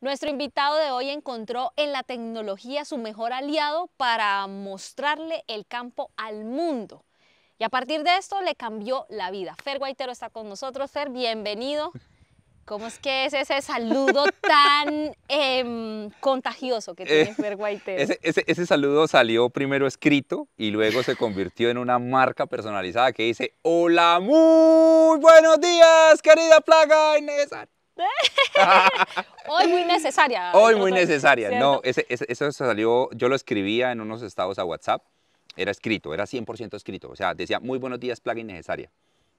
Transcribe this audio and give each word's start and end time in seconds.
Nuestro 0.00 0.30
invitado 0.30 0.76
de 0.76 0.92
hoy 0.92 1.10
encontró 1.10 1.72
en 1.76 1.90
la 1.90 2.04
tecnología 2.04 2.84
su 2.84 2.98
mejor 2.98 3.32
aliado 3.32 3.90
para 3.96 4.46
mostrarle 4.46 5.42
el 5.48 5.66
campo 5.66 6.12
al 6.16 6.44
mundo. 6.44 7.04
Y 7.58 7.64
a 7.64 7.68
partir 7.68 8.04
de 8.04 8.16
esto 8.16 8.40
le 8.40 8.54
cambió 8.54 9.06
la 9.08 9.32
vida. 9.32 9.56
Fer 9.64 9.78
Guaitero 9.78 10.12
está 10.12 10.30
con 10.30 10.48
nosotros. 10.48 10.88
Fer, 10.88 11.10
bienvenido. 11.10 11.90
¿Cómo 12.64 12.86
es 12.86 13.00
que 13.00 13.24
es 13.24 13.32
ese 13.34 13.60
saludo 13.60 14.24
tan 14.40 15.16
em, 15.26 16.10
contagioso 16.20 16.94
que 16.94 17.04
tiene 17.04 17.30
eh, 17.30 17.34
Fer 17.34 17.56
Guaitero? 17.56 18.00
Ese, 18.00 18.20
ese, 18.22 18.44
ese, 18.46 18.66
saludo 18.66 19.08
salió 19.08 19.50
primero 19.50 19.88
escrito 19.88 20.46
y 20.56 20.70
luego 20.70 21.02
se 21.02 21.16
convirtió 21.16 21.70
en 21.70 21.78
una 21.78 21.98
marca 21.98 22.46
personalizada 22.46 23.12
que 23.12 23.24
dice 23.24 23.54
Hola, 23.62 24.20
muy 24.20 25.18
buenos 25.18 25.60
días, 25.60 26.22
querida 26.22 26.60
plaga 26.60 27.18
innecesaria. 27.18 27.77
Hoy 29.48 29.68
muy 29.68 29.84
necesaria. 29.84 30.52
Hoy 30.52 30.76
muy 30.76 30.92
necesaria. 30.92 31.58
No, 31.58 31.80
ese, 31.84 32.06
eso 32.08 32.52
salió, 32.52 33.08
yo 33.12 33.28
lo 33.28 33.34
escribía 33.34 33.92
en 33.92 34.00
unos 34.00 34.22
estados 34.22 34.58
a 34.58 34.64
WhatsApp 34.64 35.02
era 35.58 35.72
escrito, 35.72 36.14
era 36.14 36.24
100% 36.24 36.74
escrito. 36.74 37.10
O 37.10 37.16
sea, 37.16 37.34
decía, 37.34 37.60
muy 37.60 37.78
buenos 37.78 38.00
días, 38.00 38.20
plaga 38.20 38.40
innecesaria. 38.40 38.90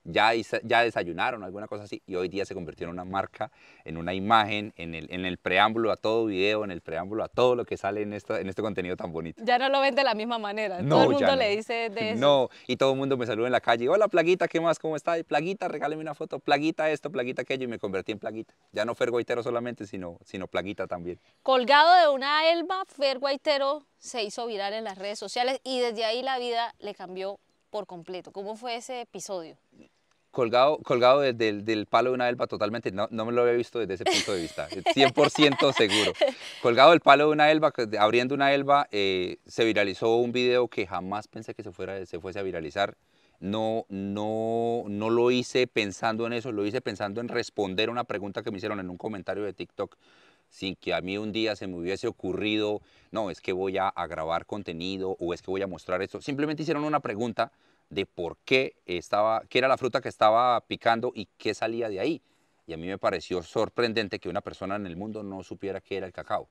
Ya, 0.03 0.31
ya 0.33 0.83
desayunaron, 0.83 1.43
alguna 1.43 1.67
cosa 1.67 1.83
así, 1.83 2.01
y 2.07 2.15
hoy 2.15 2.29
día 2.29 2.45
se 2.45 2.53
convirtió 2.53 2.85
en 2.85 2.91
una 2.91 3.05
marca, 3.05 3.51
en 3.83 3.97
una 3.97 4.13
imagen, 4.13 4.73
en 4.77 4.95
el, 4.95 5.11
en 5.11 5.25
el 5.25 5.37
preámbulo 5.37 5.91
a 5.91 5.97
todo 5.97 6.25
video, 6.25 6.63
en 6.63 6.71
el 6.71 6.81
preámbulo 6.81 7.23
a 7.23 7.27
todo 7.27 7.55
lo 7.55 7.65
que 7.65 7.77
sale 7.77 8.01
en, 8.01 8.13
esta, 8.13 8.39
en 8.39 8.47
este 8.47 8.61
contenido 8.61 8.95
tan 8.95 9.11
bonito. 9.11 9.43
Ya 9.45 9.59
no 9.59 9.69
lo 9.69 9.81
ven 9.81 9.95
de 9.95 10.03
la 10.03 10.15
misma 10.15 10.39
manera, 10.39 10.77
todo 10.87 11.03
el 11.03 11.09
mundo 11.09 11.35
le 11.35 11.55
dice 11.55 11.89
de 11.89 12.11
eso. 12.11 12.19
No, 12.19 12.49
y 12.65 12.77
todo 12.77 12.93
el 12.93 12.97
mundo 12.97 13.17
me 13.17 13.25
saluda 13.25 13.47
en 13.47 13.51
la 13.51 13.61
calle, 13.61 13.89
hola 13.89 14.07
Plaguita, 14.07 14.47
¿qué 14.47 14.59
más? 14.59 14.79
¿Cómo 14.79 14.95
está? 14.95 15.15
Plaguita, 15.23 15.67
regáleme 15.67 16.01
una 16.01 16.15
foto, 16.15 16.39
Plaguita 16.39 16.89
esto, 16.89 17.11
Plaguita 17.11 17.41
aquello, 17.41 17.65
y 17.65 17.67
me 17.67 17.77
convertí 17.79 18.11
en 18.13 18.19
Plaguita. 18.19 18.53
Ya 18.71 18.85
no 18.85 18.95
Fer 18.95 19.11
Guaitero 19.11 19.43
solamente, 19.43 19.85
sino, 19.85 20.17
sino 20.23 20.47
Plaguita 20.47 20.87
también. 20.87 21.19
Colgado 21.43 21.93
de 22.01 22.15
una 22.15 22.49
elba, 22.51 22.83
Fer 22.87 23.19
Guaitero 23.19 23.83
se 23.97 24.23
hizo 24.23 24.47
viral 24.47 24.73
en 24.73 24.85
las 24.85 24.97
redes 24.97 25.19
sociales 25.19 25.59
y 25.63 25.79
desde 25.79 26.05
ahí 26.05 26.23
la 26.23 26.39
vida 26.39 26.73
le 26.79 26.95
cambió 26.95 27.39
por 27.69 27.87
completo. 27.87 28.31
¿Cómo 28.31 28.55
fue 28.55 28.75
ese 28.75 29.01
episodio? 29.01 29.57
colgado, 30.31 30.77
colgado 30.79 31.21
del 31.21 31.85
palo 31.87 32.11
de 32.11 32.15
una 32.15 32.29
elba 32.29 32.47
totalmente, 32.47 32.91
no, 32.91 33.07
no, 33.11 33.25
me 33.25 33.31
lo 33.31 33.41
había 33.41 33.53
visto 33.53 33.79
desde 33.79 33.95
ese 33.95 34.05
punto 34.05 34.33
de 34.33 34.41
vista, 34.41 34.69
100% 34.69 35.73
seguro. 35.73 36.13
Colgado 36.61 36.91
del 36.91 36.99
palo 36.99 37.27
de 37.27 37.31
una 37.31 37.51
elba, 37.51 37.73
abriendo 37.99 38.35
una 38.35 38.53
elba, 38.53 38.87
eh, 38.91 39.37
se 39.45 39.65
viralizó 39.65 40.15
un 40.17 40.31
video 40.31 40.67
que 40.67 40.87
jamás 40.87 41.27
pensé 41.27 41.53
que 41.53 41.63
se, 41.63 41.71
fuera, 41.71 42.05
se 42.05 42.19
fuese 42.19 42.39
a 42.39 42.43
viralizar. 42.43 42.95
No, 43.41 43.85
no, 43.87 44.83
no 44.87 45.09
lo 45.09 45.31
hice 45.31 45.65
pensando 45.65 46.27
en 46.27 46.33
eso, 46.33 46.51
lo 46.51 46.65
hice 46.65 46.81
pensando 46.81 47.21
en 47.21 47.29
responder 47.29 47.89
una 47.89 48.03
pregunta 48.03 48.43
que 48.43 48.51
me 48.51 48.57
hicieron 48.57 48.81
en 48.81 48.89
un 48.89 48.97
comentario 48.97 49.45
de 49.45 49.53
TikTok 49.53 49.95
sin 50.49 50.75
que 50.75 50.93
a 50.93 51.01
mí 51.01 51.17
un 51.17 51.31
día 51.31 51.55
se 51.55 51.67
me 51.67 51.77
hubiese 51.77 52.07
ocurrido, 52.07 52.81
no, 53.11 53.29
es 53.29 53.41
que 53.41 53.53
voy 53.53 53.77
a, 53.77 53.91
grabar 54.07 54.45
contenido 54.45 55.15
o 55.19 55.33
es 55.33 55.41
que 55.41 55.51
voy 55.51 55.61
a 55.61 55.67
mostrar 55.67 56.01
esto. 56.01 56.21
Simplemente 56.21 56.63
hicieron 56.63 56.83
una 56.83 56.99
pregunta 56.99 57.51
de 57.89 58.05
por 58.05 58.37
qué 58.45 58.75
estaba, 58.85 59.43
qué 59.49 59.59
era 59.59 59.67
la 59.67 59.77
fruta 59.77 60.01
que 60.01 60.09
estaba 60.09 60.59
picando 60.61 61.11
y 61.15 61.27
qué 61.37 61.53
salía 61.53 61.89
de 61.89 61.99
ahí. 61.99 62.21
Y 62.67 62.73
a 62.73 62.77
mí 62.77 62.87
me 62.87 62.97
pareció 62.97 63.41
sorprendente 63.41 64.19
que 64.19 64.29
una 64.29 64.41
persona 64.41 64.75
en 64.75 64.85
el 64.85 64.95
mundo 64.95 65.23
no 65.23 65.43
supiera 65.43 65.81
qué 65.81 65.97
era 65.97 66.05
el 66.05 66.13
cacao. 66.13 66.49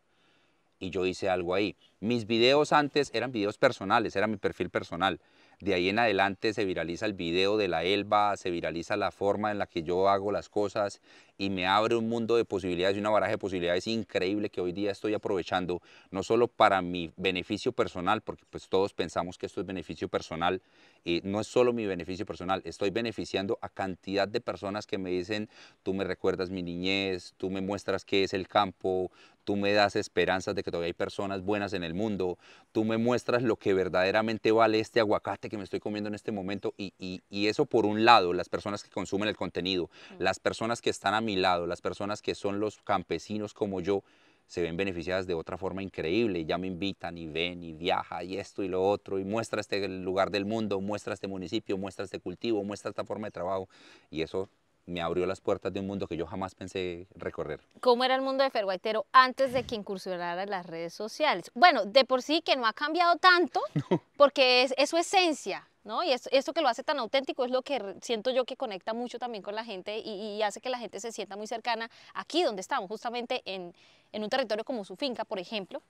Y 0.80 0.90
yo 0.90 1.06
hice 1.06 1.28
algo 1.28 1.54
ahí. 1.54 1.76
Mis 2.00 2.26
videos 2.26 2.72
antes 2.72 3.10
eran 3.12 3.32
videos 3.32 3.58
personales, 3.58 4.14
era 4.14 4.26
mi 4.28 4.36
perfil 4.36 4.70
personal. 4.70 5.20
De 5.60 5.74
ahí 5.74 5.88
en 5.88 5.98
adelante 5.98 6.54
se 6.54 6.64
viraliza 6.64 7.04
el 7.06 7.14
video 7.14 7.56
de 7.56 7.66
la 7.66 7.82
Elba, 7.82 8.36
se 8.36 8.50
viraliza 8.50 8.96
la 8.96 9.10
forma 9.10 9.50
en 9.50 9.58
la 9.58 9.66
que 9.66 9.82
yo 9.82 10.08
hago 10.08 10.30
las 10.30 10.48
cosas 10.48 11.00
y 11.38 11.50
me 11.50 11.66
abre 11.66 11.96
un 11.96 12.08
mundo 12.08 12.36
de 12.36 12.44
posibilidades 12.44 12.96
y 12.96 13.00
una 13.00 13.10
baraja 13.10 13.30
de 13.30 13.38
posibilidades 13.38 13.86
increíble 13.86 14.50
que 14.50 14.60
hoy 14.60 14.72
día 14.72 14.90
estoy 14.90 15.14
aprovechando, 15.14 15.80
no 16.10 16.24
solo 16.24 16.48
para 16.48 16.82
mi 16.82 17.12
beneficio 17.16 17.72
personal, 17.72 18.20
porque 18.20 18.44
pues 18.50 18.68
todos 18.68 18.92
pensamos 18.92 19.38
que 19.38 19.46
esto 19.46 19.60
es 19.60 19.66
beneficio 19.66 20.08
personal, 20.08 20.60
y 21.04 21.20
no 21.22 21.40
es 21.40 21.46
solo 21.46 21.72
mi 21.72 21.86
beneficio 21.86 22.26
personal, 22.26 22.60
estoy 22.64 22.90
beneficiando 22.90 23.58
a 23.62 23.68
cantidad 23.68 24.26
de 24.26 24.40
personas 24.40 24.86
que 24.86 24.98
me 24.98 25.10
dicen, 25.10 25.48
tú 25.84 25.94
me 25.94 26.04
recuerdas 26.04 26.50
mi 26.50 26.62
niñez, 26.62 27.34
tú 27.36 27.50
me 27.50 27.60
muestras 27.60 28.04
qué 28.04 28.24
es 28.24 28.34
el 28.34 28.48
campo, 28.48 29.10
tú 29.48 29.56
me 29.56 29.72
das 29.72 29.96
esperanzas 29.96 30.54
de 30.54 30.62
que 30.62 30.70
todavía 30.70 30.88
hay 30.88 30.92
personas 30.92 31.42
buenas 31.42 31.72
en 31.72 31.82
el 31.82 31.94
mundo, 31.94 32.36
tú 32.70 32.84
me 32.84 32.98
muestras 32.98 33.42
lo 33.42 33.56
que 33.56 33.72
verdaderamente 33.72 34.52
vale 34.52 34.78
este 34.78 35.00
aguacate 35.00 35.48
que 35.48 35.56
me 35.56 35.64
estoy 35.64 35.80
comiendo 35.80 36.08
en 36.08 36.14
este 36.14 36.32
momento 36.32 36.74
y, 36.76 37.22
eso 37.30 37.64
por 37.64 37.86
un 37.86 38.04
lado, 38.04 38.34
las 38.34 38.50
personas 38.50 38.82
que 38.82 38.90
consumen 38.90 39.26
el 39.26 39.36
contenido, 39.36 39.88
las 40.18 40.38
personas 40.38 40.82
que 40.82 40.90
están 40.90 41.14
a 41.14 41.22
mi 41.22 41.27
lado, 41.36 41.66
las 41.66 41.80
personas 41.80 42.22
que 42.22 42.34
son 42.34 42.60
los 42.60 42.78
campesinos 42.78 43.54
como 43.54 43.80
yo, 43.80 44.02
se 44.46 44.62
ven 44.62 44.76
beneficiadas 44.76 45.26
de 45.26 45.34
otra 45.34 45.58
forma 45.58 45.82
increíble. 45.82 46.44
Ya 46.44 46.58
me 46.58 46.66
invitan 46.66 47.18
y 47.18 47.26
ven 47.26 47.62
y 47.62 47.74
viaja 47.74 48.24
y 48.24 48.38
esto 48.38 48.62
y 48.62 48.68
lo 48.68 48.82
otro 48.82 49.18
y 49.18 49.24
muestra 49.24 49.60
este 49.60 49.86
lugar 49.88 50.30
del 50.30 50.46
mundo, 50.46 50.80
muestra 50.80 51.14
este 51.14 51.28
municipio, 51.28 51.76
muestra 51.76 52.04
este 52.04 52.18
cultivo, 52.18 52.64
muestra 52.64 52.88
esta 52.88 53.04
forma 53.04 53.26
de 53.26 53.32
trabajo 53.32 53.68
y 54.10 54.22
eso 54.22 54.48
me 54.88 55.02
abrió 55.02 55.26
las 55.26 55.40
puertas 55.40 55.72
de 55.72 55.80
un 55.80 55.86
mundo 55.86 56.06
que 56.06 56.16
yo 56.16 56.26
jamás 56.26 56.54
pensé 56.54 57.06
recorrer. 57.14 57.60
¿Cómo 57.80 58.04
era 58.04 58.14
el 58.14 58.22
mundo 58.22 58.42
de 58.42 58.50
Ferguaitero 58.50 59.06
antes 59.12 59.52
de 59.52 59.64
que 59.64 59.74
incursionara 59.74 60.42
en 60.42 60.50
las 60.50 60.66
redes 60.66 60.94
sociales? 60.94 61.50
Bueno, 61.54 61.84
de 61.84 62.04
por 62.04 62.22
sí 62.22 62.40
que 62.40 62.56
no 62.56 62.66
ha 62.66 62.72
cambiado 62.72 63.16
tanto, 63.16 63.60
porque 64.16 64.62
es, 64.62 64.88
su 64.88 64.96
esencia, 64.96 65.68
¿no? 65.88 66.04
Y 66.04 66.12
eso, 66.12 66.52
que 66.52 66.60
lo 66.60 66.68
hace 66.68 66.84
tan 66.84 66.98
auténtico 66.98 67.46
es 67.46 67.50
lo 67.50 67.62
que 67.62 67.96
siento 68.02 68.30
yo 68.30 68.44
que 68.44 68.56
conecta 68.56 68.92
mucho 68.92 69.18
también 69.18 69.42
con 69.42 69.54
la 69.54 69.64
gente 69.64 69.98
y, 69.98 70.40
hace 70.42 70.60
que 70.60 70.68
la 70.68 70.78
gente 70.78 71.00
se 71.00 71.10
sienta 71.10 71.34
muy 71.34 71.46
cercana 71.46 71.90
aquí 72.14 72.42
donde 72.42 72.60
estamos, 72.60 72.88
justamente 72.88 73.42
en, 73.46 73.72
un 74.12 74.28
territorio 74.28 74.64
como 74.64 74.84
su 74.84 74.96
finca, 74.96 75.24
por 75.24 75.38
ejemplo. 75.38 75.82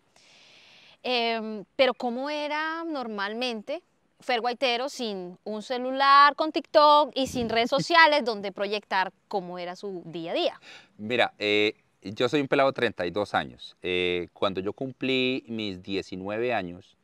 Em, 1.03 1.64
pero 1.76 1.94
¿cómo 1.94 2.31
era 2.31 2.84
normalmente 2.84 3.82
Fer 4.20 4.41
Guaitero 4.41 4.88
sin 4.88 5.37
un 5.44 5.62
celular 5.62 6.34
con 6.34 6.53
TikTok 6.53 7.12
y 7.14 7.26
sin 7.26 7.48
redes 7.48 7.70
sociales 7.76 8.25
donde 8.25 8.53
proyectar 8.53 9.12
cómo 9.26 9.58
era 9.58 9.76
su 9.76 10.03
día 10.06 10.31
a 10.31 10.34
día. 10.34 10.60
Mira, 10.97 11.34
eh, 11.38 11.75
yo 12.03 12.28
soy 12.28 12.41
un 12.41 12.48
pelado 12.48 12.70
de 12.70 12.75
32 12.75 13.34
años. 13.34 13.76
Eh, 13.82 14.28
cuando 14.32 14.60
yo 14.60 14.72
cumplí 14.72 15.44
mis 15.48 15.82
19 15.82 16.53
años, 16.53 16.97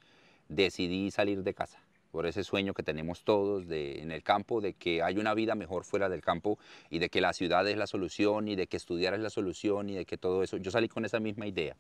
decidí 0.49 1.11
salir 1.11 1.43
de 1.43 1.55
casa 1.55 1.84
por 2.15 2.27
ese 2.27 2.45
sueño 2.45 2.75
que 2.75 2.85
tenemos 2.85 3.25
todos 3.25 3.65
en 3.69 4.13
el 4.13 4.23
campo, 4.23 4.61
de 4.61 4.75
que 4.75 5.03
hay 5.03 5.19
una 5.19 5.35
vida 5.35 5.57
mejor 5.57 5.83
fuera 5.83 6.09
del 6.09 6.21
campo 6.21 6.61
y 6.89 7.01
de 7.01 7.09
que 7.09 7.21
la 7.21 7.33
ciudad 7.33 7.67
es 7.67 7.77
la 7.77 7.89
solución 7.89 8.47
y 8.47 8.55
de 8.55 8.69
que 8.69 8.77
estudiar 8.77 9.15
es 9.15 9.21
la 9.21 9.31
solución 9.31 9.91
y 9.91 9.97
de 9.97 10.05
que 10.05 10.17
todo 10.17 10.45
eso. 10.45 10.57
Yo 10.59 10.71
salí 10.71 10.87
con 10.87 11.05
esa 11.05 11.19
misma 11.19 11.49
idea. 11.49 11.75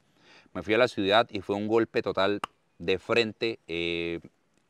Me 0.53 0.65
fui 0.65 0.75
a 0.75 0.79
la 0.79 0.89
ciudad 0.89 1.29
y 1.31 1.41
fue 1.41 1.55
un 1.55 1.69
golpe 1.69 2.03
total 2.03 2.41
de 2.81 2.99
frente. 2.99 3.61
Eh, 3.69 4.19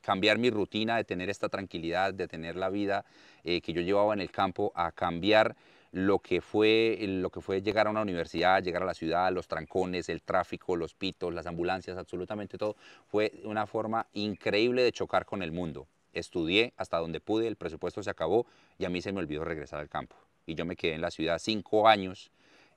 cambiar 0.03 0.37
mi 0.37 0.51
rutina 0.51 0.99
de 0.99 1.05
tener 1.05 1.31
esta 1.31 1.49
tranquilidad, 1.49 2.13
de 2.13 2.29
tener 2.29 2.57
la 2.57 2.69
vida 2.69 3.07
eh, 3.43 3.63
que 3.63 3.73
yo 3.73 3.81
llevaba 3.81 4.13
en 4.13 4.21
el 4.21 4.31
campo, 4.31 4.71
a 4.75 4.93
cambiar 4.93 5.57
lo 5.95 6.19
que, 6.19 6.41
fue, 6.41 6.99
lo 7.01 7.31
que 7.31 7.41
fue 7.41 7.63
llegar 7.63 7.87
a 7.87 7.91
una 7.91 8.03
universidad, 8.03 8.63
llegar 8.63 8.83
a 8.83 8.87
la 8.87 8.95
ciudad, 8.95 9.33
los 9.33 9.47
trancones, 9.47 10.09
el 10.09 10.23
tráfico, 10.23 10.77
los 10.77 10.95
pitos, 10.95 11.33
las 11.33 11.47
ambulancias, 11.47 11.97
absolutamente 11.97 12.59
todo, 12.59 12.77
fue 13.07 13.41
una 13.45 13.67
forma 13.67 14.07
increíble 14.13 14.83
de 14.83 14.93
chocar 14.93 15.25
con 15.25 15.43
el 15.43 15.53
mundo. 15.53 15.87
Estudié 16.13 16.73
hasta 16.77 16.99
donde 16.99 17.21
pude, 17.21 17.47
el 17.47 17.57
presupuesto 17.57 18.03
se 18.03 18.11
acabó 18.11 18.47
y 18.77 18.85
a 18.85 18.89
mí 18.89 19.01
se 19.01 19.13
me 19.13 19.21
olvidó 19.21 19.45
regresar 19.45 19.81
al 19.81 19.89
campo. 19.89 20.17
Y 20.47 20.55
yo 20.55 20.65
me 20.65 20.77
quedé 20.77 20.95
en 20.95 21.01
la 21.01 21.11
ciudad 21.11 21.39
cinco 21.39 21.89
años 21.89 22.31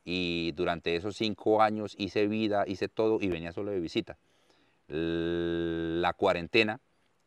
y 0.06 0.51
durante 0.53 0.95
esos 0.95 1.17
cinco 1.17 1.61
años 1.61 1.95
hice 1.97 2.27
vida, 2.27 2.66
hice 2.67 2.88
todo 2.88 3.19
y 3.19 3.27
venía 3.27 3.51
solo 3.51 3.72
de 3.72 3.79
visita. 3.79 4.17
La 4.88 6.13
cuarentena 6.13 6.79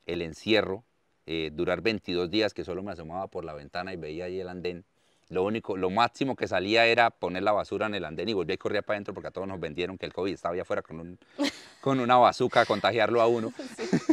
el 0.06 0.22
encierro, 0.22 0.84
eh, 1.26 1.50
durar 1.52 1.82
22 1.82 2.30
días 2.30 2.54
que 2.54 2.64
solo 2.64 2.82
me 2.82 2.92
asomaba 2.92 3.28
por 3.28 3.44
la 3.44 3.54
ventana 3.54 3.92
y 3.92 3.96
veía 3.96 4.24
ahí 4.24 4.40
el 4.40 4.48
andén. 4.48 4.84
Lo 5.30 5.44
único, 5.44 5.76
lo 5.76 5.90
máximo 5.90 6.34
que 6.34 6.48
salía 6.48 6.86
era 6.86 7.10
poner 7.10 7.44
la 7.44 7.52
basura 7.52 7.86
en 7.86 7.94
el 7.94 8.04
andén 8.04 8.28
y 8.28 8.32
volver 8.32 8.54
a 8.54 8.58
correr 8.58 8.82
para 8.82 8.96
adentro 8.96 9.14
porque 9.14 9.28
a 9.28 9.30
todos 9.30 9.46
nos 9.46 9.60
vendieron 9.60 9.96
que 9.96 10.04
el 10.04 10.12
COVID 10.12 10.32
estaba 10.32 10.54
allá 10.54 10.62
afuera 10.62 10.82
con, 10.82 10.98
un, 10.98 11.18
con 11.80 12.00
una 12.00 12.16
bazuca 12.16 12.62
a 12.62 12.66
contagiarlo 12.66 13.22
a 13.22 13.28
uno. 13.28 13.52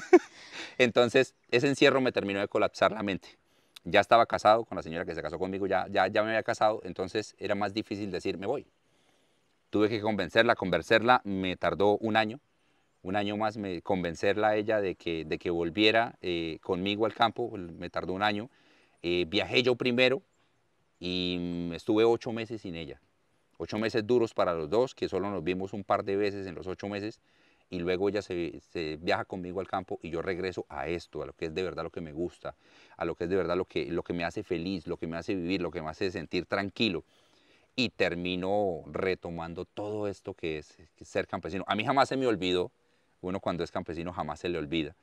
Entonces, 0.77 1.33
ese 1.49 1.67
encierro 1.67 2.01
me 2.01 2.11
terminó 2.11 2.39
de 2.39 2.47
colapsar 2.47 2.91
la 2.91 3.01
mente. 3.01 3.29
Ya 3.83 3.99
estaba 3.99 4.27
casado 4.27 4.63
con 4.63 4.75
la 4.75 4.83
señora 4.83 5.05
que 5.05 5.15
se 5.15 5.23
casó 5.23 5.39
conmigo, 5.39 5.65
ya, 5.65 5.87
ya, 5.89 6.05
ya 6.05 6.21
me 6.21 6.29
había 6.29 6.43
casado, 6.43 6.81
entonces 6.83 7.35
era 7.39 7.55
más 7.55 7.73
difícil 7.73 8.11
decir, 8.11 8.37
me 8.37 8.45
voy. 8.45 8.67
Tuve 9.71 9.89
que 9.89 9.99
convencerla, 9.99 10.53
convencerla, 10.55 11.21
me 11.23 11.55
tardó 11.55 11.97
un 11.97 12.15
año, 12.15 12.39
un 13.01 13.15
año 13.15 13.37
más 13.37 13.57
me, 13.57 13.81
convencerla 13.81 14.49
a 14.49 14.55
ella 14.55 14.81
de 14.81 14.93
que, 14.93 15.25
de 15.25 15.39
que 15.39 15.49
volviera 15.49 16.15
eh, 16.21 16.59
conmigo 16.61 17.07
al 17.07 17.15
campo, 17.15 17.49
me 17.57 17.89
tardó 17.89 18.13
un 18.13 18.21
año. 18.21 18.51
Eh, 19.01 19.25
viajé 19.27 19.63
yo 19.63 19.75
primero 19.75 20.21
y 20.99 21.69
estuve 21.73 22.03
ocho 22.03 22.31
meses 22.31 22.61
sin 22.61 22.75
ella. 22.75 23.01
Ocho 23.57 23.77
meses 23.77 24.05
duros 24.05 24.33
para 24.33 24.53
los 24.53 24.69
dos, 24.69 24.93
que 24.93 25.09
solo 25.09 25.29
nos 25.31 25.43
vimos 25.43 25.73
un 25.73 25.83
par 25.83 26.03
de 26.03 26.15
veces 26.15 26.45
en 26.47 26.55
los 26.55 26.67
ocho 26.67 26.87
meses, 26.87 27.19
y 27.69 27.79
luego 27.79 28.07
ella 28.09 28.21
se, 28.21 28.59
se, 28.71 28.97
viaja 28.97 29.25
conmigo 29.25 29.59
al 29.59 29.67
campo 29.67 29.99
y 30.01 30.09
yo 30.09 30.21
regreso 30.21 30.65
a 30.69 30.87
esto, 30.87 31.21
a 31.21 31.25
lo 31.25 31.33
que 31.33 31.45
es 31.45 31.53
de 31.53 31.63
verdad 31.63 31.83
lo 31.83 31.89
que 31.89 32.01
me 32.01 32.13
gusta, 32.13 32.55
a 32.95 33.05
lo 33.05 33.15
que 33.15 33.25
es 33.25 33.29
de 33.29 33.35
verdad 33.35 33.57
lo 33.57 33.65
que, 33.65 33.91
lo 33.91 34.03
que 34.03 34.13
me 34.13 34.23
hace 34.23 34.43
feliz, 34.43 34.87
lo 34.87 34.97
que 34.97 35.07
me 35.07 35.17
hace 35.17 35.35
vivir, 35.35 35.61
lo 35.61 35.71
que 35.71 35.81
me 35.81 35.89
hace 35.89 36.11
sentir 36.11 36.45
tranquilo. 36.45 37.03
y 37.75 37.89
termino 37.89 38.83
retomando 38.87 39.65
todo 39.65 40.07
esto 40.07 40.33
que 40.33 40.59
es, 40.59 40.77
ser 41.03 41.27
campesino. 41.27 41.63
A 41.67 41.75
mí 41.75 41.85
jamás 41.85 42.09
se 42.09 42.17
me 42.17 42.27
olvidó, 42.27 42.71
uno 43.21 43.39
cuando 43.39 43.63
es 43.63 43.71
campesino 43.71 44.13
jamás 44.13 44.39
se 44.39 44.49
le 44.49 44.57
olvida, 44.57 44.95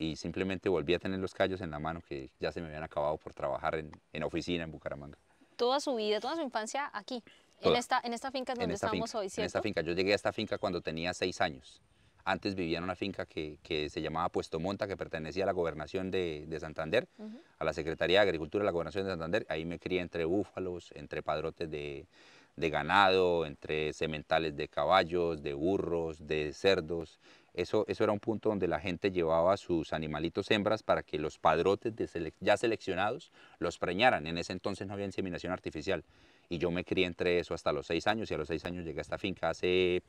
y 0.00 0.16
simplemente 0.16 0.70
volví 0.70 0.94
a 0.94 0.98
tener 0.98 1.20
los 1.20 1.34
callos 1.34 1.60
en 1.60 1.70
la 1.70 1.78
mano 1.78 2.00
que 2.00 2.30
ya 2.40 2.50
se 2.50 2.60
me 2.62 2.68
habían 2.68 2.82
acabado 2.82 3.18
por 3.18 3.34
trabajar 3.34 3.74
en, 3.74 3.92
en 4.14 4.22
oficina 4.22 4.64
en 4.64 4.72
Bucaramanga. 4.72 5.18
Toda 5.56 5.78
su 5.78 5.94
vida, 5.94 6.20
toda 6.20 6.36
su 6.36 6.40
infancia 6.40 6.90
aquí, 6.94 7.22
en 7.60 7.76
esta, 7.76 8.00
en 8.02 8.14
esta 8.14 8.30
finca 8.30 8.54
donde 8.54 8.74
estamos 8.74 9.14
hoy, 9.14 9.28
¿cierto? 9.28 9.42
En 9.42 9.46
esta 9.46 9.60
finca, 9.60 9.82
yo 9.82 9.92
llegué 9.92 10.12
a 10.12 10.14
esta 10.14 10.32
finca 10.32 10.56
cuando 10.56 10.80
tenía 10.80 11.12
seis 11.12 11.42
años. 11.42 11.82
Antes 12.24 12.54
vivía 12.54 12.78
en 12.78 12.84
una 12.84 12.96
finca 12.96 13.26
que, 13.26 13.58
que, 13.62 13.90
se 13.90 14.00
llamaba 14.00 14.30
Puesto 14.30 14.58
Monta, 14.58 14.88
que 14.88 14.96
pertenecía 14.96 15.44
a 15.44 15.46
la 15.46 15.52
gobernación 15.52 16.10
de, 16.10 16.46
de 16.48 16.60
Santander, 16.60 17.06
a 17.58 17.64
la 17.64 17.74
Secretaría 17.74 18.20
de 18.20 18.22
Agricultura 18.22 18.62
de 18.62 18.66
la 18.66 18.72
gobernación 18.72 19.04
de 19.04 19.10
Santander. 19.10 19.46
Ahí 19.50 19.66
me 19.66 19.78
crié 19.78 20.00
entre 20.00 20.24
búfalos, 20.24 20.92
entre 20.94 21.22
padrotes 21.22 21.70
de, 21.70 22.06
de 22.56 22.70
ganado, 22.70 23.46
entre 23.46 23.92
sementales 23.92 24.56
de 24.56 24.68
caballos, 24.68 25.42
de 25.42 25.54
burros, 25.54 26.26
de 26.26 26.52
cerdos. 26.52 27.18
Eso, 27.54 27.84
eso 27.88 28.04
era 28.04 28.12
un 28.12 28.20
punto 28.20 28.48
donde 28.48 28.68
la 28.68 28.80
gente 28.80 29.10
llevaba 29.10 29.56
sus 29.56 29.92
animalitos 29.92 30.50
hembras 30.50 30.82
para 30.82 31.02
que 31.02 31.18
los 31.18 31.38
padrotes 31.38 31.94
ya 32.40 32.56
seleccionados 32.56 33.32
los 33.58 33.78
preñaran. 33.78 34.26
En 34.26 34.38
ese 34.38 34.52
entonces 34.52 34.86
no 34.86 34.94
había 34.94 35.06
inseminación 35.06 35.52
artificial. 35.52 36.04
Y 36.48 36.58
yo 36.58 36.70
me 36.70 36.84
crié 36.84 37.06
entre 37.06 37.38
eso 37.38 37.54
hasta 37.54 37.72
los 37.72 37.86
seis 37.86 38.06
años 38.06 38.30
y 38.30 38.34
a 38.34 38.38
los 38.38 38.48
seis 38.48 38.64
años 38.64 38.84
llegué 38.84 39.00
a 39.00 39.02
esta 39.02 39.18
finca 39.18 39.50
hace 39.50 40.02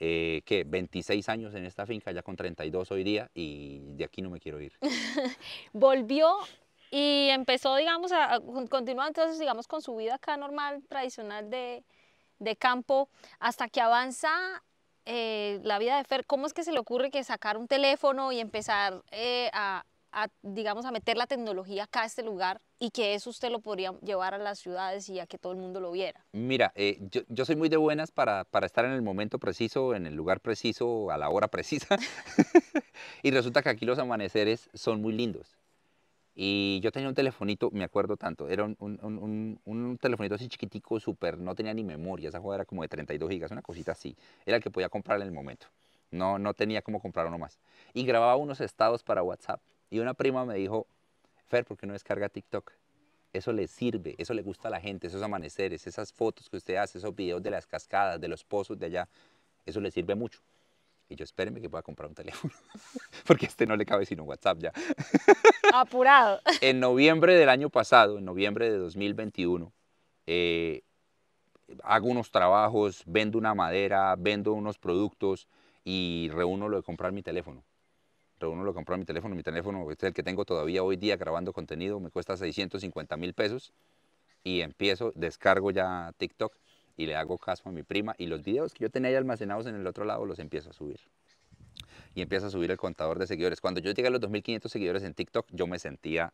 eh, 0.00 0.42
¿qué? 0.44 0.64
26 0.64 1.28
años 1.28 1.54
en 1.54 1.64
esta 1.64 1.84
finca, 1.84 2.12
ya 2.12 2.22
con 2.22 2.36
32 2.36 2.92
hoy 2.92 3.02
día, 3.02 3.30
y 3.34 3.80
de 3.96 4.04
aquí 4.04 4.22
no 4.22 4.30
me 4.30 4.38
quiero 4.38 4.60
ir. 4.60 4.72
Volvió 5.72 6.36
y 6.90 7.28
empezó, 7.30 7.74
digamos, 7.74 8.12
a, 8.12 8.38
continuar 8.70 9.08
entonces, 9.08 9.38
digamos, 9.40 9.66
con 9.66 9.82
su 9.82 9.96
vida 9.96 10.14
acá 10.14 10.36
normal, 10.36 10.84
tradicional 10.88 11.50
de, 11.50 11.84
de 12.38 12.56
campo, 12.56 13.08
hasta 13.40 13.68
que 13.68 13.80
avanza 13.80 14.30
eh, 15.10 15.58
la 15.62 15.78
vida 15.78 15.96
de 15.96 16.04
Fer. 16.04 16.26
¿Cómo 16.26 16.46
es 16.46 16.52
que 16.52 16.62
se 16.62 16.70
le 16.70 16.78
ocurre 16.78 17.10
que 17.10 17.24
sacar 17.24 17.56
un 17.56 17.66
teléfono 17.66 18.30
y 18.30 18.40
empezar 18.40 19.02
eh, 19.10 19.50
a, 19.54 19.84
digamos, 20.42 20.84
a 20.84 20.90
meter 20.90 21.16
la 21.16 21.26
tecnología 21.26 21.84
acá 21.84 22.02
a 22.02 22.04
este 22.04 22.22
lugar 22.22 22.60
y 22.78 22.90
que 22.90 23.14
eso 23.14 23.30
usted 23.30 23.50
lo 23.50 23.60
podría 23.60 23.92
llevar 24.02 24.34
a 24.34 24.38
las 24.38 24.58
ciudades 24.58 25.08
y 25.08 25.18
a 25.18 25.26
que 25.26 25.38
todo 25.38 25.54
el 25.54 25.58
mundo 25.58 25.80
lo 25.80 25.92
viera? 25.92 26.26
Mira, 26.32 26.72
eh, 26.74 26.98
yo, 27.10 27.22
yo, 27.28 27.46
soy 27.46 27.56
muy 27.56 27.70
de 27.70 27.78
buenas 27.78 28.10
para, 28.10 28.44
para, 28.44 28.66
estar 28.66 28.84
en 28.84 28.92
el 28.92 29.00
momento 29.00 29.38
preciso, 29.38 29.94
en 29.94 30.06
el 30.06 30.14
lugar 30.14 30.40
preciso, 30.40 31.10
a 31.10 31.16
la 31.16 31.30
hora 31.30 31.48
precisa. 31.48 31.96
y 33.22 33.30
resulta 33.30 33.62
que 33.62 33.70
aquí 33.70 33.86
los 33.86 33.98
amaneceres 33.98 34.68
son 34.74 35.00
muy 35.00 35.14
lindos. 35.14 35.56
Y 36.40 36.78
yo 36.84 36.92
tenía 36.92 37.08
un 37.08 37.16
telefonito, 37.16 37.68
me 37.72 37.82
acuerdo 37.82 38.16
tanto, 38.16 38.48
era 38.48 38.62
un, 38.62 38.76
un, 38.78 39.00
un, 39.02 39.60
un 39.64 39.98
telefonito 39.98 40.36
así 40.36 40.46
chiquitico, 40.46 41.00
súper, 41.00 41.36
no 41.36 41.56
tenía 41.56 41.74
ni 41.74 41.82
memoria, 41.82 42.28
esa 42.28 42.38
jugada 42.38 42.58
era 42.58 42.64
como 42.64 42.82
de 42.82 42.88
32 42.88 43.28
gigas, 43.28 43.50
una 43.50 43.60
cosita 43.60 43.90
así. 43.90 44.16
Era 44.46 44.58
el 44.58 44.62
que 44.62 44.70
podía 44.70 44.88
comprar 44.88 45.20
en 45.20 45.26
el 45.26 45.32
momento. 45.32 45.66
No, 46.12 46.38
no 46.38 46.54
tenía 46.54 46.80
cómo 46.80 47.00
comprar 47.00 47.26
uno 47.26 47.38
más. 47.38 47.58
Y 47.92 48.04
grababa 48.04 48.36
unos 48.36 48.60
estados 48.60 49.02
para 49.02 49.24
WhatsApp. 49.24 49.60
Y 49.90 49.98
una 49.98 50.14
prima 50.14 50.44
me 50.44 50.54
dijo, 50.54 50.86
Fer, 51.48 51.64
¿por 51.64 51.76
qué 51.76 51.88
no 51.88 51.92
descarga 51.92 52.28
TikTok? 52.28 52.70
Eso 53.32 53.52
le 53.52 53.66
sirve, 53.66 54.14
eso 54.16 54.32
le 54.32 54.42
gusta 54.42 54.68
a 54.68 54.70
la 54.70 54.80
gente, 54.80 55.08
esos 55.08 55.20
amaneceres, 55.24 55.88
esas 55.88 56.12
fotos 56.12 56.48
que 56.48 56.56
usted 56.58 56.76
hace, 56.76 56.98
esos 56.98 57.16
videos 57.16 57.42
de 57.42 57.50
las 57.50 57.66
cascadas, 57.66 58.20
de 58.20 58.28
los 58.28 58.44
pozos 58.44 58.78
de 58.78 58.86
allá, 58.86 59.08
eso 59.66 59.80
le 59.80 59.90
sirve 59.90 60.14
mucho. 60.14 60.38
Y 61.08 61.16
yo, 61.16 61.24
espérenme 61.24 61.60
que 61.60 61.70
pueda 61.70 61.82
comprar 61.82 62.08
un 62.08 62.14
teléfono, 62.14 62.52
porque 63.26 63.46
este 63.46 63.66
no 63.66 63.76
le 63.76 63.86
cabe 63.86 64.04
sino 64.04 64.24
WhatsApp 64.24 64.58
ya. 64.60 64.72
Apurado. 65.72 66.40
en 66.60 66.80
noviembre 66.80 67.34
del 67.34 67.48
año 67.48 67.70
pasado, 67.70 68.18
en 68.18 68.24
noviembre 68.24 68.70
de 68.70 68.76
2021, 68.76 69.72
eh, 70.26 70.82
hago 71.82 72.08
unos 72.08 72.30
trabajos, 72.30 73.02
vendo 73.06 73.38
una 73.38 73.54
madera, 73.54 74.14
vendo 74.18 74.52
unos 74.52 74.78
productos 74.78 75.48
y 75.84 76.30
reúno 76.32 76.68
lo 76.68 76.76
de 76.76 76.82
comprar 76.82 77.12
mi 77.12 77.22
teléfono 77.22 77.64
uno 78.46 78.62
lo 78.62 78.72
compró 78.72 78.94
en 78.94 79.00
mi 79.00 79.06
teléfono, 79.06 79.34
mi 79.34 79.42
teléfono 79.42 79.90
este 79.90 80.06
es 80.06 80.10
el 80.10 80.14
que 80.14 80.22
tengo 80.22 80.44
todavía 80.44 80.84
hoy 80.84 80.96
día 80.96 81.16
grabando 81.16 81.52
contenido, 81.52 81.98
me 81.98 82.10
cuesta 82.10 82.36
650 82.36 83.16
mil 83.16 83.34
pesos 83.34 83.72
y 84.44 84.60
empiezo, 84.60 85.12
descargo 85.16 85.72
ya 85.72 86.12
TikTok 86.16 86.54
y 86.98 87.06
le 87.06 87.14
hago 87.16 87.38
caso 87.38 87.68
a 87.68 87.72
mi 87.72 87.84
prima 87.84 88.14
y 88.18 88.26
los 88.26 88.42
videos 88.42 88.74
que 88.74 88.82
yo 88.82 88.90
tenía 88.90 89.10
ya 89.12 89.18
almacenados 89.18 89.66
en 89.66 89.76
el 89.76 89.86
otro 89.86 90.04
lado 90.04 90.26
los 90.26 90.40
empiezo 90.40 90.70
a 90.70 90.72
subir. 90.74 91.00
Y 92.14 92.22
empiezo 92.22 92.48
a 92.48 92.50
subir 92.50 92.72
el 92.72 92.76
contador 92.76 93.20
de 93.20 93.26
seguidores. 93.28 93.60
Cuando 93.60 93.80
yo 93.80 93.92
llegué 93.92 94.08
a 94.08 94.10
los 94.10 94.20
2.500 94.20 94.68
seguidores 94.68 95.04
en 95.04 95.14
TikTok, 95.14 95.46
yo 95.52 95.68
me 95.68 95.78
sentía, 95.78 96.32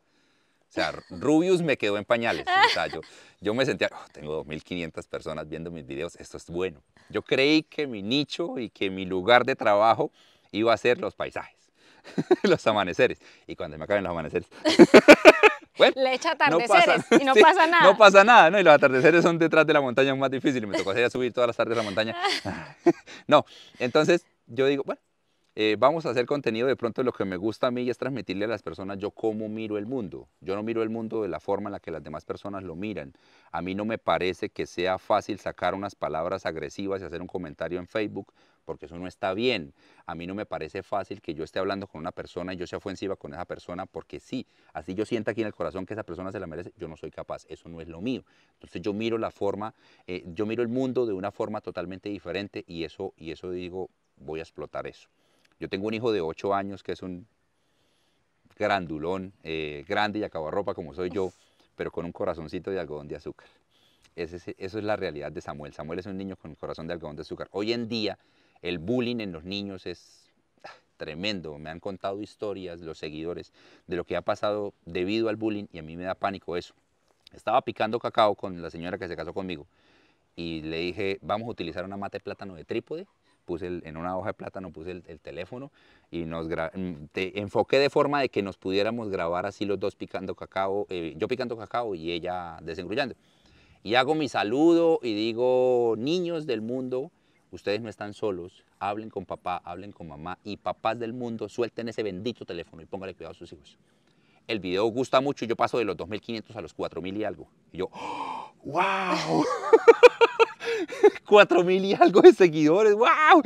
o 0.67 0.73
sea, 0.73 0.93
Rubius 1.11 1.61
me 1.61 1.77
quedó 1.77 1.99
en 1.99 2.07
pañales. 2.07 2.47
O 2.47 2.69
sea, 2.71 2.87
yo, 2.87 3.03
yo 3.43 3.53
me 3.53 3.67
sentía, 3.67 3.91
oh, 3.93 4.09
tengo 4.11 4.43
2.500 4.43 5.07
personas 5.07 5.47
viendo 5.47 5.71
mis 5.71 5.87
videos, 5.87 6.17
esto 6.17 6.39
es 6.39 6.47
bueno. 6.47 6.83
Yo 7.11 7.21
creí 7.21 7.63
que 7.63 7.87
mi 7.87 8.03
nicho 8.03 8.59
y 8.59 8.71
que 8.71 8.89
mi 8.89 9.05
lugar 9.05 9.45
de 9.45 9.57
trabajo 9.57 10.11
iba 10.51 10.73
a 10.73 10.77
ser 10.79 10.99
los 10.99 11.15
paisajes. 11.15 11.59
los 12.43 12.67
amaneceres. 12.67 13.21
Y 13.47 13.55
cuando 13.55 13.77
me 13.77 13.85
acaben 13.85 14.03
los 14.03 14.13
amaneceres. 14.13 14.49
Le 15.79 16.15
echa 16.15 16.32
atardeceres 16.32 17.05
y 17.21 17.25
no 17.25 17.35
pasa 17.35 17.67
nada. 17.67 17.85
No 17.85 17.97
pasa 17.97 18.25
nada, 18.25 18.50
¿no? 18.50 18.61
Y 18.61 18.62
los 18.62 18.75
atardeceres 18.75 19.23
son 19.23 19.38
detrás 19.38 19.67
de 19.67 19.73
la 19.73 19.81
montaña 19.81 20.15
más 20.15 20.31
difíciles. 20.31 20.69
Me 20.69 20.76
tocó 20.76 20.91
hacer 20.91 21.11
subir 21.11 21.32
todas 21.32 21.49
las 21.49 21.56
tardes 21.56 21.76
a 21.76 21.79
la 21.79 21.85
montaña. 21.85 22.17
no, 23.26 23.44
entonces 23.79 24.25
yo 24.47 24.67
digo, 24.67 24.85
bueno, 24.85 25.00
eh, 25.56 25.76
vamos 25.79 26.05
a 26.05 26.11
hacer 26.11 26.26
contenido, 26.26 26.67
de 26.67 26.75
pronto 26.75 27.05
lo 27.05 27.12
que 27.12 27.25
me 27.25 27.37
gusta 27.37 27.69
a 27.69 27.71
mí 27.71 27.88
es 27.88 27.97
transmitirle 27.97 28.44
a 28.44 28.49
las 28.49 28.62
personas 28.62 28.99
yo 28.99 29.12
cómo 29.12 29.49
miro 29.49 29.79
el 29.79 29.87
mundo. 29.87 30.29
Yo 30.41 30.56
no 30.56 30.65
miro 30.65 30.82
el 30.82 30.91
mundo 30.91 31.23
de 31.23 31.29
la 31.29 31.38
forma 31.38 31.69
en 31.69 31.73
la 31.73 31.81
que 31.81 31.93
las 31.93 32.03
demás 32.03 32.25
personas 32.25 32.65
lo 32.65 32.75
miran. 32.75 33.12
A 33.53 33.62
mí 33.62 33.75
no 33.77 33.85
me 33.85 33.99
parece 33.99 34.49
que 34.50 34.67
sea 34.67 34.99
fácil 34.99 35.38
sacar 35.38 35.75
unas 35.75 35.94
palabras 35.94 36.44
agresivas 36.44 37.00
y 37.00 37.05
hacer 37.05 37.20
un 37.20 37.29
comentario 37.29 37.79
en 37.79 37.87
Facebook, 37.87 38.32
porque 38.65 38.87
eso 38.87 38.99
no 38.99 39.07
está 39.07 39.35
bien. 39.35 39.73
A 40.07 40.15
mí 40.15 40.27
no 40.27 40.35
me 40.35 40.47
parece 40.47 40.83
fácil 40.83 41.21
que 41.21 41.35
yo 41.35 41.45
esté 41.45 41.59
hablando 41.59 41.87
con 41.87 42.01
una 42.01 42.13
persona 42.13 42.55
y 42.55 42.57
yo 42.57 42.67
sea 42.67 42.79
ofensiva 42.79 43.17
con 43.17 43.33
esa 43.35 43.45
persona, 43.45 43.87
porque 43.87 44.21
sí, 44.21 44.47
así 44.73 44.95
yo 44.95 45.05
siento 45.05 45.31
aquí 45.31 45.41
en 45.41 45.47
el 45.47 45.55
corazón 45.55 45.87
que 45.87 45.95
esa 45.95 46.03
persona 46.03 46.33
se 46.33 46.41
la 46.41 46.47
merece, 46.47 46.73
yo 46.77 46.89
no 46.89 46.97
soy 46.97 47.11
capaz, 47.11 47.45
eso 47.49 47.69
no 47.69 47.81
es 47.81 47.89
lo 47.89 48.01
mío. 48.01 48.25
Entonces 48.55 48.83
yo 48.83 48.93
miro 48.93 49.19
la 49.19 49.31
forma, 49.31 49.75
eh, 50.07 50.25
yo 50.35 50.47
miro 50.47 50.63
el 50.63 50.69
mundo 50.69 51.07
de 51.07 51.13
una 51.13 51.31
forma 51.31 51.61
totalmente 51.61 52.09
diferente 52.09 52.65
y 52.67 52.85
eso, 52.85 53.13
y 53.17 53.31
eso 53.31 53.51
digo, 53.51 53.91
voy 54.17 54.41
a 54.41 54.43
explotar 54.43 54.87
eso. 54.87 55.09
Yo 55.61 55.69
tengo 55.69 55.87
un 55.87 55.95
hijo 55.95 56.13
de 56.13 56.21
8 56.21 56.55
años 56.55 56.83
que 56.83 56.93
es 56.93 57.03
un 57.03 57.27
grandulón, 58.57 59.33
eh, 59.43 59.85
grande 59.89 60.19
y 60.19 60.29
ropa 60.29 60.75
como 60.75 60.95
soy 60.95 61.11
yo, 61.11 61.33
pero 61.77 61.91
con 61.91 62.05
un 62.05 62.13
corazoncito 62.13 62.71
de 62.71 62.81
algodón 62.81 63.09
de 63.09 63.17
azúcar. 63.17 63.49
eso 64.17 64.39
es 64.57 64.85
la 64.85 64.97
realidad 64.97 65.33
de 65.33 65.41
Samuel. 65.41 65.73
Samuel 65.73 65.99
es 65.99 66.07
un 66.07 66.17
niño 66.17 66.37
con 66.37 66.51
un 66.51 66.55
corazón 66.55 66.87
de 66.87 66.93
algodón 66.93 67.17
de 67.17 67.23
azúcar. 67.23 67.49
Hoy 67.51 67.73
en 67.73 67.89
día 67.89 68.19
el 68.65 68.79
bullying 68.79 69.21
en 69.21 69.31
los 69.31 69.45
niños 69.45 69.87
es 69.87 70.33
tremendo. 70.97 71.59
Me 71.59 71.69
han 71.69 71.81
contado 71.81 72.23
historias 72.23 72.81
los 72.81 72.99
seguidores 72.99 73.53
de 73.87 73.97
lo 73.97 74.05
que 74.05 74.17
ha 74.17 74.23
pasado 74.23 74.73
debido 74.87 75.29
al 75.29 75.37
bullying 75.37 75.67
y 75.71 75.79
a 75.79 75.83
mí 75.83 75.97
me 75.97 76.05
da 76.05 76.15
pánico 76.15 76.56
eso. 76.56 76.75
Estaba 77.35 77.61
picando 77.61 77.99
cacao 77.99 78.35
con 78.35 78.63
la 78.63 78.71
señora 78.71 78.97
que 78.97 79.06
se 79.06 79.17
casó 79.17 79.35
conmigo 79.35 79.67
y 80.35 80.63
le 80.63 80.79
dije, 80.79 81.19
vamos 81.21 81.47
a 81.47 81.51
utilizar 81.51 81.85
una 81.85 81.99
mata 81.99 82.17
de 82.17 82.25
plátano 82.25 82.55
de 82.55 82.65
trípode 82.65 83.06
puse 83.44 83.67
en 83.67 83.97
una 83.99 84.17
hoja 84.17 84.29
de 84.29 84.35
plátano 84.35 84.71
puse 84.71 85.03
el, 85.06 85.21
teléfono 85.21 85.71
y 86.11 86.25
nos 86.25 86.49
mm, 86.49 87.05
te 87.13 87.39
enfoqué 87.39 87.79
de 87.79 87.91
forma 87.91 88.23
de 88.23 88.31
que 88.31 88.43
nos 88.43 88.56
pudiéramos 88.56 89.11
grabar 89.11 89.44
así 89.44 89.67
los 89.67 89.79
dos 89.79 89.94
picando 89.94 90.35
cacao, 90.35 90.87
eh, 90.89 91.13
yo 91.19 91.29
picando 91.29 91.55
cacao 91.55 91.94
y 91.94 92.13
ella 92.13 92.56
desengrullando. 92.63 93.15
Y 93.83 93.97
hago 93.97 94.15
mi 94.15 94.31
saludo 94.31 94.99
y 95.03 95.13
digo, 95.13 95.94
niños 95.99 96.47
del 96.47 96.63
mundo, 96.63 97.11
ustedes 97.55 97.81
no 97.81 97.89
están 97.89 98.15
solos, 98.15 98.65
hablen 98.79 99.11
con 99.11 99.25
papá, 99.25 99.61
hablen 99.65 99.93
con 99.93 100.08
mamá 100.08 100.39
y 100.44 100.56
papás 100.56 100.99
del 100.99 101.13
mundo, 101.13 101.49
suelten 101.49 101.89
ese 101.89 102.03
bendito 102.03 102.44
teléfono 102.44 102.82
y 102.82 102.87
pónganle 102.87 103.15
cuidado 103.15 103.32
a 103.32 103.39
sus 103.39 103.53
hijos. 103.53 103.79
El 104.46 104.61
video 104.61 104.84
gusta 104.87 105.20
mucho 105.20 105.44
y 105.44 105.49
yo 105.49 105.56
paso 105.56 105.79
de 105.79 105.84
los 105.84 105.96
2.500 105.96 106.55
a 106.55 106.61
los 106.61 106.77
4.000 106.77 107.17
y 107.17 107.25
algo. 107.25 107.49
Y 107.73 107.79
yo, 107.79 107.89
¡wow! 108.65 109.44
cuatro 111.27 111.65
mil 111.65 111.84
y 111.84 111.94
algo 111.94 112.20
de 112.20 112.32
seguidores, 112.32 112.94
¡wow! 112.94 113.43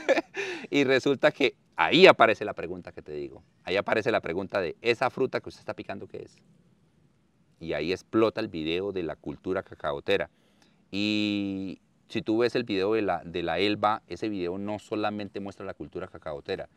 y 0.70 0.84
resulta 0.84 1.30
que 1.30 1.54
ahí 1.76 2.06
aparece 2.06 2.44
la 2.44 2.54
pregunta 2.54 2.92
que 2.92 3.02
te 3.02 3.12
digo. 3.12 3.42
Ahí 3.64 3.76
aparece 3.76 4.10
la 4.10 4.20
pregunta 4.20 4.60
de, 4.60 4.76
¿esa 4.80 5.10
fruta 5.10 5.40
que 5.40 5.48
usted 5.48 5.60
está 5.60 5.74
picando 5.74 6.06
qué 6.06 6.22
es? 6.22 6.36
Y 7.60 7.72
ahí 7.74 7.92
explota 7.92 8.40
el 8.40 8.48
video 8.48 8.92
de 8.92 9.02
la 9.02 9.16
cultura 9.16 9.62
cacaotera. 9.62 10.30
Y 10.90 11.80
si 12.10 12.22
tú 12.22 12.38
ves 12.38 12.56
el 12.56 12.64
video 12.64 12.94
de 12.94 13.02
la, 13.02 13.22
de 13.24 13.44
la 13.44 13.60
Elba, 13.60 14.02
ese 14.08 14.28
video 14.28 14.58
no 14.58 14.80
solamente 14.80 15.38
muestra 15.38 15.64
la 15.64 15.74
cultura 15.74 16.08
cacaotera, 16.08 16.68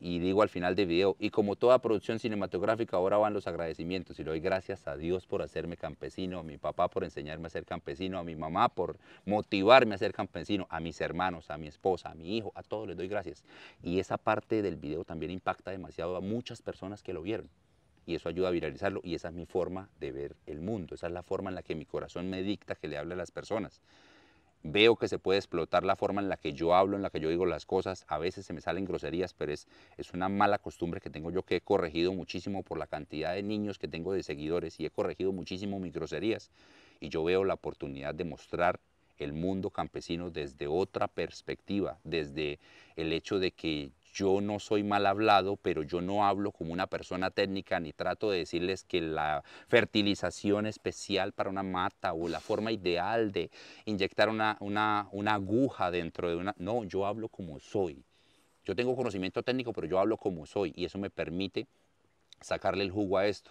y 0.00 0.18
digo 0.18 0.42
al 0.42 0.50
final 0.50 0.74
del 0.74 0.86
video, 0.86 1.16
y 1.18 1.30
como 1.30 1.56
toda 1.56 1.78
producción 1.78 2.18
cinematográfica, 2.18 2.98
ahora 2.98 3.16
van 3.16 3.32
los 3.32 3.46
agradecimientos 3.46 4.20
y 4.20 4.22
le 4.22 4.32
doy 4.32 4.40
gracias 4.40 4.86
a 4.86 4.98
Dios 4.98 5.26
por 5.26 5.40
hacerme 5.40 5.78
campesino, 5.78 6.40
a 6.40 6.42
mi 6.42 6.58
papá 6.58 6.88
por 6.88 7.04
enseñarme 7.04 7.46
a 7.46 7.50
ser 7.50 7.64
campesino, 7.64 8.18
a 8.18 8.22
mi 8.22 8.36
mamá 8.36 8.68
por 8.68 8.98
motivarme 9.24 9.94
a 9.94 9.98
ser 9.98 10.12
campesino, 10.12 10.66
a 10.68 10.78
mis 10.78 11.00
hermanos, 11.00 11.50
a 11.50 11.56
mi 11.56 11.68
esposa, 11.68 12.10
a 12.10 12.14
mi 12.14 12.36
hijo, 12.36 12.52
a 12.54 12.62
todos 12.62 12.86
les 12.86 12.98
doy 12.98 13.08
gracias. 13.08 13.44
Y 13.82 13.98
esa 13.98 14.18
parte 14.18 14.60
del 14.60 14.76
video 14.76 15.04
también 15.04 15.30
impacta 15.30 15.70
demasiado 15.70 16.16
a 16.16 16.20
muchas 16.20 16.60
personas 16.60 17.02
que 17.02 17.14
lo 17.14 17.22
vieron. 17.22 17.48
y 18.06 18.14
eso 18.14 18.28
ayuda 18.28 18.48
a 18.48 18.50
viralizarlo 18.50 19.00
y 19.02 19.14
esa 19.14 19.28
es 19.28 19.34
mi 19.34 19.46
forma 19.46 19.88
de 20.00 20.12
ver 20.12 20.36
el 20.44 20.60
mundo, 20.60 20.96
esa 20.96 21.06
es 21.06 21.14
la 21.14 21.22
forma 21.22 21.48
en 21.48 21.54
la 21.54 21.62
que 21.62 21.74
mi 21.74 21.86
corazón 21.86 22.28
me 22.28 22.42
dicta 22.42 22.74
que 22.74 22.88
le 22.88 22.98
hable 22.98 23.14
a 23.14 23.16
las 23.16 23.30
personas. 23.30 23.80
Veo 24.66 24.96
que 24.96 25.08
se 25.08 25.18
puede 25.18 25.38
explotar 25.38 25.84
la 25.84 25.94
forma 25.94 26.22
en 26.22 26.30
la 26.30 26.38
que 26.38 26.54
yo 26.54 26.74
hablo, 26.74 26.96
en 26.96 27.02
la 27.02 27.10
que 27.10 27.20
yo 27.20 27.28
digo 27.28 27.44
las 27.44 27.66
cosas, 27.66 28.06
a 28.08 28.16
veces 28.16 28.46
se 28.46 28.54
me 28.54 28.62
salen 28.62 28.86
groserías, 28.86 29.34
pero 29.34 29.52
es, 29.52 29.68
es 29.98 30.14
una 30.14 30.30
mala 30.30 30.56
costumbre 30.56 31.02
que 31.02 31.10
tengo 31.10 31.30
yo 31.30 31.42
que 31.42 31.56
he 31.56 31.60
corregido 31.60 32.14
muchísimo 32.14 32.62
por 32.62 32.78
la 32.78 32.86
cantidad 32.86 33.34
de 33.34 33.42
niños 33.42 33.78
que 33.78 33.88
tengo 33.88 34.14
de 34.14 34.22
seguidores 34.22 34.80
y 34.80 34.86
he 34.86 34.90
corregido 34.90 35.32
muchísimo 35.32 35.78
mis 35.80 35.92
groserías 35.92 36.50
y 36.98 37.10
yo 37.10 37.22
veo 37.22 37.44
la 37.44 37.52
oportunidad 37.52 38.14
de 38.14 38.24
mostrar 38.24 38.80
el 39.18 39.34
mundo 39.34 39.68
campesino 39.68 40.30
desde 40.30 40.66
otra 40.66 41.08
perspectiva, 41.08 41.98
desde 42.02 42.58
el 42.96 43.12
hecho 43.12 43.38
de 43.38 43.50
que 43.50 43.90
yo 44.14 44.40
no 44.40 44.60
soy 44.60 44.84
mal 44.84 45.04
hablado, 45.06 45.56
pero 45.56 45.82
yo 45.82 46.00
no 46.00 46.24
hablo 46.24 46.52
como 46.52 46.72
una 46.72 46.86
persona 46.86 47.30
técnica 47.30 47.80
ni 47.80 47.92
trato 47.92 48.30
de 48.30 48.38
decirles 48.38 48.84
que 48.84 49.00
la 49.00 49.42
fertilización 49.68 50.66
especial 50.66 51.32
para 51.32 51.50
una 51.50 51.64
mata 51.64 52.14
o 52.14 52.28
la 52.28 52.40
forma 52.40 52.70
ideal 52.70 53.32
de 53.32 53.50
inyectar 53.84 54.28
una, 54.28 54.56
una, 54.60 55.08
una 55.10 55.34
aguja 55.34 55.90
dentro 55.90 56.30
de 56.30 56.36
una... 56.36 56.54
No, 56.58 56.84
yo 56.84 57.06
hablo 57.06 57.28
como 57.28 57.58
soy. 57.58 58.04
Yo 58.64 58.76
tengo 58.76 58.96
conocimiento 58.96 59.42
técnico, 59.42 59.72
pero 59.72 59.88
yo 59.88 59.98
hablo 59.98 60.16
como 60.16 60.46
soy 60.46 60.72
y 60.76 60.84
eso 60.84 60.96
me 60.98 61.10
permite 61.10 61.66
sacarle 62.40 62.84
el 62.84 62.90
jugo 62.90 63.18
a 63.18 63.26
esto 63.26 63.50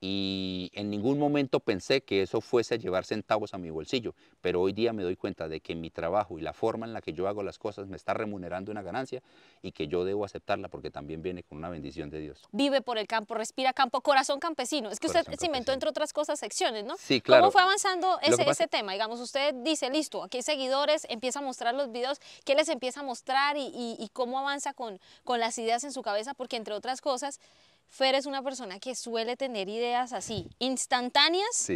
y 0.00 0.70
en 0.74 0.90
ningún 0.90 1.18
momento 1.18 1.60
pensé 1.60 2.02
que 2.02 2.22
eso 2.22 2.40
fuese 2.40 2.74
a 2.74 2.76
llevar 2.76 3.04
centavos 3.04 3.54
a 3.54 3.58
mi 3.58 3.70
bolsillo, 3.70 4.14
pero 4.42 4.60
hoy 4.60 4.72
día 4.72 4.92
me 4.92 5.02
doy 5.02 5.16
cuenta 5.16 5.48
de 5.48 5.60
que 5.60 5.74
mi 5.74 5.90
trabajo 5.90 6.38
y 6.38 6.42
la 6.42 6.52
forma 6.52 6.84
en 6.86 6.92
la 6.92 7.00
que 7.00 7.14
yo 7.14 7.28
hago 7.28 7.42
las 7.42 7.58
cosas 7.58 7.86
me 7.86 7.96
está 7.96 8.12
remunerando 8.12 8.70
una 8.70 8.82
ganancia 8.82 9.22
y 9.62 9.72
que 9.72 9.88
yo 9.88 10.04
debo 10.04 10.24
aceptarla 10.24 10.68
porque 10.68 10.90
también 10.90 11.22
viene 11.22 11.42
con 11.42 11.58
una 11.58 11.70
bendición 11.70 12.10
de 12.10 12.20
Dios. 12.20 12.42
Vive 12.52 12.82
por 12.82 12.98
el 12.98 13.06
campo, 13.06 13.34
respira 13.34 13.72
campo, 13.72 14.02
corazón 14.02 14.38
campesino. 14.38 14.90
Es 14.90 15.00
que 15.00 15.06
usted 15.06 15.24
se 15.38 15.46
inventó 15.46 15.72
entre 15.72 15.88
otras 15.88 16.12
cosas 16.12 16.38
secciones, 16.38 16.84
¿no? 16.84 16.96
Sí, 16.98 17.22
claro. 17.22 17.44
¿Cómo 17.44 17.52
fue 17.52 17.62
avanzando 17.62 18.18
ese, 18.20 18.42
ese 18.48 18.68
tema? 18.68 18.92
Digamos, 18.92 19.18
usted 19.20 19.54
dice, 19.54 19.88
listo, 19.88 20.22
aquí 20.22 20.38
hay 20.38 20.42
seguidores, 20.42 21.06
empieza 21.08 21.38
a 21.38 21.42
mostrar 21.42 21.74
los 21.74 21.90
videos, 21.90 22.20
¿qué 22.44 22.54
les 22.54 22.68
empieza 22.68 23.00
a 23.00 23.02
mostrar 23.02 23.56
y, 23.56 23.70
y 23.74 24.08
cómo 24.12 24.38
avanza 24.38 24.74
con, 24.74 25.00
con 25.24 25.40
las 25.40 25.56
ideas 25.58 25.84
en 25.84 25.92
su 25.92 26.02
cabeza? 26.02 26.34
Porque 26.34 26.56
entre 26.56 26.74
otras 26.74 27.00
cosas, 27.00 27.40
Fer 27.88 28.14
es 28.14 28.26
una 28.26 28.42
persona 28.42 28.78
que 28.78 28.94
suele 28.94 29.36
tener 29.36 29.68
ideas 29.68 30.12
así, 30.12 30.48
instantáneas 30.58 31.70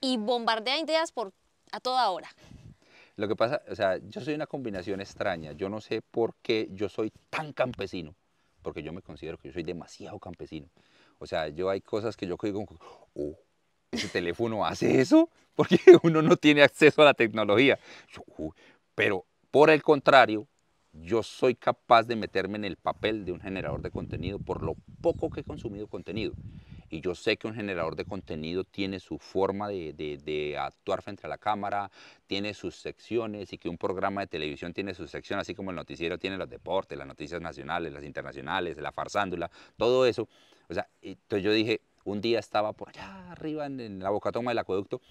y 0.00 0.16
bombardea 0.16 0.78
ideas 0.78 1.12
por, 1.12 1.32
a 1.72 1.80
toda 1.80 2.08
hora. 2.10 2.28
Lo 3.16 3.26
que 3.26 3.34
pasa, 3.34 3.62
o 3.68 3.74
sea, 3.74 3.98
yo 3.98 4.20
soy 4.20 4.34
una 4.34 4.46
combinación 4.46 5.00
extraña. 5.00 5.52
Yo 5.52 5.68
no 5.68 5.80
sé 5.80 6.02
por 6.02 6.36
qué 6.40 6.68
yo 6.70 6.88
soy 6.88 7.12
tan 7.30 7.52
campesino, 7.52 8.14
porque 8.62 8.82
yo 8.82 8.92
me 8.92 9.02
considero 9.02 9.38
que 9.38 9.48
yo 9.48 9.54
soy 9.54 9.64
demasiado 9.64 10.20
campesino. 10.20 10.68
O 11.18 11.26
sea, 11.26 11.48
yo 11.48 11.68
hay 11.68 11.80
cosas 11.80 12.16
que 12.16 12.28
yo 12.28 12.36
digo, 12.40 12.64
oh, 13.14 13.36
ese 13.90 14.08
teléfono 14.08 14.64
hace 14.64 15.00
eso, 15.00 15.30
porque 15.56 15.78
uno 16.04 16.22
no 16.22 16.36
tiene 16.36 16.62
acceso 16.62 17.02
a 17.02 17.06
la 17.06 17.14
tecnología. 17.14 17.78
Pero 18.94 19.26
por 19.50 19.70
el 19.70 19.82
contrario, 19.82 20.46
yo 21.02 21.22
soy 21.22 21.54
capaz 21.54 22.04
de 22.04 22.16
meterme 22.16 22.56
en 22.58 22.64
el 22.64 22.76
papel 22.76 23.24
de 23.24 23.32
un 23.32 23.40
generador 23.40 23.82
de 23.82 23.90
contenido 23.90 24.38
por 24.38 24.62
lo 24.62 24.76
poco 25.00 25.30
que 25.30 25.40
he 25.40 25.44
consumido 25.44 25.86
contenido. 25.86 26.34
Y 26.90 27.02
yo 27.02 27.14
sé 27.14 27.36
que 27.36 27.46
un 27.46 27.54
generador 27.54 27.96
de 27.96 28.06
contenido 28.06 28.64
tiene 28.64 28.98
su 28.98 29.18
forma 29.18 29.68
de, 29.68 30.56
actuar 30.58 31.02
frente 31.02 31.26
a 31.26 31.28
la 31.28 31.36
cámara, 31.36 31.90
tiene 32.26 32.54
sus 32.54 32.76
secciones 32.76 33.52
y 33.52 33.58
que 33.58 33.68
un 33.68 33.76
programa 33.76 34.22
de 34.22 34.26
televisión 34.26 34.72
tiene 34.72 34.94
sus 34.94 35.10
secciones, 35.10 35.42
así 35.42 35.54
como 35.54 35.70
el 35.70 35.76
noticiero 35.76 36.18
tiene 36.18 36.38
los 36.38 36.48
deportes, 36.48 36.96
las 36.96 37.06
noticias 37.06 37.42
nacionales, 37.42 37.92
las 37.92 38.04
internacionales, 38.04 38.78
la 38.78 38.92
farsándula, 38.92 39.50
todo 39.76 40.06
eso. 40.06 40.28
O 40.70 40.74
entonces 41.02 41.44
yo 41.44 41.52
dije, 41.52 41.82
un 42.04 42.22
día 42.22 42.38
estaba 42.38 42.72
por 42.72 42.88
allá 42.88 43.32
arriba 43.32 43.66
en, 43.66 43.98
la 43.98 44.08
bocatoma 44.08 44.50
del 44.52 44.58
acueducto 44.58 45.02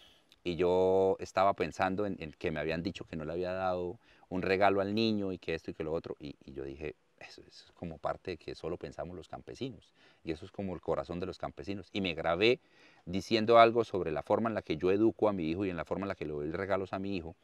y 0.44 0.56
yo 0.56 1.16
estaba 1.20 1.54
pensando 1.54 2.08
en, 2.08 2.16
en 2.20 2.32
que 2.32 2.50
me 2.50 2.60
habían 2.60 2.82
dicho 2.82 3.06
que 3.06 3.16
no 3.16 3.24
le 3.24 3.34
había 3.34 3.52
dado 3.52 4.00
un 4.30 4.42
regalo 4.42 4.82
al 4.82 4.94
niño 4.94 5.32
y 5.32 5.38
que 5.38 5.54
esto 5.54 5.72
y 5.72 5.74
que 5.74 5.84
lo 5.84 5.94
otro. 5.94 6.16
Y, 6.20 6.36
yo 6.46 6.64
dije, 6.64 6.96
eso 7.20 7.42
es 7.48 7.66
como 7.76 7.98
parte 7.98 8.32
de 8.32 8.38
que 8.38 8.56
solo 8.56 8.78
pensamos 8.78 9.16
los 9.16 9.28
campesinos. 9.28 9.94
Y 10.24 10.32
eso 10.32 10.46
es 10.46 10.52
como 10.52 10.74
el 10.74 10.82
corazón 10.82 11.20
de 11.20 11.26
los 11.26 11.38
campesinos. 11.38 11.90
Y 11.94 12.02
me 12.02 12.14
grabé 12.14 12.60
diciendo 13.06 13.60
algo 13.60 13.84
sobre 13.84 14.12
la 14.12 14.24
forma 14.24 14.50
en 14.50 14.56
la 14.56 14.62
que 14.62 14.78
yo 14.78 14.92
educo 14.92 15.30
a 15.30 15.34
mi 15.34 15.50
hijo 15.50 15.66
y 15.66 15.70
en 15.70 15.78
la 15.78 15.86
forma 15.86 16.06
en 16.06 16.10
la 16.10 16.16
que 16.16 16.26
le 16.26 16.34
doy 16.34 16.52
regalos 16.52 16.94
a 16.94 17.00
mi 17.00 17.16
hijo. 17.16 17.36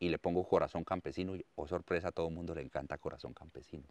Y 0.00 0.10
le 0.10 0.18
pongo 0.18 0.44
corazón 0.44 0.84
campesino. 0.84 1.34
Y, 1.34 1.44
oh 1.56 1.66
sorpresa, 1.66 2.08
a 2.08 2.12
todo 2.12 2.28
el 2.28 2.34
mundo 2.34 2.54
le 2.54 2.62
encanta 2.62 2.98
corazón 2.98 3.32
campesino. 3.32 3.84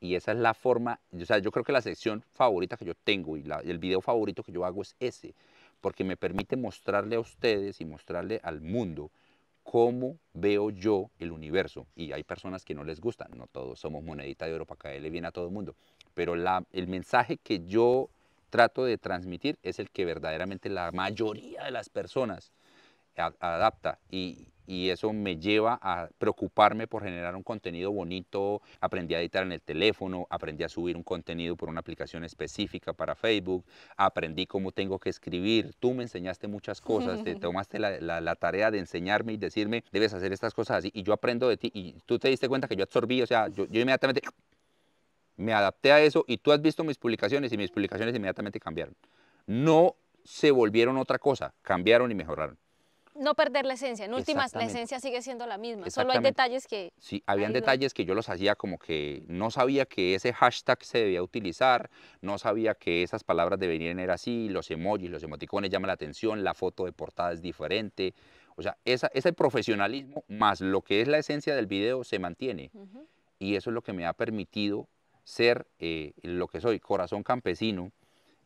Y 0.00 0.16
esa 0.16 0.32
es 0.32 0.38
la 0.38 0.52
forma, 0.52 1.00
o 1.18 1.24
sea, 1.24 1.38
yo 1.38 1.50
creo 1.50 1.64
que 1.64 1.72
la 1.72 1.80
sección 1.80 2.22
favorita 2.34 2.76
que 2.76 2.84
yo 2.84 2.92
tengo 2.94 3.38
y 3.38 3.44
el 3.64 3.78
video 3.78 4.02
favorito 4.02 4.42
que 4.42 4.52
yo 4.52 4.66
hago 4.66 4.82
es 4.82 4.94
ese, 5.00 5.34
porque 5.80 6.04
me 6.04 6.18
permite 6.18 6.56
mostrarle 6.56 7.16
a 7.16 7.20
ustedes 7.20 7.80
y 7.80 7.86
mostrarle 7.86 8.38
al 8.42 8.60
mundo 8.60 9.10
cómo 9.64 10.18
veo 10.34 10.70
yo 10.70 11.10
el 11.18 11.32
universo. 11.32 11.88
Y 11.96 12.12
hay 12.12 12.22
personas 12.22 12.64
que 12.64 12.74
no 12.74 12.84
les 12.84 13.00
gustan, 13.00 13.30
no 13.36 13.48
todos 13.48 13.80
somos 13.80 14.04
monedita 14.04 14.46
de 14.46 14.54
oro 14.54 14.66
para 14.66 14.78
caerle 14.78 15.10
bien 15.10 15.24
a 15.24 15.32
todo 15.32 15.46
el 15.46 15.52
mundo. 15.52 15.74
Pero 16.14 16.34
el 16.34 16.86
mensaje 16.86 17.38
que 17.38 17.64
yo 17.66 18.08
trato 18.50 18.84
de 18.84 18.98
transmitir 18.98 19.58
es 19.64 19.80
el 19.80 19.90
que 19.90 20.04
verdaderamente 20.04 20.68
la 20.68 20.92
mayoría 20.92 21.64
de 21.64 21.72
las 21.72 21.88
personas 21.88 22.52
adapta 23.16 23.98
y, 24.10 24.48
y 24.66 24.90
eso 24.90 25.12
me 25.12 25.36
lleva 25.36 25.78
a 25.82 26.08
preocuparme 26.18 26.86
por 26.86 27.02
generar 27.02 27.34
un 27.36 27.42
contenido 27.42 27.92
bonito. 27.92 28.62
Aprendí 28.80 29.14
a 29.14 29.20
editar 29.20 29.42
en 29.42 29.52
el 29.52 29.60
teléfono, 29.60 30.26
aprendí 30.30 30.64
a 30.64 30.68
subir 30.68 30.96
un 30.96 31.02
contenido 31.02 31.56
por 31.56 31.68
una 31.68 31.80
aplicación 31.80 32.24
específica 32.24 32.92
para 32.92 33.14
Facebook, 33.14 33.64
aprendí 33.96 34.46
cómo 34.46 34.72
tengo 34.72 34.98
que 34.98 35.10
escribir. 35.10 35.74
Tú 35.78 35.92
me 35.92 36.02
enseñaste 36.02 36.48
muchas 36.48 36.80
cosas, 36.80 37.22
te 37.22 37.34
tomaste 37.36 37.78
la, 37.78 38.00
la, 38.00 38.34
tarea 38.36 38.70
de 38.70 38.78
enseñarme 38.78 39.32
y 39.32 39.36
decirme, 39.36 39.84
debes 39.92 40.12
hacer 40.14 40.32
estas 40.32 40.54
cosas 40.54 40.78
así, 40.78 40.90
y 40.92 41.02
yo 41.02 41.12
aprendo 41.12 41.48
de 41.48 41.56
ti, 41.56 41.70
y 41.72 41.94
tú 42.04 42.18
te 42.18 42.28
diste 42.28 42.48
cuenta 42.48 42.66
que 42.66 42.76
yo 42.76 42.82
absorbí, 42.82 43.22
o 43.22 43.26
sea, 43.26 43.48
yo, 43.48 43.66
yo 43.66 43.80
inmediatamente 43.80 44.22
me 45.36 45.52
adapté 45.52 45.92
a 45.92 46.00
eso, 46.00 46.24
y 46.26 46.38
tú 46.38 46.52
has 46.52 46.60
visto 46.60 46.82
mis 46.84 46.98
publicaciones, 46.98 47.52
y 47.52 47.56
mis 47.56 47.70
publicaciones 47.70 48.14
inmediatamente 48.14 48.58
cambiaron. 48.58 48.94
No 49.46 49.94
se 50.24 50.50
volvieron 50.50 50.96
otra 50.96 51.18
cosa, 51.18 51.54
cambiaron 51.62 52.10
y 52.10 52.14
mejoraron 52.14 52.58
no 53.14 53.34
perder 53.34 53.64
la 53.64 53.74
esencia. 53.74 54.04
En 54.04 54.14
últimas, 54.14 54.54
la 54.54 54.64
esencia 54.64 55.00
sigue 55.00 55.22
siendo 55.22 55.46
la 55.46 55.58
misma. 55.58 55.88
Solo 55.90 56.12
hay 56.12 56.20
detalles 56.20 56.66
que... 56.66 56.92
Sí, 56.98 57.22
habían 57.26 57.52
detalles 57.52 57.94
que 57.94 58.04
yo 58.04 58.14
los 58.14 58.28
hacía 58.28 58.54
como 58.56 58.78
que 58.78 59.24
no 59.28 59.50
sabía 59.50 59.86
que 59.86 60.14
ese 60.14 60.32
hashtag 60.32 60.84
se 60.84 60.98
debía 60.98 61.22
utilizar, 61.22 61.90
no 62.20 62.38
sabía 62.38 62.74
que 62.74 63.02
esas 63.02 63.24
palabras 63.24 63.58
deberían 63.58 64.00
ir 64.00 64.10
así, 64.10 64.48
los 64.48 64.70
emojis, 64.70 65.10
los 65.10 65.22
emoticones 65.22 65.70
llaman 65.70 65.88
la 65.88 65.94
atención, 65.94 66.44
la 66.44 66.54
foto 66.54 66.84
de 66.84 66.92
portada 66.92 67.32
es 67.32 67.40
diferente. 67.40 68.14
O 68.56 68.62
sea, 68.62 68.76
esa, 68.84 69.10
ese 69.14 69.32
profesionalismo 69.32 70.24
más 70.28 70.60
lo 70.60 70.82
que 70.82 71.00
es 71.00 71.08
la 71.08 71.18
esencia 71.18 71.54
del 71.54 71.66
video 71.66 72.04
se 72.04 72.18
mantiene. 72.18 72.70
Y 73.38 73.56
eso 73.56 73.70
es 73.70 73.74
lo 73.74 73.82
que 73.82 73.92
me 73.92 74.06
ha 74.06 74.12
permitido 74.12 74.88
ser 75.24 75.66
eh, 75.78 76.12
lo 76.22 76.48
que 76.48 76.60
soy, 76.60 76.80
corazón 76.80 77.22
campesino, 77.22 77.92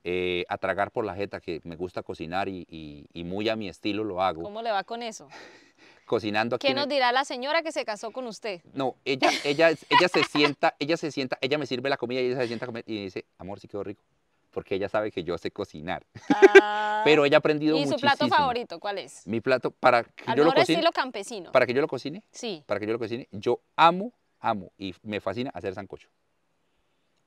eh, 0.04 0.44
a 0.48 0.58
tragar 0.58 0.90
por 0.90 1.04
la 1.04 1.14
jeta, 1.14 1.40
que 1.40 1.60
me 1.64 1.76
gusta 1.76 2.02
cocinar 2.02 2.48
y, 2.48 3.08
muy 3.14 3.48
a 3.48 3.56
mi 3.56 3.68
estilo 3.68 4.04
lo 4.04 4.22
hago. 4.22 4.42
¿Cómo 4.42 4.62
le 4.62 4.70
va 4.70 4.84
con 4.84 5.02
eso? 5.02 5.28
Cocinando 6.06 6.56
aquí. 6.56 6.66
¿Qué 6.66 6.74
nos 6.74 6.88
dirá 6.88 7.12
la 7.12 7.24
señora 7.24 7.62
que 7.62 7.72
se 7.72 7.84
casó 7.84 8.10
con 8.10 8.26
usted? 8.26 8.62
No, 8.72 8.96
ella, 9.04 9.30
ella, 9.44 9.70
ella 9.70 10.08
se 10.08 10.24
sienta, 10.24 10.74
ella 10.78 10.96
se 10.96 11.10
sienta, 11.10 11.36
ella 11.42 11.58
me 11.58 11.66
sirve 11.66 11.90
la 11.90 11.98
comida 11.98 12.20
y 12.20 12.26
ella 12.26 12.40
se 12.40 12.46
sienta 12.46 12.64
a 12.64 12.68
comer 12.68 12.84
y 12.86 13.04
dice, 13.04 13.26
amor, 13.36 13.60
sí 13.60 13.68
quedó 13.68 13.84
rico. 13.84 14.02
Porque 14.50 14.74
ella 14.74 14.88
sabe 14.88 15.10
que 15.10 15.22
yo 15.22 15.36
sé 15.36 15.50
cocinar. 15.50 16.06
Ah. 16.60 17.02
Pero 17.04 17.24
ella 17.24 17.36
ha 17.36 17.38
aprendido 17.38 17.76
muchísimo. 17.76 17.96
¿Y 17.96 17.98
su 17.98 18.02
plato 18.02 18.28
favorito 18.28 18.80
cuál 18.80 18.98
es? 18.98 19.24
Mi 19.26 19.40
plato, 19.40 19.70
para 19.70 20.02
que 20.02 20.24
yo 20.36 20.44
lo 20.44 20.52
cocine. 20.52 20.78
estilo 20.78 20.90
campesino. 20.90 21.52
Para 21.52 21.66
que 21.66 21.74
yo 21.74 21.80
lo 21.80 21.86
cocine. 21.86 22.24
Sí. 22.32 22.64
Para 22.66 22.80
que 22.80 22.86
yo 22.86 22.92
lo 22.92 22.98
cocine. 22.98 23.28
Yo 23.30 23.60
amo, 23.76 24.12
amo 24.40 24.72
y 24.76 24.94
me 25.02 25.20
fascina 25.20 25.50
hacer 25.54 25.74
sancocho 25.74 26.08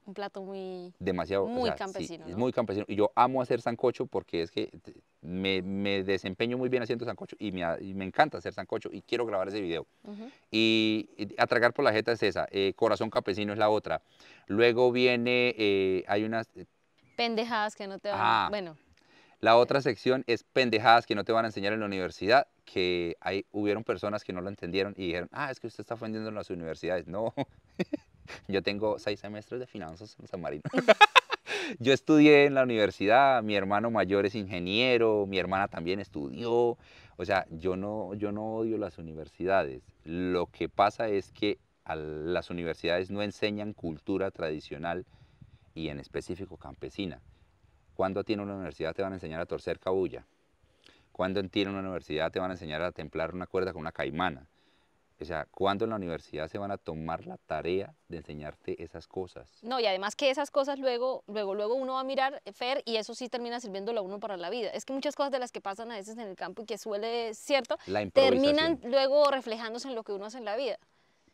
un 0.05 0.13
plato 0.13 0.41
muy, 0.41 0.93
demasiado 0.99 1.45
muy 1.45 1.71
campesino. 1.71 2.25
Es 2.27 2.35
muy 2.35 2.51
campesino. 2.51 2.85
Y 2.87 2.95
yo 2.95 3.11
amo 3.15 3.41
hacer 3.41 3.61
sancocho 3.61 4.05
porque 4.05 4.41
es 4.41 4.51
que 4.51 4.71
me, 5.21 5.61
me 5.61 6.03
desempeño 6.03 6.57
muy 6.57 6.69
bien 6.69 6.83
haciendo 6.83 7.05
sancocho 7.05 7.35
y 7.39 7.51
me, 7.51 7.63
me, 7.93 8.05
encanta 8.05 8.37
hacer 8.37 8.53
sancocho 8.53 8.89
y 8.91 9.01
quiero 9.01 9.25
grabar 9.25 9.47
ese 9.47 9.61
video. 9.61 9.85
y, 10.49 11.09
a 11.37 11.47
tragar 11.47 11.73
por 11.73 11.85
la 11.85 11.93
jeta 11.93 12.11
es 12.11 12.23
esa, 12.23 12.47
eh, 12.51 12.73
corazón 12.75 13.09
campesino 13.09 13.53
es 13.53 13.59
la 13.59 13.69
otra. 13.69 14.01
Luego 14.47 14.91
viene, 14.91 15.53
eh, 15.57 16.03
hay 16.07 16.23
unas... 16.23 16.49
Eh, 16.55 16.65
pendejadas 17.15 17.75
que 17.75 17.87
no 17.87 17.99
te 17.99 18.09
van. 18.09 18.19
Ah. 18.19 18.47
Bueno. 18.49 18.77
La 19.41 19.57
otra 19.57 19.81
sección 19.81 20.23
es 20.27 20.43
pendejadas 20.43 21.07
que 21.07 21.15
no 21.15 21.23
te 21.23 21.31
van 21.31 21.45
a 21.45 21.47
enseñar 21.47 21.73
en 21.73 21.79
la 21.79 21.87
universidad, 21.87 22.45
que 22.63 23.17
hay, 23.21 23.45
hubieron 23.51 23.83
personas 23.83 24.23
que 24.23 24.33
no 24.33 24.41
lo 24.41 24.49
entendieron 24.49 24.93
y 24.95 25.07
dijeron, 25.07 25.29
ah, 25.31 25.49
es 25.49 25.59
que 25.59 25.65
usted 25.65 25.81
está 25.81 25.95
ofendiendo 25.95 26.29
en 26.29 26.35
las 26.35 26.51
universidades. 26.51 27.07
No, 27.07 27.33
Yo 28.47 28.61
tengo 28.61 28.99
seis 28.99 29.19
semestres 29.19 29.59
de 29.59 29.67
finanzas 29.67 30.15
en 30.19 30.27
San 30.27 30.41
Marino. 30.41 30.63
Yo 31.79 31.93
estudié 31.93 32.45
en 32.45 32.53
la 32.53 32.63
universidad, 32.63 33.43
mi 33.43 33.55
hermano 33.55 33.91
mayor 33.91 34.25
es 34.25 34.35
ingeniero, 34.35 35.25
mi 35.27 35.37
hermana 35.37 35.67
también 35.67 35.99
estudió. 35.99 36.77
O 37.17 37.25
sea, 37.25 37.45
yo 37.51 37.75
no, 37.75 38.13
yo 38.15 38.31
no 38.31 38.55
odio 38.55 38.77
las 38.77 38.97
universidades. 38.97 39.83
Lo 40.03 40.47
que 40.47 40.69
pasa 40.69 41.07
es 41.07 41.31
que 41.31 41.59
las 41.85 42.49
universidades 42.49 43.11
no 43.11 43.21
enseñan 43.21 43.73
cultura 43.73 44.31
tradicional 44.31 45.05
y 45.75 45.89
en 45.89 45.99
específico 45.99 46.57
campesina. 46.57 47.21
¿Cuándo 47.93 48.21
a 48.21 48.23
ti 48.23 48.33
en 48.33 48.39
una 48.39 48.55
universidad 48.55 48.95
te 48.95 49.01
van 49.01 49.11
a 49.11 49.15
enseñar 49.15 49.41
a 49.41 49.45
torcer 49.45 49.79
cabulla? 49.79 50.25
¿Cuándo 51.11 51.39
en 51.39 51.49
ti 51.49 51.61
en 51.61 51.69
una 51.69 51.81
universidad 51.81 52.31
te 52.31 52.39
van 52.39 52.51
a 52.51 52.53
enseñar 52.55 52.81
a 52.81 52.91
templar 52.91 53.35
una 53.35 53.47
cuerda 53.47 53.73
con 53.73 53.81
una 53.81 53.91
caimana? 53.91 54.47
O 55.21 55.25
sea, 55.25 55.47
¿cuándo 55.51 55.85
en 55.85 55.91
la 55.91 55.97
universidad 55.97 56.47
se 56.47 56.57
van 56.57 56.71
a 56.71 56.77
tomar 56.77 57.27
la 57.27 57.37
tarea 57.37 57.93
de 58.07 58.17
enseñarte 58.17 58.81
esas 58.83 59.07
cosas? 59.07 59.59
No, 59.61 59.79
y 59.79 59.85
además 59.85 60.15
que 60.15 60.31
esas 60.31 60.49
cosas 60.49 60.79
luego, 60.79 61.23
luego, 61.27 61.53
luego 61.53 61.75
uno 61.75 61.93
va 61.93 61.99
a 61.99 62.03
mirar, 62.03 62.41
Fer, 62.53 62.81
y 62.85 62.95
eso 62.95 63.13
sí 63.13 63.29
termina 63.29 63.59
sirviéndole 63.59 63.99
a 63.99 64.01
uno 64.01 64.19
para 64.19 64.35
la 64.35 64.49
vida. 64.49 64.71
Es 64.71 64.83
que 64.83 64.93
muchas 64.93 65.15
cosas 65.15 65.31
de 65.31 65.37
las 65.37 65.51
que 65.51 65.61
pasan 65.61 65.91
a 65.91 65.95
veces 65.95 66.17
en 66.17 66.27
el 66.27 66.35
campo 66.35 66.63
y 66.63 66.65
que 66.65 66.79
suele, 66.79 67.35
¿cierto? 67.35 67.77
La 67.85 68.03
Terminan 68.09 68.79
luego 68.83 69.29
reflejándose 69.29 69.87
en 69.89 69.95
lo 69.95 70.03
que 70.03 70.11
uno 70.11 70.25
hace 70.25 70.39
en 70.39 70.45
la 70.45 70.55
vida. 70.55 70.79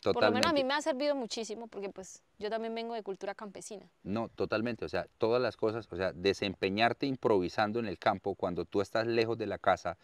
Por 0.03 0.21
lo 0.21 0.31
menos 0.31 0.49
a 0.49 0.53
mí 0.53 0.61
Totalmente. 0.61 0.63
me 0.65 0.73
ha 0.73 0.81
servido 0.81 1.15
muchísimo 1.15 1.67
porque 1.67 1.89
pues 1.89 2.21
yo 2.37 2.49
también 2.49 2.75
vengo 2.75 2.93
de 2.93 3.03
cultura 3.03 3.35
campesina. 3.35 3.89
No, 4.03 4.29
totalmente. 4.29 4.85
O 4.85 4.89
sea, 4.89 5.07
todas 5.17 5.41
las 5.41 5.57
cosas, 5.57 5.87
o 5.91 5.95
sea, 5.95 6.11
desempeñarte 6.13 7.05
improvisando 7.05 7.79
en 7.79 7.87
el 7.87 7.97
campo 7.97 8.35
cuando 8.35 8.65
tú 8.65 8.81
estás 8.81 9.07
lejos 9.07 9.37
de 9.37 9.47
la 9.47 9.57
casa 9.57 9.97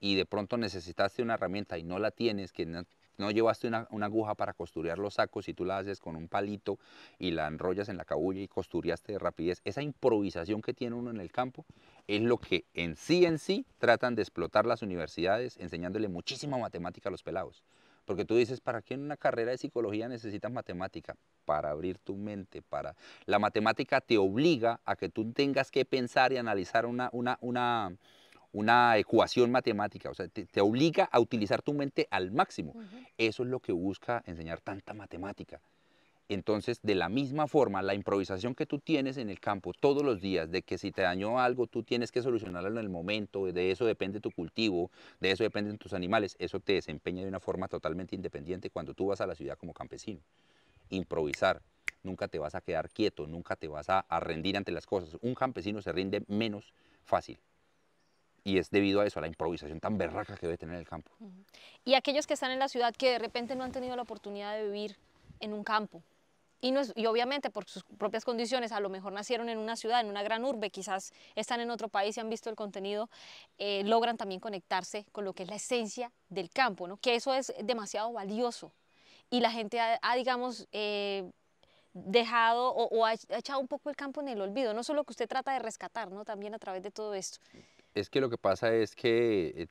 y 0.00 0.16
de 0.16 0.26
pronto 0.26 0.56
necesitaste 0.56 1.22
una 1.22 1.34
herramienta 1.34 1.78
y 1.78 1.82
no 1.82 1.98
la 1.98 2.10
tienes, 2.10 2.52
que 2.52 2.66
no, 2.66 2.84
no 3.18 3.30
llevaste 3.30 3.68
una, 3.68 3.86
aguja 4.06 4.34
para 4.34 4.52
costurear 4.52 4.98
los 4.98 5.14
sacos 5.14 5.48
y 5.48 5.54
tú 5.54 5.64
la 5.64 5.78
haces 5.78 6.00
con 6.00 6.16
un 6.16 6.28
palito 6.28 6.78
y 7.18 7.32
la 7.32 7.46
enrollas 7.46 7.88
en 7.88 7.96
la 7.96 8.04
cabulla 8.04 8.40
y 8.40 8.48
costuriaste 8.48 9.12
de 9.12 9.18
rapidez. 9.18 9.60
Esa 9.64 9.82
improvisación 9.82 10.62
que 10.62 10.72
tiene 10.72 10.96
uno 10.96 11.10
en 11.10 11.20
el 11.20 11.30
campo 11.30 11.66
es 12.06 12.22
lo 12.22 12.38
que 12.38 12.64
en 12.74 12.96
sí 12.96 13.26
en 13.26 13.38
sí 13.38 13.66
tratan 13.78 14.14
de 14.14 14.22
explotar 14.22 14.66
las 14.66 14.82
universidades 14.82 15.56
enseñándole 15.58 16.08
muchísima 16.08 16.56
matemática 16.56 17.08
a 17.08 17.12
los 17.12 17.22
pelados. 17.22 17.62
Porque 18.08 18.24
tú 18.24 18.36
dices, 18.36 18.62
¿para 18.62 18.80
qué 18.80 18.94
en 18.94 19.02
una 19.02 19.18
carrera 19.18 19.50
de 19.50 19.58
psicología 19.58 20.08
necesitas 20.08 20.50
matemática? 20.50 21.14
Para 21.44 21.68
abrir 21.68 21.98
tu 21.98 22.16
mente, 22.16 22.62
para... 22.62 22.96
La 23.26 23.38
matemática 23.38 24.00
te 24.00 24.16
obliga 24.16 24.80
a 24.86 24.96
que 24.96 25.10
tú 25.10 25.30
tengas 25.32 25.70
que 25.70 25.84
pensar 25.84 26.32
y 26.32 26.38
analizar 26.38 26.86
una, 26.86 27.10
una, 27.12 27.36
una, 27.42 27.92
una 28.52 28.96
ecuación 28.96 29.50
matemática, 29.50 30.10
o 30.10 30.14
sea, 30.14 30.28
te, 30.28 30.46
te 30.46 30.60
obliga 30.60 31.04
a 31.04 31.20
utilizar 31.20 31.62
tu 31.62 31.74
mente 31.74 32.08
al 32.10 32.30
máximo. 32.30 32.74
Eso 33.16 33.42
es 33.42 33.48
lo 33.48 33.60
que 33.60 33.72
busca 33.72 34.22
enseñar 34.26 34.60
tanta 34.60 34.94
matemática. 34.94 35.60
Entonces, 36.30 36.80
de 36.82 36.94
la 36.94 37.08
misma 37.08 37.46
forma, 37.46 37.80
la 37.80 37.94
improvisación 37.94 38.54
que 38.54 38.66
tú 38.66 38.78
tienes 38.78 39.16
en 39.16 39.30
el 39.30 39.40
campo 39.40 39.72
todos 39.72 40.02
los 40.02 40.20
días, 40.20 40.50
de 40.50 40.60
que 40.60 40.76
si 40.76 40.92
te 40.92 41.00
dañó 41.00 41.40
algo, 41.40 41.66
tú 41.66 41.82
tienes 41.82 42.12
que 42.12 42.20
solucionarlo 42.20 42.68
en 42.68 42.76
el 42.76 42.90
momento, 42.90 43.46
de 43.46 43.70
eso 43.70 43.86
depende 43.86 44.20
tu 44.20 44.30
cultivo, 44.30 44.90
de 45.20 45.30
eso 45.30 45.42
dependen 45.42 45.78
tus 45.78 45.94
animales, 45.94 46.36
eso 46.38 46.60
te 46.60 46.74
desempeña 46.74 47.22
de 47.22 47.28
una 47.28 47.40
forma 47.40 47.66
totalmente 47.68 48.14
independiente 48.14 48.68
cuando 48.68 48.92
tú 48.92 49.06
vas 49.06 49.22
a 49.22 49.26
la 49.26 49.34
ciudad 49.34 49.56
como 49.56 49.72
campesino. 49.72 50.20
Improvisar, 50.90 51.62
nunca 52.02 52.28
te 52.28 52.38
vas 52.38 52.54
a 52.54 52.60
quedar 52.60 52.90
quieto, 52.90 53.26
nunca 53.26 53.56
te 53.56 53.68
vas 53.68 53.88
a, 53.88 54.00
a 54.00 54.20
rendir 54.20 54.58
ante 54.58 54.70
las 54.70 54.84
cosas. 54.84 55.16
Un 55.22 55.34
campesino 55.34 55.80
se 55.80 55.92
rinde 55.92 56.24
menos 56.28 56.74
fácil. 57.04 57.38
Y 58.48 58.56
es 58.56 58.70
debido 58.70 59.02
a 59.02 59.06
eso, 59.06 59.18
a 59.18 59.22
la 59.22 59.28
improvisación 59.28 59.78
tan 59.78 59.98
berraca 59.98 60.34
que 60.34 60.46
debe 60.46 60.56
tener 60.56 60.76
el 60.76 60.88
campo. 60.88 61.12
Y 61.84 61.92
aquellos 61.96 62.26
que 62.26 62.32
están 62.32 62.50
en 62.50 62.58
la 62.58 62.68
ciudad 62.68 62.94
que 62.96 63.10
de 63.10 63.18
repente 63.18 63.54
no 63.54 63.62
han 63.62 63.72
tenido 63.72 63.94
la 63.94 64.00
oportunidad 64.00 64.56
de 64.56 64.64
vivir 64.64 64.96
en 65.40 65.52
un 65.52 65.62
campo. 65.62 66.02
Y, 66.62 66.72
no 66.72 66.80
y 66.94 67.04
obviamente 67.04 67.50
por 67.50 67.68
sus 67.68 67.84
propias 67.84 68.24
condiciones, 68.24 68.72
a 68.72 68.80
lo 68.80 68.88
mejor 68.88 69.12
nacieron 69.12 69.50
en 69.50 69.58
una 69.58 69.76
ciudad, 69.76 70.00
en 70.00 70.06
una 70.06 70.22
gran 70.22 70.46
urbe, 70.46 70.70
quizás 70.70 71.12
están 71.34 71.60
en 71.60 71.70
otro 71.70 71.90
país 71.90 72.16
y 72.16 72.20
han 72.20 72.30
visto 72.30 72.48
el 72.48 72.56
contenido, 72.56 73.10
eh, 73.58 73.82
logran 73.84 74.16
también 74.16 74.40
conectarse 74.40 75.04
con 75.12 75.26
lo 75.26 75.34
que 75.34 75.42
es 75.42 75.50
la 75.50 75.56
esencia 75.56 76.10
del 76.30 76.48
campo, 76.48 76.88
¿no? 76.88 76.96
que 76.96 77.16
eso 77.16 77.34
es 77.34 77.52
demasiado 77.62 78.14
valioso. 78.14 78.72
Y 79.28 79.40
la 79.40 79.50
gente 79.50 79.78
ha, 79.78 80.14
digamos, 80.16 80.66
eh, 80.72 81.30
dejado 81.92 82.70
o, 82.70 82.88
o 82.98 83.04
ha 83.04 83.12
echado 83.12 83.60
un 83.60 83.68
poco 83.68 83.90
el 83.90 83.96
campo 83.96 84.22
en 84.22 84.28
el 84.28 84.40
olvido, 84.40 84.72
no 84.72 84.82
solo 84.82 85.04
que 85.04 85.12
usted 85.12 85.28
trata 85.28 85.52
de 85.52 85.58
rescatar, 85.58 86.10
¿no? 86.10 86.24
también 86.24 86.54
a 86.54 86.58
través 86.58 86.82
de 86.82 86.90
todo 86.90 87.12
esto. 87.12 87.38
Es 87.98 88.10
que 88.10 88.20
lo 88.20 88.30
que 88.30 88.38
pasa 88.38 88.72
es 88.72 88.94
que 88.94 89.48
eh, 89.56 89.66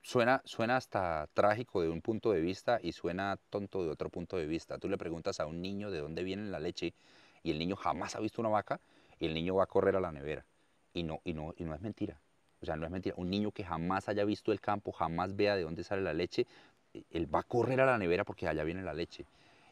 suena, 0.00 0.40
suena 0.46 0.78
hasta 0.78 1.28
trágico 1.34 1.82
de 1.82 1.90
un 1.90 2.00
punto 2.00 2.32
de 2.32 2.40
vista 2.40 2.80
y 2.82 2.92
suena 2.92 3.38
tonto 3.50 3.84
de 3.84 3.90
otro 3.90 4.08
punto 4.08 4.38
de 4.38 4.46
vista. 4.46 4.78
Tú 4.78 4.88
le 4.88 4.96
preguntas 4.96 5.38
a 5.38 5.44
un 5.44 5.60
niño 5.60 5.90
de 5.90 5.98
dónde 6.00 6.24
viene 6.24 6.50
la 6.50 6.58
leche 6.58 6.94
y 7.42 7.50
el 7.50 7.58
niño 7.58 7.76
jamás 7.76 8.16
ha 8.16 8.20
visto 8.20 8.40
una 8.40 8.48
vaca 8.48 8.80
y 9.18 9.26
el 9.26 9.34
niño 9.34 9.56
va 9.56 9.64
a 9.64 9.66
correr 9.66 9.94
a 9.94 10.00
la 10.00 10.10
nevera. 10.10 10.46
Y 10.94 11.02
no, 11.02 11.20
y 11.22 11.34
no, 11.34 11.52
y 11.58 11.64
no 11.64 11.74
es 11.74 11.82
mentira. 11.82 12.18
O 12.62 12.64
sea, 12.64 12.76
no 12.76 12.86
es 12.86 12.90
mentira. 12.90 13.14
Un 13.18 13.28
niño 13.28 13.50
que 13.50 13.62
jamás 13.62 14.08
haya 14.08 14.24
visto 14.24 14.50
el 14.50 14.62
campo, 14.62 14.90
jamás 14.90 15.36
vea 15.36 15.54
de 15.54 15.64
dónde 15.64 15.84
sale 15.84 16.00
la 16.00 16.14
leche, 16.14 16.46
eh, 16.94 17.02
él 17.10 17.32
va 17.32 17.40
a 17.40 17.42
correr 17.42 17.78
a 17.82 17.84
la 17.84 17.98
nevera 17.98 18.24
porque 18.24 18.48
allá 18.48 18.64
viene 18.64 18.80
la 18.80 18.94
leche. 18.94 19.26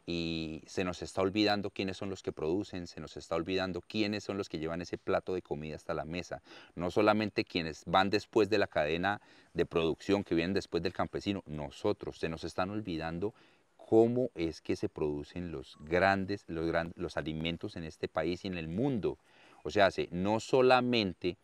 Y 0.07 0.63
se 0.67 0.85
nos 0.85 1.01
está 1.03 1.23
olvidando 1.23 1.71
quiénes 1.71 1.97
son 1.97 2.11
los 2.11 2.23
que 2.23 2.31
producen, 2.33 2.87
se 2.87 3.01
nos 3.01 3.17
está 3.17 3.37
olvidando 3.37 3.81
quiénes 3.81 4.23
son 4.25 4.37
los 4.37 4.49
que 4.51 4.59
llevan 4.59 4.83
ese 4.83 4.99
plato 4.99 5.33
de 5.33 5.41
comida 5.41 5.77
hasta 5.77 5.95
la 5.95 6.05
mesa. 6.05 6.43
No 6.75 6.91
solamente 6.91 7.45
quienes 7.45 7.85
van 7.87 8.11
después 8.11 8.51
de 8.51 8.59
la 8.59 8.67
cadena 8.67 9.23
de 9.55 9.65
producción, 9.65 10.23
que 10.23 10.35
vienen 10.35 10.53
después 10.53 10.83
del 10.83 10.93
campesino, 10.93 11.43
nosotros, 11.47 12.19
se 12.19 12.29
nos 12.29 12.45
están 12.45 12.71
olvidando 12.71 13.33
cómo 13.77 14.31
es 14.35 14.61
que 14.61 14.77
se 14.77 14.89
producen 14.89 15.51
los 15.53 15.77
grandes, 15.81 16.45
los, 16.49 16.67
gran- 16.67 16.93
los 16.97 17.17
alimentos 17.17 17.77
en 17.77 17.85
este 17.85 18.09
país 18.09 18.45
y 18.45 18.49
en 18.49 18.59
el 18.59 18.69
mundo. 18.69 19.19
O 19.63 19.71
sea, 19.71 19.91
se- 19.91 20.09
no 20.11 20.41
solamente 20.41 21.37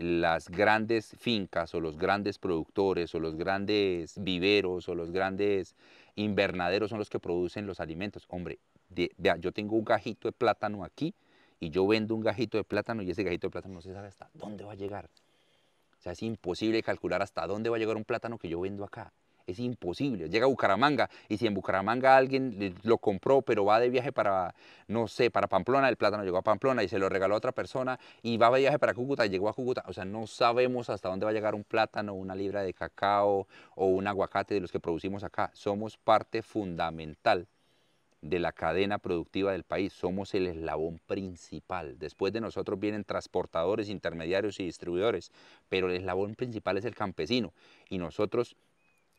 las 0.00 0.48
grandes 0.48 1.14
fincas 1.18 1.74
o 1.74 1.80
los 1.80 1.98
grandes 1.98 2.38
productores 2.38 3.14
o 3.14 3.20
los 3.20 3.36
grandes 3.36 4.14
viveros 4.22 4.88
o 4.88 4.94
los 4.94 5.10
grandes 5.10 5.76
invernaderos 6.16 6.88
son 6.90 6.98
los 6.98 7.10
que 7.10 7.18
producen 7.20 7.66
los 7.66 7.80
alimentos. 7.80 8.24
Hombre, 8.28 8.58
de- 8.88 9.14
yo 9.40 9.52
tengo 9.52 9.76
un 9.76 9.84
gajito 9.84 10.28
de 10.28 10.32
plátano 10.32 10.84
aquí 10.84 11.14
y 11.60 11.68
yo 11.70 11.86
vendo 11.86 12.14
un 12.14 12.22
gajito 12.22 12.56
de 12.56 12.64
plátano 12.64 13.02
y 13.02 13.10
ese 13.10 13.22
gajito 13.22 13.48
de 13.48 13.50
plátano 13.52 13.74
no 13.74 13.82
se 13.82 13.92
sabe 13.92 14.08
hasta 14.08 14.30
dónde 14.34 14.64
va 14.64 14.72
a 14.72 14.76
llegar. 14.76 15.10
O 15.98 16.02
sea, 16.02 16.12
es 16.12 16.22
imposible 16.22 16.82
calcular 16.82 17.20
hasta 17.20 17.46
dónde 17.46 17.68
va 17.68 17.76
a 17.76 17.78
llegar 17.78 17.96
un 17.96 18.04
plátano 18.04 18.38
que 18.38 18.48
yo 18.48 18.58
vendo 18.60 18.84
acá. 18.84 19.12
Es 19.50 19.58
imposible. 19.58 20.28
Llega 20.28 20.46
a 20.46 20.48
Bucaramanga 20.48 21.10
y 21.28 21.38
si 21.38 21.46
en 21.46 21.54
Bucaramanga 21.54 22.16
alguien 22.16 22.74
lo 22.82 22.98
compró, 22.98 23.42
pero 23.42 23.64
va 23.64 23.80
de 23.80 23.90
viaje 23.90 24.12
para, 24.12 24.54
no 24.88 25.08
sé, 25.08 25.30
para 25.30 25.46
Pamplona, 25.46 25.88
el 25.88 25.96
plátano 25.96 26.24
llegó 26.24 26.38
a 26.38 26.42
Pamplona 26.42 26.82
y 26.82 26.88
se 26.88 26.98
lo 26.98 27.08
regaló 27.08 27.34
a 27.34 27.38
otra 27.38 27.52
persona 27.52 27.98
y 28.22 28.36
va 28.36 28.50
de 28.50 28.60
viaje 28.60 28.78
para 28.78 28.94
Cúcuta 28.94 29.26
y 29.26 29.28
llegó 29.30 29.48
a 29.48 29.54
Cúcuta. 29.54 29.84
O 29.86 29.92
sea, 29.92 30.04
no 30.04 30.26
sabemos 30.26 30.90
hasta 30.90 31.08
dónde 31.08 31.24
va 31.24 31.30
a 31.30 31.34
llegar 31.34 31.54
un 31.54 31.64
plátano, 31.64 32.14
una 32.14 32.34
libra 32.34 32.62
de 32.62 32.74
cacao 32.74 33.46
o 33.74 33.86
un 33.86 34.06
aguacate 34.06 34.54
de 34.54 34.60
los 34.60 34.72
que 34.72 34.80
producimos 34.80 35.24
acá. 35.24 35.50
Somos 35.54 35.96
parte 35.96 36.42
fundamental 36.42 37.46
de 38.22 38.38
la 38.38 38.52
cadena 38.52 38.98
productiva 38.98 39.52
del 39.52 39.64
país, 39.64 39.92
somos 39.92 40.34
el 40.34 40.46
eslabón 40.46 41.00
principal. 41.06 41.98
Después 41.98 42.32
de 42.32 42.40
nosotros 42.40 42.78
vienen 42.78 43.04
transportadores, 43.04 43.88
intermediarios 43.88 44.60
y 44.60 44.64
distribuidores, 44.64 45.32
pero 45.68 45.88
el 45.88 45.96
eslabón 45.96 46.34
principal 46.34 46.76
es 46.76 46.84
el 46.84 46.94
campesino 46.94 47.52
y 47.88 47.98
nosotros 47.98 48.56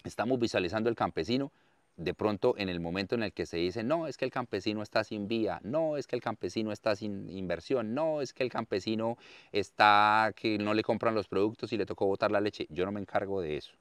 estamos 0.03 0.39
visualizando 0.39 0.89
el 0.89 0.95
campesino 0.95 1.51
de 1.97 2.13
pronto 2.13 2.55
en 2.57 2.69
el 2.69 2.79
momento 2.79 3.15
en 3.15 3.23
el 3.23 3.33
que 3.33 3.45
se 3.45 3.57
dice, 3.57 3.83
no, 3.83 4.07
es 4.07 4.17
que 4.17 4.25
el 4.25 4.31
campesino 4.31 4.81
está 4.81 5.03
sin 5.03 5.27
vía, 5.27 5.59
no, 5.63 5.97
es 5.97 6.07
que 6.07 6.15
el 6.15 6.21
campesino 6.21 6.71
está 6.71 6.95
sin 6.95 7.29
inversión, 7.29 7.93
no, 7.93 8.21
es 8.21 8.33
que 8.33 8.43
el 8.43 8.49
campesino 8.49 9.17
está 9.51 10.33
que 10.35 10.57
no 10.57 10.73
le 10.73 10.83
compran 10.83 11.13
los 11.13 11.27
productos 11.27 11.71
y 11.73 11.77
le 11.77 11.85
tocó 11.85 12.07
botar 12.07 12.31
la 12.31 12.41
leche. 12.41 12.65
Yo 12.69 12.85
no 12.85 12.91
me 12.91 12.99
encargo 12.99 13.41
de 13.41 13.57
eso. 13.57 13.73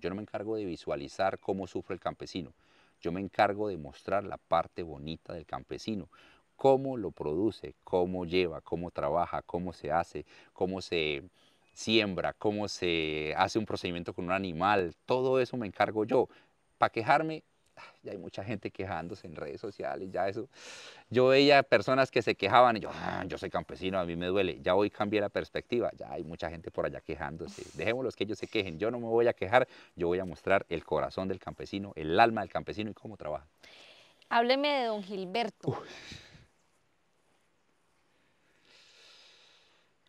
Yo 0.00 0.10
no 0.10 0.16
me 0.16 0.22
encargo 0.22 0.56
de 0.56 0.64
visualizar 0.64 1.38
cómo 1.38 1.66
sufre 1.66 1.94
el 1.94 2.00
campesino. 2.00 2.52
Yo 3.00 3.12
me 3.12 3.20
encargo 3.20 3.68
de 3.68 3.78
mostrar 3.78 4.24
la 4.24 4.36
parte 4.36 4.82
bonita 4.82 5.32
del 5.32 5.46
campesino, 5.46 6.08
cómo 6.56 6.96
lo 6.96 7.10
produce, 7.10 7.74
cómo 7.84 8.24
lleva, 8.24 8.60
cómo 8.60 8.90
trabaja, 8.90 9.42
cómo 9.42 9.72
se 9.72 9.90
hace, 9.90 10.26
cómo 10.52 10.80
se 10.80 11.22
siembra, 11.72 12.32
cómo 12.34 12.68
se 12.68 13.34
hace 13.36 13.58
un 13.58 13.66
procedimiento 13.66 14.12
con 14.12 14.26
un 14.26 14.32
animal. 14.32 14.94
Todo 15.06 15.40
eso 15.40 15.56
me 15.56 15.66
encargo 15.66 16.04
yo. 16.04 16.28
Para 16.78 16.90
quejarme, 16.90 17.42
ah, 17.76 17.82
ya 18.02 18.12
hay 18.12 18.18
mucha 18.18 18.44
gente 18.44 18.70
quejándose 18.70 19.26
en 19.26 19.36
redes 19.36 19.60
sociales, 19.60 20.10
ya 20.10 20.28
eso. 20.28 20.48
Yo 21.10 21.28
veía 21.28 21.62
personas 21.62 22.10
que 22.10 22.22
se 22.22 22.34
quejaban 22.34 22.76
y 22.76 22.80
yo, 22.80 22.90
"Ah, 22.92 23.24
yo 23.26 23.38
soy 23.38 23.50
campesino, 23.50 23.98
a 23.98 24.04
mí 24.04 24.16
me 24.16 24.26
duele. 24.26 24.58
Ya 24.62 24.74
hoy 24.74 24.90
cambié 24.90 25.20
la 25.20 25.28
perspectiva, 25.28 25.90
ya 25.96 26.10
hay 26.12 26.24
mucha 26.24 26.50
gente 26.50 26.70
por 26.70 26.86
allá 26.86 27.00
quejándose. 27.00 27.62
Dejémoslos 27.74 28.16
que 28.16 28.24
ellos 28.24 28.38
se 28.38 28.46
quejen, 28.48 28.78
yo 28.78 28.90
no 28.90 28.98
me 28.98 29.06
voy 29.06 29.26
a 29.28 29.32
quejar, 29.32 29.68
yo 29.94 30.08
voy 30.08 30.18
a 30.18 30.24
mostrar 30.24 30.66
el 30.68 30.84
corazón 30.84 31.28
del 31.28 31.38
campesino, 31.38 31.92
el 31.96 32.18
alma 32.18 32.40
del 32.40 32.50
campesino 32.50 32.90
y 32.90 32.94
cómo 32.94 33.16
trabaja. 33.16 33.46
Hábleme 34.28 34.68
de 34.68 34.84
don 34.86 35.02
Gilberto. 35.02 35.82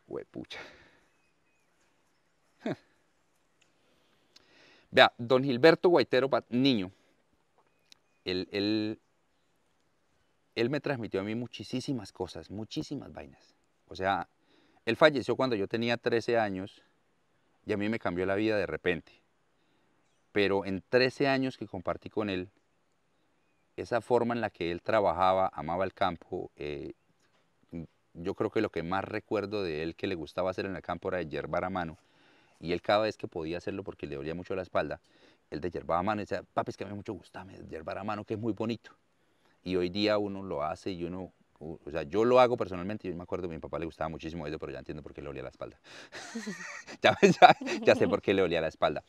Huepucha. 0.08 0.60
Vea, 4.92 5.12
don 5.18 5.44
Gilberto 5.44 5.90
Guaitero, 5.90 6.30
niño, 6.50 6.92
él, 8.26 8.48
él, 8.52 9.00
él 10.56 10.70
me 10.70 10.80
transmitió 10.80 11.20
a 11.22 11.24
mí 11.24 11.36
muchísimas 11.36 12.12
cosas, 12.12 12.50
muchísimas 12.52 13.12
vainas. 13.12 13.56
O 13.88 13.96
sea, 13.96 14.28
él 14.86 14.96
falleció 14.96 15.36
cuando 15.36 15.56
yo 15.56 15.68
tenía 15.68 15.98
13 15.98 16.38
años 16.38 16.84
y 17.66 17.74
a 17.74 17.78
mí 17.78 17.90
me 17.90 18.00
cambió 18.00 18.26
la 18.26 18.36
vida 18.36 18.58
de 18.58 18.66
repente. 18.66 19.12
Pero 20.32 20.66
en 20.66 20.84
13 20.90 21.28
años 21.28 21.58
que 21.58 21.68
compartí 21.68 22.10
con 22.10 22.30
él, 22.30 22.50
esa 23.76 24.02
forma 24.02 24.34
en 24.34 24.42
la 24.42 24.50
que 24.50 24.72
él 24.72 24.82
trabajaba, 24.82 25.50
amaba 25.54 25.84
el 25.84 25.94
campo, 25.94 26.52
eh, 26.56 26.94
yo 28.14 28.36
creo 28.36 28.52
que 28.52 28.62
lo 28.62 28.70
que 28.70 28.84
más 28.84 29.04
recuerdo 29.04 29.64
de 29.64 29.84
él 29.84 29.96
que 29.96 30.08
le 30.08 30.16
gustaba 30.16 30.52
hacer 30.52 30.66
en 30.66 30.76
el 30.76 30.82
campo 30.82 31.10
era 31.10 31.22
yerbar 31.22 31.66
a 31.66 31.70
mano. 31.70 31.98
Y 32.64 32.72
él 32.72 32.82
cada 32.82 33.04
vez 33.04 33.18
que 33.18 33.28
podía 33.28 33.58
hacerlo 33.58 33.84
porque 33.84 34.08
le 34.08 34.16
dolía 34.16 34.34
mucho 34.34 34.56
la 34.56 34.62
espalda, 34.62 35.02
él 35.50 35.60
de 35.60 35.70
yerbaba 35.70 36.00
a 36.00 36.04
mano 36.04 36.22
y 36.22 36.24
decía, 36.24 36.46
es 36.66 36.78
que 36.78 36.86
a 36.86 36.88
mí 36.88 36.94
mucho 36.94 37.12
gusta 37.12 37.46
yerbar 37.70 37.98
a 37.98 38.06
mano, 38.06 38.24
que 38.24 38.36
es 38.36 38.40
muy 38.40 38.54
bonito. 38.54 38.92
Y 39.66 39.76
hoy 39.76 39.90
día 39.90 40.18
uno 40.18 40.42
lo 40.42 40.64
hace 40.64 40.92
y 40.92 41.04
uno, 41.04 41.34
o 41.60 41.92
sea, 41.92 42.04
yo 42.04 42.24
lo 42.24 42.40
hago 42.40 42.56
personalmente 42.56 43.10
yo 43.10 43.16
me 43.18 43.24
acuerdo 43.24 43.50
que 43.50 43.54
a 43.54 43.58
mi 43.58 43.60
papá 43.60 43.80
le 43.80 43.86
gustaba 43.86 44.08
muchísimo 44.08 44.48
eso, 44.48 44.60
pero 44.60 44.72
ya 44.72 44.80
entiendo 44.80 45.04
por 45.04 45.14
qué 45.14 45.22
le 45.22 45.28
olía 45.28 45.44
la 45.44 45.50
espalda. 45.50 45.78
ya, 47.02 47.18
ya, 47.22 47.78
ya 47.84 47.96
sé 47.96 48.08
por 48.08 48.22
qué 48.22 48.34
le 48.34 48.42
olía 48.42 48.62
la 48.62 48.70
espalda. 48.70 49.04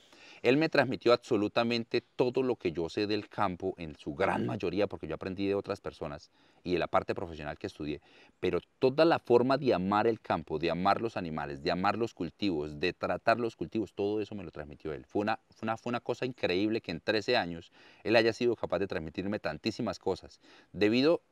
Él 0.44 0.58
me 0.58 0.68
transmitió 0.68 1.14
absolutamente 1.14 2.02
todo 2.02 2.42
lo 2.42 2.56
que 2.56 2.70
yo 2.70 2.90
sé 2.90 3.06
del 3.06 3.30
campo, 3.30 3.74
en 3.78 3.96
su 3.96 4.14
gran 4.14 4.44
mayoría, 4.44 4.86
porque 4.86 5.06
yo 5.06 5.14
aprendí 5.14 5.46
de 5.46 5.54
otras 5.54 5.80
personas 5.80 6.30
y 6.62 6.74
de 6.74 6.78
la 6.78 6.86
parte 6.86 7.14
profesional 7.14 7.56
que 7.56 7.66
estudié, 7.66 8.02
pero 8.40 8.58
toda 8.78 9.06
la 9.06 9.18
forma 9.18 9.56
de 9.56 9.72
amar 9.72 10.06
el 10.06 10.20
campo, 10.20 10.58
de 10.58 10.70
amar 10.70 11.00
los 11.00 11.16
animales, 11.16 11.62
de 11.62 11.70
amar 11.70 11.96
los 11.96 12.12
cultivos, 12.12 12.78
de 12.78 12.92
tratar 12.92 13.40
los 13.40 13.56
cultivos, 13.56 13.94
todo 13.94 14.20
eso 14.20 14.34
me 14.34 14.44
lo 14.44 14.50
transmitió 14.50 14.92
él. 14.92 15.06
Fue 15.06 15.22
una, 15.22 15.40
fue 15.48 15.64
una, 15.64 15.78
fue 15.78 15.88
una 15.88 16.00
cosa 16.00 16.26
increíble 16.26 16.82
que 16.82 16.90
en 16.90 17.00
13 17.00 17.38
años 17.38 17.72
él 18.02 18.14
haya 18.14 18.34
sido 18.34 18.54
capaz 18.54 18.80
de 18.80 18.86
transmitirme 18.86 19.38
tantísimas 19.38 19.98
cosas, 19.98 20.40
debido 20.74 21.22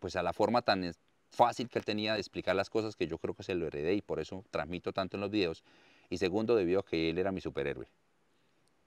pues 0.00 0.16
a 0.16 0.24
la 0.24 0.32
forma 0.32 0.62
tan 0.62 0.92
fácil 1.30 1.68
que 1.68 1.78
él 1.78 1.84
tenía 1.84 2.14
de 2.14 2.18
explicar 2.18 2.56
las 2.56 2.68
cosas 2.68 2.96
que 2.96 3.06
yo 3.06 3.18
creo 3.18 3.34
que 3.34 3.44
se 3.44 3.54
lo 3.54 3.68
heredé 3.68 3.94
y 3.94 4.02
por 4.02 4.18
eso 4.18 4.44
transmito 4.50 4.92
tanto 4.92 5.16
en 5.16 5.20
los 5.20 5.30
videos. 5.30 5.62
Y 6.08 6.18
segundo, 6.18 6.56
debido 6.56 6.80
a 6.80 6.84
que 6.84 7.10
él 7.10 7.18
era 7.18 7.30
mi 7.30 7.40
superhéroe 7.40 7.86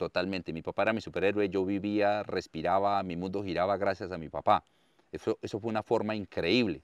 totalmente. 0.04 0.52
Mi 0.52 0.62
papá 0.62 0.82
era 0.84 0.94
mi 0.94 1.00
superhéroe, 1.00 1.48
yo 1.48 1.66
vivía, 1.66 2.24
respiraba, 2.24 3.02
mi 3.04 3.16
mundo 3.16 3.42
giraba 3.42 3.78
gracias 3.78 4.12
a 4.12 4.18
mi 4.18 4.28
papá. 4.28 4.64
Eso, 5.14 5.38
eso 5.42 5.60
fue 5.60 5.70
una 5.70 5.82
forma 5.82 6.14
increíble. 6.14 6.82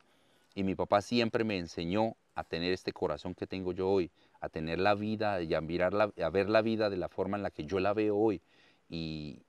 Y 0.55 0.63
mi 0.63 0.73
papá 0.73 1.01
siempre 1.01 1.43
me 1.43 1.58
enseñó 1.58 2.15
a 2.34 2.45
tener 2.45 2.71
este 2.71 2.93
corazón 2.93 3.36
que 3.36 3.45
tengo 3.45 3.73
yo 3.73 3.89
hoy, 3.89 4.10
a 4.39 4.47
tener 4.47 4.79
la 4.79 4.95
vida 4.95 5.41
y 5.41 5.53
a, 5.53 5.60
mirar 5.60 5.93
a 5.95 6.29
ver 6.29 6.49
la 6.49 6.62
vida 6.62 6.89
de 6.89 6.95
la 6.95 7.10
forma 7.10 7.36
en 7.36 7.43
la 7.43 7.51
que 7.51 7.65
yo 7.65 7.79
la 7.79 7.93
veo 7.93 8.15
hoy. 8.15 8.41
Y, 8.89 9.41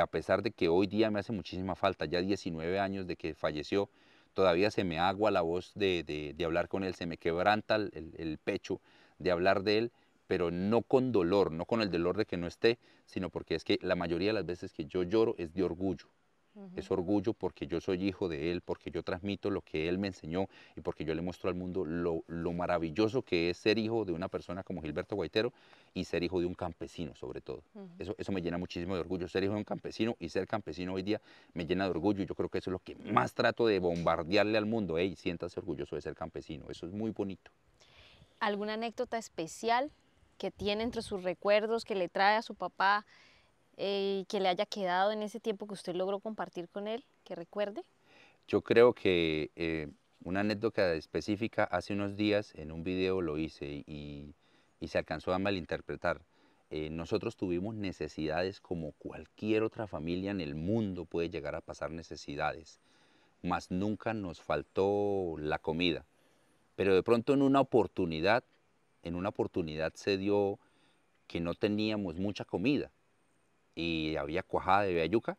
a 0.00 0.06
pesar 0.06 0.42
de 0.42 0.52
que 0.52 0.68
hoy 0.68 0.86
día 0.86 1.10
me 1.10 1.18
hace 1.20 1.32
muchísima 1.32 1.74
falta, 1.74 2.04
ya 2.06 2.20
19 2.20 2.78
años 2.78 3.06
de 3.06 3.16
que 3.16 3.34
falleció, 3.34 3.88
todavía 4.34 4.70
se 4.70 4.84
me 4.84 4.98
agua 4.98 5.30
la 5.32 5.42
voz 5.42 5.72
de, 5.74 6.04
de, 6.04 6.32
de 6.34 6.44
hablar 6.44 6.68
con 6.68 6.84
él, 6.84 6.94
se 6.94 7.06
me 7.06 7.18
quebranta 7.18 7.76
el, 7.76 8.14
el 8.16 8.38
pecho 8.38 8.80
de 9.18 9.30
hablar 9.30 9.62
de 9.62 9.78
él 9.78 9.92
pero 10.26 10.50
no 10.50 10.82
con 10.82 11.12
dolor, 11.12 11.52
no 11.52 11.64
con 11.64 11.80
el 11.82 11.90
dolor 11.90 12.16
de 12.16 12.26
que 12.26 12.36
no 12.36 12.46
esté, 12.46 12.78
sino 13.04 13.30
porque 13.30 13.54
es 13.54 13.64
que 13.64 13.78
la 13.82 13.94
mayoría 13.94 14.28
de 14.28 14.34
las 14.34 14.46
veces 14.46 14.72
que 14.72 14.84
yo 14.86 15.02
lloro 15.02 15.34
es 15.38 15.52
de 15.54 15.62
orgullo. 15.62 16.06
Es 16.74 16.90
orgullo 16.90 17.34
porque 17.34 17.66
yo 17.66 17.82
soy 17.82 18.02
hijo 18.02 18.28
de 18.28 18.50
él, 18.50 18.62
porque 18.62 18.90
yo 18.90 19.02
transmito 19.02 19.50
lo 19.50 19.60
que 19.60 19.88
él 19.88 19.98
me 19.98 20.06
enseñó 20.06 20.48
y 20.74 20.80
porque 20.80 21.04
yo 21.04 21.14
le 21.14 21.20
muestro 21.20 21.50
al 21.50 21.54
mundo 21.54 21.84
lo, 21.84 22.52
maravilloso 22.52 23.20
que 23.20 23.50
es 23.50 23.58
ser 23.58 23.76
hijo 23.76 24.06
de 24.06 24.12
una 24.12 24.28
persona 24.28 24.62
como 24.62 24.80
Gilberto 24.80 25.16
Guaitero 25.16 25.52
y 25.92 26.04
ser 26.04 26.22
hijo 26.22 26.40
de 26.40 26.46
un 26.46 26.54
campesino 26.54 27.14
sobre 27.14 27.42
todo. 27.42 27.62
eso, 27.98 28.14
eso 28.16 28.32
me 28.32 28.40
llena 28.40 28.56
muchísimo 28.56 28.94
de 28.94 29.00
orgullo, 29.00 29.28
ser 29.28 29.44
hijo 29.44 29.52
de 29.52 29.58
un 29.58 29.64
campesino 29.64 30.16
y 30.18 30.30
ser 30.30 30.46
campesino 30.46 30.94
hoy 30.94 31.02
día 31.02 31.20
me 31.52 31.66
llena 31.66 31.84
de 31.84 31.90
orgullo 31.90 32.22
y 32.22 32.26
yo 32.26 32.34
creo 32.34 32.48
que 32.48 32.58
eso 32.58 32.70
es 32.70 32.72
lo 32.72 32.78
que 32.78 32.94
más 33.12 33.34
trato 33.34 33.66
de 33.66 33.78
bombardearle 33.78 34.56
al 34.56 34.64
mundo. 34.64 34.96
Hey, 34.96 35.14
siéntase 35.14 35.60
orgulloso 35.60 35.94
de 35.94 36.00
ser 36.00 36.14
campesino, 36.14 36.70
eso 36.70 36.86
es 36.86 36.92
muy 36.92 37.10
bonito. 37.10 37.50
¿Alguna 38.40 38.74
anécdota 38.74 39.18
especial 39.18 39.90
que 40.38 40.50
tiene 40.50 40.82
entre 40.82 41.02
sus 41.02 41.22
recuerdos, 41.22 41.84
que 41.84 41.94
le 41.94 42.08
trae 42.08 42.36
a 42.36 42.42
su 42.42 42.54
papá 42.54 43.06
eh, 43.76 44.20
y 44.20 44.24
que 44.26 44.40
le 44.40 44.48
haya 44.48 44.66
quedado 44.66 45.12
en 45.12 45.22
ese 45.22 45.40
tiempo 45.40 45.66
que 45.66 45.74
usted 45.74 45.94
logró 45.94 46.20
compartir 46.20 46.68
con 46.68 46.88
él, 46.88 47.04
que 47.24 47.34
recuerde? 47.34 47.84
Yo 48.48 48.62
creo 48.62 48.94
que 48.94 49.50
eh, 49.56 49.88
una 50.24 50.40
anécdota 50.40 50.94
específica, 50.94 51.64
hace 51.64 51.92
unos 51.92 52.16
días 52.16 52.54
en 52.54 52.72
un 52.72 52.84
video 52.84 53.20
lo 53.20 53.38
hice 53.38 53.84
y, 53.86 54.34
se 54.86 54.98
alcanzó 54.98 55.32
a 55.32 55.38
malinterpretar. 55.40 56.20
Eh, 56.70 56.90
nosotros 56.90 57.36
tuvimos 57.36 57.74
necesidades 57.74 58.60
como 58.60 58.92
cualquier 58.92 59.64
otra 59.64 59.88
familia 59.88 60.30
en 60.30 60.40
el 60.40 60.54
mundo 60.54 61.04
puede 61.04 61.28
llegar 61.28 61.56
a 61.56 61.60
pasar 61.60 61.90
necesidades, 61.90 62.80
mas 63.42 63.70
nunca 63.70 64.14
nos 64.14 64.40
faltó 64.40 65.36
la 65.38 65.58
comida. 65.58 66.06
Pero 66.76 66.94
de 66.94 67.02
pronto 67.02 67.34
en 67.34 67.42
una 67.42 67.60
oportunidad 67.60 68.44
en 69.06 69.14
una 69.14 69.28
oportunidad 69.28 69.94
se 69.94 70.18
dio 70.18 70.58
que 71.26 71.40
no 71.40 71.54
teníamos 71.54 72.16
mucha 72.16 72.44
comida 72.44 72.90
y 73.74 74.16
había 74.16 74.42
cuajada 74.42 74.82
de 74.82 75.08
yuca 75.08 75.38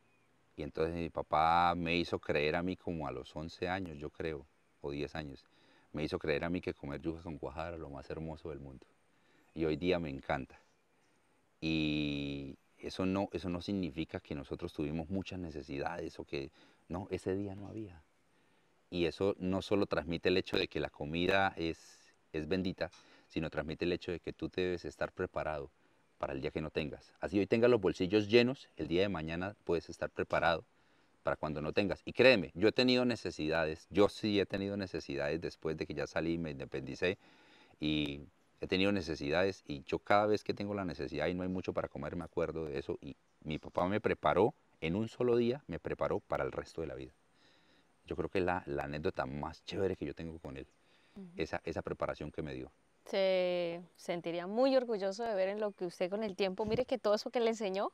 y 0.55 0.63
entonces 0.63 0.95
mi 0.95 1.09
papá 1.09 1.75
me 1.75 1.95
hizo 1.95 2.17
creer 2.19 2.55
a 2.55 2.63
mí 2.63 2.75
como 2.75 3.07
a 3.07 3.11
los 3.11 3.35
11 3.35 3.69
años, 3.69 3.97
yo 3.97 4.09
creo, 4.09 4.47
o 4.81 4.91
10 4.91 5.15
años, 5.15 5.45
me 5.93 6.03
hizo 6.03 6.17
creer 6.17 6.43
a 6.43 6.49
mí 6.49 6.61
que 6.61 6.73
comer 6.73 7.01
yuca 7.01 7.21
con 7.21 7.37
cuajada 7.37 7.69
era 7.69 7.77
lo 7.77 7.89
más 7.89 8.09
hermoso 8.09 8.49
del 8.49 8.59
mundo. 8.59 8.85
Y 9.53 9.65
hoy 9.65 9.75
día 9.75 9.99
me 9.99 10.09
encanta. 10.09 10.59
Y 11.61 12.55
eso 12.79 13.05
no, 13.05 13.29
eso 13.33 13.49
no 13.49 13.61
significa 13.61 14.19
que 14.19 14.33
nosotros 14.33 14.73
tuvimos 14.73 15.09
muchas 15.09 15.39
necesidades 15.39 16.19
o 16.19 16.25
que 16.25 16.51
no, 16.87 17.07
ese 17.11 17.35
día 17.35 17.55
no 17.55 17.67
había. 17.67 18.01
Y 18.89 19.05
eso 19.05 19.35
no 19.37 19.61
solo 19.61 19.85
transmite 19.85 20.29
el 20.29 20.37
hecho 20.37 20.57
de 20.57 20.67
que 20.67 20.79
la 20.79 20.89
comida 20.89 21.53
es, 21.55 22.15
es 22.31 22.47
bendita, 22.47 22.89
sino 23.27 23.49
transmite 23.49 23.85
el 23.85 23.93
hecho 23.93 24.11
de 24.11 24.19
que 24.19 24.33
tú 24.33 24.49
debes 24.49 24.85
estar 24.85 25.11
preparado 25.11 25.71
para 26.17 26.33
el 26.33 26.41
día 26.41 26.51
que 26.51 26.61
no 26.61 26.69
tengas. 26.69 27.13
Así 27.19 27.39
hoy 27.39 27.47
tengas 27.47 27.69
los 27.69 27.79
bolsillos 27.79 28.27
llenos, 28.27 28.69
el 28.75 28.87
día 28.87 29.01
de 29.01 29.09
mañana 29.09 29.55
puedes 29.63 29.89
estar 29.89 30.09
preparado 30.09 30.65
para 31.23 31.35
cuando 31.35 31.61
no 31.61 31.73
tengas. 31.73 32.01
Y 32.05 32.13
créeme, 32.13 32.51
yo 32.53 32.69
he 32.69 32.71
tenido 32.71 33.05
necesidades, 33.05 33.87
yo 33.89 34.09
sí 34.09 34.39
he 34.39 34.45
tenido 34.45 34.77
necesidades 34.77 35.41
después 35.41 35.77
de 35.77 35.85
que 35.85 35.93
ya 35.93 36.07
salí 36.07 36.33
y 36.33 36.37
me 36.37 36.51
independicé 36.51 37.17
y 37.79 38.21
he 38.61 38.67
tenido 38.67 38.91
necesidades 38.91 39.63
y 39.67 39.83
yo 39.83 39.99
cada 39.99 40.25
vez 40.25 40.43
que 40.43 40.53
tengo 40.53 40.73
la 40.73 40.85
necesidad 40.85 41.27
y 41.27 41.33
no 41.33 41.43
hay 41.43 41.49
mucho 41.49 41.73
para 41.73 41.87
comer 41.87 42.15
me 42.15 42.23
acuerdo 42.23 42.65
de 42.65 42.79
eso 42.79 42.97
y 43.01 43.15
mi 43.43 43.59
papá 43.59 43.87
me 43.87 44.01
preparó, 44.01 44.55
en 44.81 44.95
un 44.95 45.07
solo 45.07 45.35
día 45.37 45.63
me 45.67 45.79
preparó 45.79 46.19
para 46.19 46.43
el 46.43 46.51
resto 46.51 46.81
de 46.81 46.87
la 46.87 46.95
vida. 46.95 47.13
Yo 48.05 48.15
creo 48.15 48.29
que 48.29 48.39
es 48.39 48.45
la, 48.45 48.63
anécdota 48.79 49.25
más 49.25 49.63
chévere 49.65 49.95
que 49.95 50.05
yo 50.05 50.13
tengo 50.15 50.39
con 50.39 50.57
él, 50.57 50.67
esa, 51.35 51.61
esa 51.65 51.81
preparación 51.81 52.31
que 52.31 52.41
me 52.41 52.53
dio 52.53 52.71
se 53.09 53.81
sentiría 53.95 54.47
muy 54.47 54.75
orgulloso 54.75 55.23
de 55.23 55.33
ver 55.35 55.49
en 55.49 55.59
lo 55.59 55.71
que 55.71 55.85
usted 55.85 56.09
con 56.09 56.23
el 56.23 56.35
tiempo, 56.35 56.65
mire 56.65 56.85
que 56.85 56.97
todo 56.97 57.15
eso 57.15 57.29
que 57.29 57.39
le 57.39 57.49
enseñó, 57.49 57.91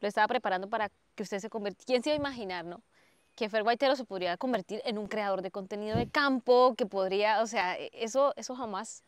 lo 0.00 0.08
estaba 0.08 0.26
preparando 0.28 0.68
para 0.68 0.90
que 1.14 1.22
usted 1.22 1.38
se 1.38 1.50
convirtiera, 1.50 1.86
¿quién 1.86 2.02
se 2.02 2.10
iba 2.10 2.14
a 2.14 2.18
imaginar, 2.18 2.64
no? 2.64 2.82
Que 3.34 3.48
Fer 3.48 3.62
Guaitero 3.62 3.96
se 3.96 4.04
podría 4.04 4.36
convertir 4.36 4.80
en 4.84 4.98
un 4.98 5.08
creador 5.08 5.42
de 5.42 5.50
contenido 5.50 5.96
de 5.96 6.08
campo, 6.08 6.74
que 6.76 6.86
podría, 6.86 7.42
o 7.42 7.46
sea, 7.46 7.78
e, 7.78 7.90
eso, 7.92 8.32
eso 8.36 8.54
jamás 8.54 9.04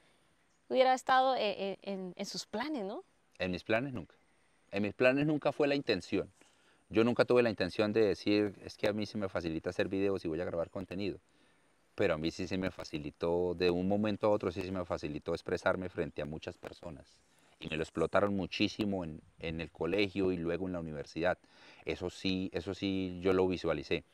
hubiera 0.69 0.95
estado 0.95 1.35
e, 1.37 1.51
e, 1.51 1.79
en, 1.83 2.13
en 2.17 2.27
sus 2.27 2.47
planes, 2.47 2.85
¿no? 2.85 3.05
En 3.39 3.51
mis 3.51 3.65
planes 3.65 3.93
nunca. 3.93 4.15
En 4.71 4.83
mis 4.83 4.95
planes 4.95 5.27
nunca 5.27 5.53
fue 5.53 5.67
la 5.67 5.75
intención. 5.75 6.31
Yo 6.91 7.05
nunca 7.05 7.25
tuve 7.25 7.43
la 7.43 7.51
intención 7.51 7.93
de 7.93 8.01
decir, 8.01 8.55
es 8.65 8.77
que 8.77 8.89
a 8.89 8.93
mí 8.93 9.07
se 9.07 9.19
me 9.19 9.29
facilita 9.29 9.71
hacer 9.71 9.89
videos 9.89 10.25
y 10.25 10.29
voy 10.29 10.41
a 10.41 10.45
grabar 10.45 10.71
contenido 10.71 11.21
pero 11.99 12.15
a 12.15 12.17
mí 12.17 12.31
sí 12.31 12.47
se 12.47 12.57
me 12.57 12.71
facilitó, 12.71 13.57
de 13.57 13.73
un 13.73 13.89
momento 13.89 14.29
a 14.29 14.31
otro 14.31 14.53
sí 14.53 14.63
se 14.63 14.71
me 14.71 14.85
facilitó 14.85 15.35
expresarme 15.35 15.89
frente 15.89 16.23
a 16.23 16.27
muchas 16.27 16.57
personas. 16.57 17.19
Y 17.59 17.67
me 17.67 17.77
lo 17.77 17.83
explotaron 17.83 18.37
muchísimo 18.37 19.03
en, 19.03 19.21
en 19.41 19.61
el 19.61 19.73
colegio 19.73 20.31
y 20.31 20.37
luego 20.37 20.69
en 20.69 20.75
la 20.75 20.79
universidad. 20.79 21.39
Eso 21.85 22.09
sí, 22.09 22.51
eso 22.53 22.73
sí 22.73 23.19
yo 23.21 23.33
lo 23.33 23.49
visualicé. 23.49 24.05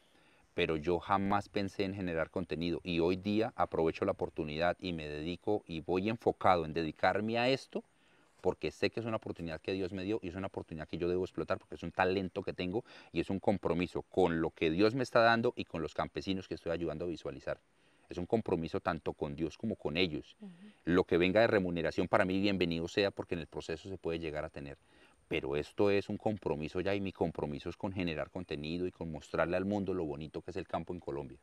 Pero 0.55 0.77
yo 0.79 0.99
jamás 0.99 1.51
pensé 1.51 1.85
en 1.85 1.95
generar 1.95 2.31
contenido. 2.31 2.81
Y 2.85 3.01
hoy 3.01 3.17
día 3.17 3.53
aprovecho 3.55 4.07
la 4.07 4.13
oportunidad 4.13 4.79
y 4.81 4.95
me 4.95 5.07
dedico 5.07 5.63
y 5.67 5.81
voy 5.81 6.09
enfocado 6.09 6.65
en 6.65 6.73
dedicarme 6.73 7.37
a 7.37 7.51
esto 7.51 7.85
porque 8.45 8.71
sé 8.71 8.91
que 8.91 9.01
es 9.01 9.07
una 9.07 9.17
oportunidad 9.17 9.59
que 9.59 9.73
Dios 9.73 9.95
me 9.95 10.05
dio 10.05 10.21
y 10.23 10.29
es 10.29 10.35
una 10.35 10.49
oportunidad 10.49 10.87
que 10.87 10.99
yo 10.99 11.09
debo 11.09 11.25
explotar 11.25 11.57
porque 11.57 11.77
es 11.77 11.83
un 11.83 11.93
talento 11.93 12.43
que 12.43 12.53
tengo 12.53 12.85
y 13.11 13.21
es 13.21 13.31
un 13.31 13.41
compromiso 13.41 14.03
con 14.03 14.43
lo 14.43 14.51
que 14.51 14.71
Dios 14.71 14.95
me 14.95 15.03
está 15.03 15.21
dando 15.21 15.55
y 15.57 15.65
con 15.65 15.81
los 15.81 15.95
campesinos 15.95 16.47
que 16.47 16.53
estoy 16.53 16.73
ayudando 16.73 17.07
a 17.07 17.09
visualizar. 17.09 17.59
Es 18.11 18.19
un 18.19 18.27
compromiso 18.27 18.81
tanto 18.81 19.15
con 19.15 19.35
Dios 19.35 19.57
como 19.57 19.77
con 19.77 19.97
ellos. 19.97 20.37
Lo 20.85 21.05
que 21.05 21.17
venga 21.17 21.41
de 21.41 21.47
remuneración 21.47 22.07
para 22.07 22.27
mí 22.27 22.39
bienvenido 22.39 22.87
sea 22.87 23.11
porque 23.11 23.35
en 23.35 23.41
el 23.41 23.47
proceso 23.47 23.89
se 23.89 23.97
puede 23.97 24.19
llegar 24.19 24.45
a 24.45 24.51
tener. 24.51 24.77
Pero 25.27 25.57
esto 25.57 25.89
es 25.89 26.11
un 26.11 26.19
compromiso 26.19 26.83
ya 26.83 26.95
y 26.95 27.01
mi 27.01 27.13
compromiso 27.13 27.71
es 27.71 27.79
con 27.79 27.95
generar 27.95 28.29
contenido 28.29 28.87
y 28.87 28.93
con 28.93 29.11
mostrarle 29.11 29.57
al 29.57 29.65
mundo 29.65 29.95
lo 29.95 30.05
bonito 30.05 30.43
que 30.43 30.51
es 30.51 30.59
el 30.59 30.69
campo 30.69 30.93
en 30.93 31.01
Colombia. 31.01 31.39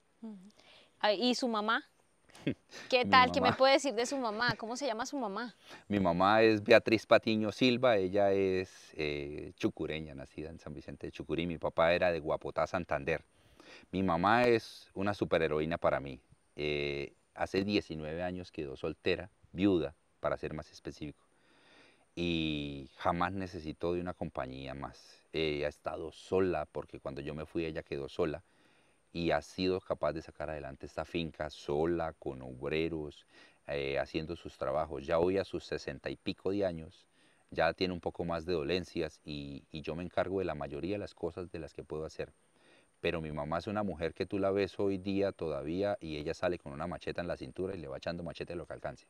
¿Y 1.18 1.34
su 1.34 1.48
mamá? 1.48 1.84
¿Qué 2.90 3.06
tal? 3.06 3.32
¿Qué 3.32 3.42
me 3.42 3.54
puede 3.54 3.74
decir 3.74 3.94
de 3.94 4.06
su 4.06 4.18
mamá? 4.18 4.56
¿Cómo 4.58 4.76
se 4.76 4.86
llama 4.86 5.06
su 5.06 5.18
mamá? 5.18 5.56
Mi 5.88 6.00
mamá 6.00 6.42
es 6.42 6.64
Beatriz 6.64 7.06
Patiño 7.06 7.52
Silva, 7.52 7.98
ella 7.98 8.32
es 8.32 8.92
eh, 8.96 9.54
chucureña, 9.56 10.16
nacida 10.16 10.50
en 10.50 10.60
San 10.60 10.74
Vicente 10.74 11.08
de 11.08 11.12
Chucurí. 11.12 11.46
Mi 11.46 11.58
papá 11.58 11.94
era 11.94 12.12
de 12.12 12.20
Guapotá, 12.20 12.68
Santander. 12.68 13.24
Mi 13.92 14.04
mamá 14.04 14.46
es 14.46 14.90
una 14.94 15.14
superheroína 15.14 15.78
para 15.78 16.00
mí. 16.00 16.20
Eh, 16.56 17.14
hace 17.34 17.64
19 17.64 18.24
años 18.24 18.52
quedó 18.52 18.76
soltera, 18.76 19.30
viuda, 19.52 19.96
para 20.20 20.38
ser 20.38 20.54
más 20.54 20.72
específico. 20.72 21.26
Y 22.16 22.90
jamás 22.98 23.32
necesitó 23.32 23.94
de 23.94 24.02
una 24.02 24.14
compañía 24.14 24.74
más. 24.74 25.24
Ella 25.32 25.68
ha 25.68 25.70
estado 25.70 26.12
sola, 26.12 26.68
porque 26.72 27.00
cuando 27.00 27.22
yo 27.22 27.34
me 27.34 27.46
fui 27.46 27.66
ella 27.66 27.84
quedó 27.84 28.10
sola 28.10 28.44
y 29.14 29.32
ha 29.32 29.42
sido 29.42 29.80
capaz 29.82 30.14
de 30.14 30.22
sacar 30.22 30.50
adelante 30.50 30.86
esta 30.86 31.06
finca 31.06 31.50
sola, 31.50 32.14
con 32.14 32.42
obreros, 32.42 33.26
eh, 33.68 34.00
haciendo 34.00 34.36
sus 34.36 34.58
trabajos. 34.58 35.06
Ya 35.06 35.20
hoy 35.20 35.38
a 35.38 35.44
sus 35.44 35.64
sesenta 35.64 36.10
y 36.10 36.16
pico 36.16 36.52
de 36.52 36.66
años, 36.66 37.08
ya 37.52 37.74
tiene 37.74 37.94
un 37.94 38.00
poco 38.00 38.24
más 38.24 38.46
de 38.46 38.54
dolencias 38.54 39.20
y, 39.26 39.64
yo 39.72 39.96
me 39.96 40.04
encargo 40.04 40.40
de 40.40 40.46
la 40.46 40.56
mayoría 40.56 40.96
de 40.96 41.00
las 41.00 41.14
cosas 41.14 41.52
de 41.52 41.60
las 41.60 41.74
que 41.74 41.84
puedo 41.84 42.06
hacer. 42.06 42.32
Pero 43.02 43.20
mi 43.20 43.32
mamá 43.32 43.58
es 43.58 43.68
una 43.68 43.84
mujer 43.84 44.14
que 44.14 44.26
tú 44.26 44.40
la 44.40 44.52
ves 44.52 44.80
hoy 44.80 44.98
día 44.98 45.32
todavía 45.32 45.98
y 46.00 46.18
ella 46.18 46.34
sale 46.34 46.60
con 46.60 46.72
una 46.72 46.88
macheta 46.88 47.22
en 47.22 47.28
la 47.28 47.36
cintura 47.36 47.76
y 47.76 47.80
le 47.80 47.88
va 47.88 47.98
echando 47.98 48.24
machete 48.24 48.56
lo 48.56 48.66
que 48.66 48.74
alcance. 48.74 49.06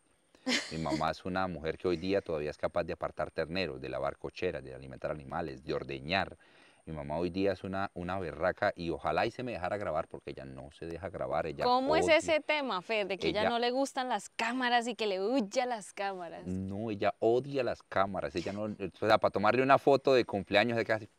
Mi 0.71 0.77
mamá 0.79 1.11
es 1.11 1.23
una 1.25 1.47
mujer 1.47 1.77
que 1.77 1.87
hoy 1.87 1.97
día 1.97 2.21
todavía 2.21 2.49
es 2.49 2.57
capaz 2.57 2.83
de 2.83 2.93
apartar 2.93 3.29
terneros, 3.31 3.79
de 3.79 3.89
lavar 3.89 4.17
cocheras, 4.17 4.63
de 4.63 4.73
alimentar 4.73 5.11
animales, 5.11 5.63
de 5.63 5.73
ordeñar, 5.73 6.37
mi 6.85 6.93
mamá 6.93 7.17
hoy 7.17 7.29
día 7.29 7.53
es 7.53 7.63
una, 7.63 7.91
una 7.93 8.19
berraca 8.19 8.73
y 8.75 8.89
ojalá 8.89 9.25
y 9.25 9.31
se 9.31 9.43
me 9.43 9.51
dejara 9.51 9.77
grabar 9.77 10.07
porque 10.07 10.31
ella 10.31 10.45
no 10.45 10.69
se 10.71 10.85
deja 10.85 11.09
grabar. 11.09 11.47
Ella 11.47 11.63
¿Cómo 11.63 11.95
es 11.95 12.07
ese 12.07 12.39
tema, 12.39 12.81
Fer? 12.81 13.07
De 13.07 13.17
que 13.17 13.29
ella, 13.29 13.41
ella, 13.41 13.49
no 13.49 13.59
le 13.59 13.71
gustan 13.71 14.09
las 14.09 14.29
cámaras 14.29 14.87
y 14.87 14.95
que 14.95 15.07
le 15.07 15.21
huya 15.21 15.65
las 15.65 15.93
cámaras. 15.93 16.45
No, 16.47 16.91
ella 16.91 17.13
odia 17.19 17.63
las 17.63 17.83
cámaras. 17.83 18.35
Ella 18.35 18.53
no, 18.53 18.63
o 18.63 19.07
sea, 19.07 19.17
para 19.17 19.31
tomarle 19.31 19.61
una 19.61 19.77
foto 19.77 20.13
de 20.13 20.25
cumpleaños 20.25 20.77
de 20.77 20.85
casi. 20.85 21.09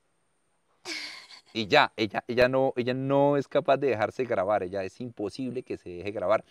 Y 1.55 1.67
ya, 1.67 1.93
ella, 1.99 2.25
ella, 2.29 2.49
no, 2.49 2.73
ella 2.77 2.95
no 2.95 3.37
es 3.37 3.47
capaz 3.47 3.77
de 3.77 3.89
dejarse 3.89 4.25
grabar. 4.25 4.63
Ella 4.63 4.85
es 4.85 4.99
imposible 5.03 5.63
que 5.63 5.77
se 5.77 5.91
deje 5.91 6.11
grabar. 6.11 6.45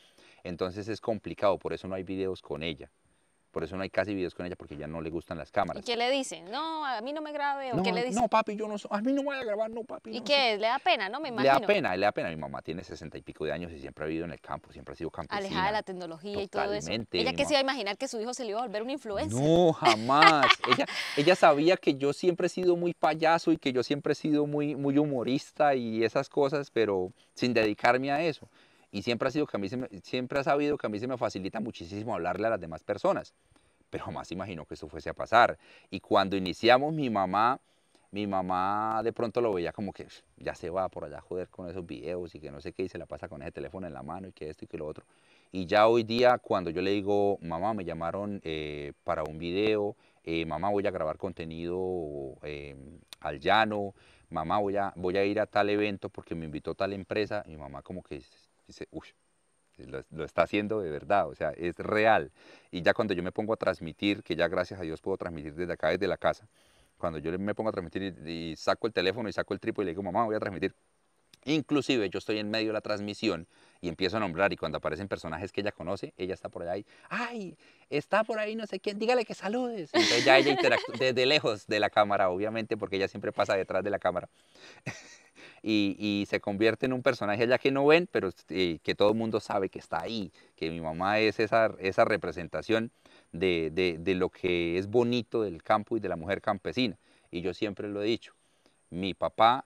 Entonces 0.43 0.87
es 0.87 1.01
complicado, 1.01 1.57
por 1.57 1.73
eso 1.73 1.87
no 1.87 1.95
hay 1.95 2.03
videos 2.03 2.41
con 2.41 2.61
ella. 2.61 2.91
Por 3.51 3.65
eso 3.65 3.75
no 3.75 3.83
hay 3.83 3.89
casi 3.89 4.15
videos 4.15 4.33
con 4.33 4.45
ella 4.45 4.55
porque 4.55 4.77
ya 4.77 4.87
no 4.87 5.01
le 5.01 5.09
gustan 5.09 5.37
las 5.37 5.51
cámaras. 5.51 5.83
¿Y 5.83 5.85
qué 5.85 5.97
le 5.97 6.09
dicen? 6.09 6.49
No, 6.49 6.85
a 6.85 7.01
mí 7.01 7.11
no 7.11 7.21
me 7.21 7.33
grabe. 7.33 7.73
¿O 7.73 7.75
no, 7.75 7.83
qué 7.83 7.91
le 7.91 8.05
dicen? 8.05 8.21
No, 8.21 8.29
papi, 8.29 8.55
yo 8.55 8.67
no 8.67 8.75
a 8.89 9.01
mí 9.01 9.11
no 9.11 9.21
me 9.21 9.27
voy 9.27 9.35
a 9.37 9.43
grabar, 9.43 9.69
no, 9.69 9.83
papi. 9.83 10.11
¿Y 10.11 10.19
no 10.19 10.23
qué 10.23 10.53
es? 10.53 10.59
¿Le 10.59 10.67
da 10.67 10.79
pena, 10.79 11.09
no? 11.09 11.19
Me 11.19 11.29
imagino. 11.29 11.53
Le 11.55 11.59
da 11.61 11.67
pena, 11.67 11.95
le 11.97 12.05
da 12.05 12.11
pena. 12.13 12.29
Mi 12.29 12.37
mamá 12.37 12.61
tiene 12.61 12.83
sesenta 12.85 13.17
y 13.17 13.21
pico 13.21 13.43
de 13.43 13.51
años 13.51 13.71
y 13.73 13.79
siempre 13.79 14.05
ha 14.05 14.07
vivido 14.07 14.23
en 14.25 14.31
el 14.31 14.39
campo, 14.39 14.71
siempre 14.71 14.93
ha 14.93 14.95
sido 14.95 15.09
campesina. 15.09 15.37
Alejada 15.45 15.67
de 15.67 15.73
la 15.73 15.83
tecnología 15.83 16.41
y 16.41 16.47
todo 16.47 16.63
eso. 16.73 16.79
Totalmente, 16.87 17.19
¿Ella 17.19 17.33
ma- 17.33 17.45
se 17.45 17.53
iba 17.53 17.59
a 17.59 17.61
imaginar 17.63 17.97
que 17.97 18.07
su 18.07 18.21
hijo 18.21 18.33
se 18.33 18.45
le 18.45 18.51
iba 18.51 18.59
a 18.59 18.63
volver 18.63 18.83
un 18.83 18.89
influencer? 18.89 19.37
No, 19.41 19.73
jamás. 19.73 20.45
ella, 20.67 20.85
ella 21.17 21.35
sabía 21.35 21.75
que 21.75 21.95
yo 21.95 22.13
siempre 22.13 22.47
he 22.47 22.49
sido 22.49 22.77
muy 22.77 22.93
payaso 22.93 23.51
y 23.51 23.57
que 23.57 23.73
yo 23.73 23.83
siempre 23.83 24.13
he 24.13 24.15
sido 24.15 24.45
muy, 24.47 24.75
muy 24.75 24.97
humorista 24.97 25.75
y 25.75 26.05
esas 26.05 26.29
cosas, 26.29 26.71
pero 26.71 27.11
sin 27.33 27.53
dedicarme 27.53 28.11
a 28.11 28.23
eso. 28.23 28.47
Y 28.91 29.03
siempre 29.03 29.27
ha, 29.27 29.31
sido 29.31 29.47
que 29.47 29.57
a 29.57 29.59
mí 29.59 29.69
se 29.69 29.77
me- 29.77 29.87
siempre 30.03 30.39
ha 30.39 30.43
sabido 30.43 30.77
que 30.77 30.87
a 30.87 30.89
mí 30.89 30.99
se 30.99 31.07
me 31.07 31.17
facilita 31.17 31.59
muchísimo 31.59 32.13
hablarle 32.13 32.47
a 32.47 32.51
las 32.51 32.59
demás 32.59 32.83
personas. 32.83 33.33
Pero 33.89 34.05
jamás 34.05 34.31
imaginó 34.31 34.65
que 34.65 34.73
esto 34.75 34.87
fuese 34.87 35.09
a 35.09 35.13
pasar. 35.13 35.57
Y 35.89 35.99
cuando 35.99 36.35
iniciamos, 36.37 36.93
mi 36.93 37.09
mamá, 37.09 37.59
mi 38.11 38.27
mamá 38.27 39.01
de 39.03 39.13
pronto 39.13 39.41
lo 39.41 39.53
veía 39.53 39.71
como 39.73 39.93
que 39.93 40.03
"Uf, 40.03 40.19
ya 40.37 40.55
se 40.55 40.69
va 40.69 40.89
por 40.89 41.05
allá 41.05 41.19
a 41.19 41.21
joder 41.21 41.49
con 41.49 41.69
esos 41.69 41.85
videos 41.85 42.35
y 42.35 42.39
que 42.39 42.51
no 42.51 42.59
sé 42.61 42.73
qué, 42.73 42.83
y 42.83 42.89
se 42.89 42.97
la 42.97 43.05
pasa 43.05 43.29
con 43.29 43.41
ese 43.41 43.51
teléfono 43.51 43.87
en 43.87 43.93
la 43.93 44.03
mano 44.03 44.27
y 44.27 44.33
que 44.33 44.49
esto 44.49 44.65
y 44.65 44.67
que 44.67 44.77
lo 44.77 44.87
otro. 44.87 45.05
Y 45.51 45.65
ya 45.65 45.87
hoy 45.87 46.03
día, 46.03 46.37
cuando 46.37 46.69
yo 46.69 46.81
le 46.81 46.91
digo, 46.91 47.37
mamá, 47.41 47.73
me 47.73 47.85
llamaron 47.85 48.41
eh, 48.43 48.93
para 49.03 49.23
un 49.23 49.37
video, 49.37 49.95
eh, 50.23 50.45
mamá, 50.45 50.69
voy 50.69 50.85
a 50.87 50.91
grabar 50.91 51.17
contenido 51.17 52.35
eh, 52.43 52.75
al 53.21 53.39
llano, 53.39 53.93
mamá, 54.29 54.59
voy 54.59 54.77
a, 54.77 54.93
voy 54.95 55.17
a 55.17 55.25
ir 55.25 55.39
a 55.39 55.45
tal 55.47 55.69
evento 55.69 56.09
porque 56.09 56.35
me 56.35 56.45
invitó 56.45 56.75
tal 56.75 56.93
empresa, 56.93 57.43
mi 57.47 57.57
mamá 57.57 57.81
como 57.81 58.03
que 58.03 58.21
dice, 58.71 58.87
uy, 58.91 59.07
lo, 59.77 60.03
lo 60.11 60.25
está 60.25 60.43
haciendo 60.43 60.81
de 60.81 60.89
verdad, 60.89 61.27
o 61.27 61.35
sea, 61.35 61.51
es 61.51 61.75
real. 61.77 62.31
Y 62.71 62.81
ya 62.81 62.93
cuando 62.93 63.13
yo 63.13 63.23
me 63.23 63.31
pongo 63.31 63.53
a 63.53 63.57
transmitir, 63.57 64.23
que 64.23 64.35
ya 64.35 64.47
gracias 64.47 64.79
a 64.79 64.83
Dios 64.83 65.01
puedo 65.01 65.17
transmitir 65.17 65.55
desde 65.55 65.73
acá, 65.73 65.89
desde 65.89 66.07
la 66.07 66.17
casa, 66.17 66.47
cuando 66.97 67.19
yo 67.19 67.37
me 67.39 67.55
pongo 67.55 67.69
a 67.69 67.73
transmitir 67.73 68.15
y, 68.25 68.31
y 68.51 68.55
saco 68.55 68.87
el 68.87 68.93
teléfono 68.93 69.29
y 69.29 69.33
saco 69.33 69.53
el 69.53 69.59
trípode 69.59 69.85
y 69.85 69.87
le 69.87 69.91
digo, 69.91 70.03
mamá, 70.03 70.25
voy 70.25 70.35
a 70.35 70.39
transmitir, 70.39 70.75
Inclusive 71.45 72.09
yo 72.09 72.19
estoy 72.19 72.37
en 72.37 72.51
medio 72.51 72.67
de 72.67 72.73
la 72.73 72.81
transmisión 72.81 73.47
y 73.79 73.89
empiezo 73.89 74.17
a 74.17 74.19
nombrar 74.19 74.53
y 74.53 74.57
cuando 74.57 74.77
aparecen 74.77 75.07
personajes 75.07 75.51
que 75.51 75.61
ella 75.61 75.71
conoce, 75.71 76.13
ella 76.17 76.35
está 76.35 76.49
por 76.49 76.67
ahí, 76.67 76.85
ay, 77.09 77.57
está 77.89 78.23
por 78.23 78.37
ahí 78.37 78.55
no 78.55 78.67
sé 78.67 78.79
quién, 78.79 78.99
dígale 78.99 79.25
que 79.25 79.33
saludes. 79.33 79.89
Entonces 79.93 80.23
ya 80.23 80.37
ella 80.37 80.51
interactúa 80.51 80.95
desde 80.99 81.25
lejos 81.25 81.65
de 81.65 81.79
la 81.79 81.89
cámara, 81.89 82.29
obviamente, 82.29 82.77
porque 82.77 82.97
ella 82.97 83.07
siempre 83.07 83.31
pasa 83.31 83.55
detrás 83.55 83.83
de 83.83 83.89
la 83.89 83.97
cámara. 83.97 84.29
y, 85.63 86.25
se 86.27 86.39
convierte 86.39 86.85
en 86.85 86.93
un 86.93 87.01
personaje 87.03 87.43
allá 87.43 87.57
que 87.57 87.71
no 87.71 87.85
ven, 87.85 88.07
pero 88.11 88.31
eh, 88.49 88.79
que 88.83 88.95
todo 88.95 89.09
el 89.09 89.17
mundo 89.17 89.39
sabe 89.39 89.69
que 89.69 89.79
está 89.79 90.01
ahí, 90.01 90.31
que 90.55 90.69
mi 90.69 90.81
mamá 90.81 91.19
es 91.19 91.39
esa, 91.39 91.75
esa 91.79 92.05
representación 92.05 92.91
de, 93.31 93.69
de, 93.71 93.97
de 93.99 94.15
lo 94.15 94.29
que 94.29 94.77
es 94.77 94.87
bonito 94.87 95.43
del 95.43 95.61
campo 95.63 95.97
y 95.97 95.99
de 95.99 96.09
la 96.09 96.15
mujer 96.15 96.41
campesina. 96.41 96.97
Y 97.29 97.41
yo 97.41 97.53
siempre 97.53 97.87
lo 97.87 98.01
he 98.01 98.05
dicho, 98.05 98.33
mi 98.89 99.13
papá 99.13 99.65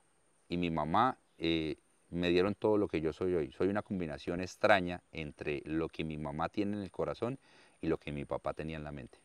y 0.49 0.57
mi 0.57 0.69
mamá 0.69 1.17
eh, 1.37 1.77
me 2.09 2.29
dieron 2.29 2.55
todo 2.55 2.77
lo 2.77 2.87
que 2.87 3.01
yo 3.01 3.13
soy 3.13 3.33
hoy. 3.33 3.51
Soy 3.51 3.67
una 3.67 3.81
combinación 3.81 4.41
extraña 4.41 5.01
entre 5.11 5.61
lo 5.65 5.89
que 5.89 6.03
mi 6.03 6.17
mamá 6.17 6.49
tiene 6.49 6.77
en 6.77 6.83
el 6.83 6.91
corazón 6.91 7.39
y 7.81 7.87
lo 7.87 7.97
que 7.97 8.11
mi 8.11 8.25
papá 8.25 8.53
tenía 8.53 8.77
en 8.77 8.83
la 8.83 8.91
mente. 8.91 9.19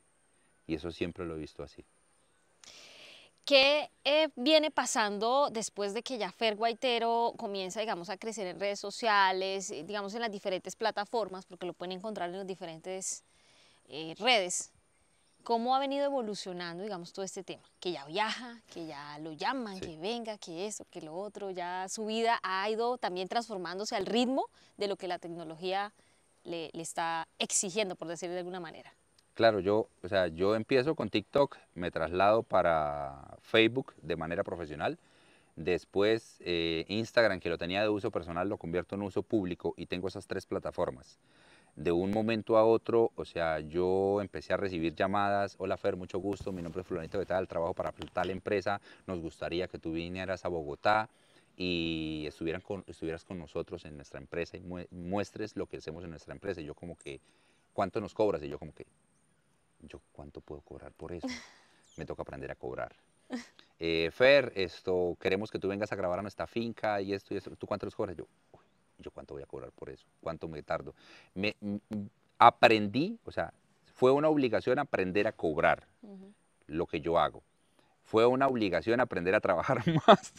Y 0.66 0.74
eso 0.74 0.90
siempre 0.90 1.26
lo 1.26 1.36
he 1.36 1.38
visto 1.38 1.62
así. 1.62 1.84
¿Qué 3.50 3.90
eh, 4.04 4.28
viene 4.36 4.70
pasando 4.70 5.50
después 5.50 5.92
de 5.92 6.04
que 6.04 6.18
ya 6.18 6.30
Fer 6.30 6.54
Guaitero 6.54 7.34
comienza, 7.36 7.80
digamos, 7.80 8.08
a 8.08 8.16
crecer 8.16 8.46
en 8.46 8.60
redes 8.60 8.78
sociales, 8.78 9.72
eh, 9.72 9.82
digamos, 9.82 10.14
en 10.14 10.20
las 10.20 10.30
diferentes 10.30 10.76
plataformas, 10.76 11.46
porque 11.46 11.66
lo 11.66 11.72
pueden 11.72 11.90
encontrar 11.90 12.30
en 12.30 12.36
las 12.36 12.46
diferentes 12.46 13.24
eh, 13.88 14.14
redes? 14.20 14.70
¿Cómo 15.42 15.74
ha 15.74 15.80
venido 15.80 16.04
evolucionando, 16.04 16.84
digamos, 16.84 17.12
todo 17.12 17.24
este 17.24 17.42
tema? 17.42 17.64
Que 17.80 17.90
ya 17.90 18.04
viaja, 18.04 18.62
que 18.72 18.86
ya 18.86 19.18
lo 19.18 19.32
llaman, 19.32 19.80
Sí. 19.80 19.80
que 19.80 19.96
venga, 19.96 20.38
que 20.38 20.68
eso, 20.68 20.84
que 20.88 21.00
lo 21.00 21.16
otro, 21.16 21.50
ya 21.50 21.88
su 21.88 22.06
vida 22.06 22.38
ha 22.44 22.70
ido 22.70 22.98
también 22.98 23.26
transformándose 23.26 23.96
al 23.96 24.06
ritmo 24.06 24.46
de 24.76 24.86
lo 24.86 24.94
que 24.94 25.08
la 25.08 25.18
tecnología 25.18 25.92
le, 26.44 26.70
le 26.72 26.82
está 26.84 27.26
exigiendo, 27.40 27.96
por 27.96 28.06
decirlo 28.06 28.34
de 28.34 28.38
alguna 28.42 28.60
manera. 28.60 28.94
Claro, 29.34 29.60
yo, 29.60 29.88
o 30.02 30.08
sea, 30.08 30.26
yo 30.28 30.54
empiezo 30.54 30.94
con 30.94 31.08
TikTok, 31.08 31.56
me 31.74 31.90
traslado 31.90 32.42
para 32.42 33.38
Facebook 33.40 33.94
de 34.02 34.16
manera 34.16 34.44
profesional. 34.44 34.98
Después 35.56 36.38
eh, 36.40 36.84
Instagram, 36.88 37.40
que 37.40 37.48
lo 37.50 37.58
tenía 37.58 37.82
de 37.82 37.88
uso 37.88 38.10
personal, 38.10 38.48
lo 38.48 38.58
convierto 38.58 38.96
en 38.96 39.02
uso 39.02 39.22
público 39.22 39.74
y 39.76 39.86
tengo 39.86 40.08
esas 40.08 40.26
tres 40.26 40.46
plataformas. 40.46 41.18
De 41.76 41.92
un 41.92 42.10
momento 42.10 42.58
a 42.58 42.64
otro, 42.64 43.12
o 43.16 43.24
sea, 43.24 43.60
yo 43.60 44.20
empecé 44.20 44.52
a 44.52 44.56
recibir 44.58 44.94
llamadas, 44.94 45.54
hola 45.58 45.76
Fer, 45.76 45.96
mucho 45.96 46.18
gusto, 46.18 46.52
mi 46.52 46.62
nombre 46.62 46.82
es 46.82 46.86
Fulanito 46.88 47.18
de 47.18 47.26
tal, 47.26 47.48
trabajo 47.48 47.74
para 47.74 47.92
tal 48.12 48.30
empresa, 48.30 48.80
nos 49.06 49.20
gustaría 49.20 49.68
que 49.68 49.78
tú 49.78 49.92
vinieras 49.92 50.44
a 50.44 50.48
Bogotá 50.48 51.08
y 51.56 52.24
estuvieran 52.26 52.62
estuvieras 52.86 53.24
con 53.24 53.38
nosotros 53.38 53.84
en 53.84 53.96
nuestra 53.96 54.20
empresa 54.20 54.56
y 54.56 54.60
mue- 54.62 54.88
muestres 54.90 55.56
lo 55.56 55.66
que 55.66 55.78
hacemos 55.78 56.04
en 56.04 56.10
nuestra 56.10 56.34
empresa. 56.34 56.60
Y 56.60 56.64
yo 56.66 56.74
como 56.74 56.96
que, 56.96 57.20
¿cuánto 57.72 58.00
nos 58.00 58.14
cobras? 58.14 58.42
Y 58.42 58.48
yo 58.48 58.58
como 58.58 58.74
que, 58.74 58.86
yo 59.80 60.00
cuánto 60.12 60.40
puedo 60.40 60.60
cobrar 60.62 60.92
por 60.92 61.12
eso. 61.12 61.28
Me 61.96 62.04
toca 62.06 62.22
aprender 62.22 62.50
a 62.50 62.54
cobrar. 62.54 62.94
Eh, 63.78 64.10
Fer, 64.12 64.52
esto, 64.56 65.16
queremos 65.20 65.50
que 65.50 65.58
tú 65.58 65.68
vengas 65.68 65.90
a 65.90 65.96
grabar 65.96 66.18
a 66.18 66.22
nuestra 66.22 66.46
finca 66.46 67.00
y 67.00 67.14
esto 67.14 67.34
y 67.34 67.38
esto. 67.38 67.54
¿Tú 67.56 67.66
cuánto 67.66 67.86
nos 67.86 67.94
cobras? 67.94 68.16
Yo, 68.16 68.26
"Uy, 68.52 68.60
¿yo 68.98 69.10
cuánto 69.10 69.34
voy 69.34 69.42
a 69.42 69.46
cobrar 69.46 69.72
por 69.72 69.88
eso? 69.88 70.06
¿Cuánto 70.20 70.48
me 70.48 70.62
tardo? 70.62 70.94
Me, 71.34 71.56
aprendí, 72.38 73.18
o 73.24 73.32
sea, 73.32 73.52
fue 73.94 74.10
una 74.12 74.28
obligación 74.28 74.78
aprender 74.78 75.26
a 75.26 75.32
cobrar 75.32 75.86
lo 76.66 76.86
que 76.86 77.00
yo 77.00 77.18
hago. 77.18 77.42
Fue 78.04 78.26
una 78.26 78.48
obligación 78.48 79.00
aprender 79.00 79.34
a 79.34 79.40
trabajar 79.40 79.78
más, 80.06 80.32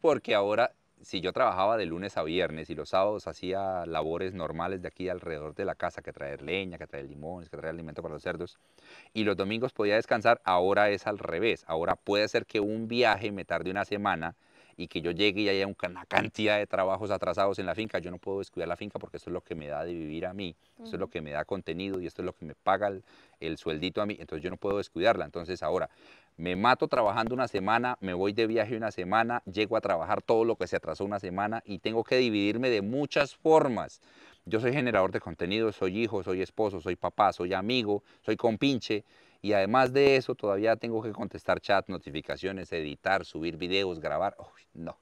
porque 0.00 0.34
ahora, 0.34 0.72
si 1.02 1.20
yo 1.20 1.32
trabajaba 1.32 1.76
de 1.76 1.86
lunes 1.86 2.16
a 2.16 2.22
viernes 2.22 2.70
y 2.70 2.74
los 2.74 2.90
sábados 2.90 3.26
hacía 3.26 3.86
labores 3.86 4.34
normales 4.34 4.82
de 4.82 4.88
aquí 4.88 5.08
alrededor 5.08 5.54
de 5.54 5.64
la 5.64 5.74
casa, 5.74 6.02
que 6.02 6.12
traer 6.12 6.42
leña, 6.42 6.78
que 6.78 6.86
traer 6.86 7.06
limones, 7.06 7.48
que 7.48 7.56
traer 7.56 7.74
alimento 7.74 8.02
para 8.02 8.14
los 8.14 8.22
cerdos, 8.22 8.58
y 9.12 9.24
los 9.24 9.36
domingos 9.36 9.72
podía 9.72 9.94
descansar, 9.94 10.40
ahora 10.44 10.90
es 10.90 11.06
al 11.06 11.18
revés. 11.18 11.64
Ahora 11.66 11.96
puede 11.96 12.28
ser 12.28 12.46
que 12.46 12.60
un 12.60 12.88
viaje 12.88 13.32
me 13.32 13.44
tarde 13.44 13.70
una 13.70 13.84
semana 13.84 14.36
y 14.78 14.86
que 14.86 15.02
yo 15.02 15.10
llegue 15.10 15.42
y 15.42 15.48
haya 15.50 15.66
un- 15.66 15.76
una 15.90 16.06
cantidad 16.06 16.56
de 16.56 16.66
trabajos 16.66 17.10
atrasados 17.10 17.58
en 17.58 17.66
la 17.66 17.74
finca. 17.74 17.98
Yo 17.98 18.10
no 18.10 18.18
puedo 18.18 18.38
descuidar 18.38 18.68
la 18.68 18.76
finca 18.76 18.98
porque 18.98 19.16
esto 19.18 19.28
es 19.28 19.34
lo 19.34 19.40
que 19.42 19.54
me 19.54 19.66
da 19.66 19.84
de 19.84 19.92
vivir 19.92 20.24
a 20.24 20.32
mí, 20.32 20.54
esto 20.82 20.96
es 20.96 21.00
lo 21.00 21.08
que 21.08 21.20
me 21.20 21.32
da 21.32 21.44
contenido 21.44 22.00
y 22.00 22.06
esto 22.06 22.22
es 22.22 22.26
lo 22.26 22.32
que 22.32 22.46
me 22.46 22.54
paga 22.54 22.86
el, 22.88 23.02
el 23.40 23.58
sueldito 23.58 24.00
a 24.00 24.06
mí. 24.06 24.16
Entonces 24.20 24.42
yo 24.42 24.50
no 24.50 24.56
puedo 24.56 24.78
descuidarla. 24.78 25.24
Entonces 25.24 25.62
ahora 25.64 25.90
me 26.36 26.54
mato 26.54 26.86
trabajando 26.86 27.34
una 27.34 27.48
semana, 27.48 27.98
me 28.00 28.14
voy 28.14 28.32
de 28.32 28.46
viaje 28.46 28.76
una 28.76 28.92
semana, 28.92 29.42
llego 29.52 29.76
a 29.76 29.80
trabajar 29.80 30.22
todo 30.22 30.44
lo 30.44 30.54
que 30.54 30.68
se 30.68 30.76
atrasó 30.76 31.04
una 31.04 31.18
semana 31.18 31.60
y 31.66 31.80
tengo 31.80 32.04
que 32.04 32.16
dividirme 32.16 32.70
de 32.70 32.80
muchas 32.80 33.34
formas. 33.34 34.00
Yo 34.46 34.60
soy 34.60 34.72
generador 34.72 35.10
de 35.10 35.18
contenido, 35.18 35.72
soy 35.72 35.98
hijo, 36.00 36.22
soy 36.22 36.40
esposo, 36.40 36.80
soy 36.80 36.94
papá, 36.94 37.32
soy 37.32 37.52
amigo, 37.52 38.04
soy 38.22 38.36
compinche 38.36 39.04
y 39.40 39.52
además 39.52 39.92
de 39.92 40.16
eso 40.16 40.34
todavía 40.34 40.76
tengo 40.76 41.02
que 41.02 41.12
contestar 41.12 41.60
chat, 41.60 41.88
notificaciones, 41.88 42.72
editar, 42.72 43.24
subir 43.24 43.56
videos, 43.56 44.00
grabar. 44.00 44.36
Uy, 44.38 44.62
no, 44.74 44.98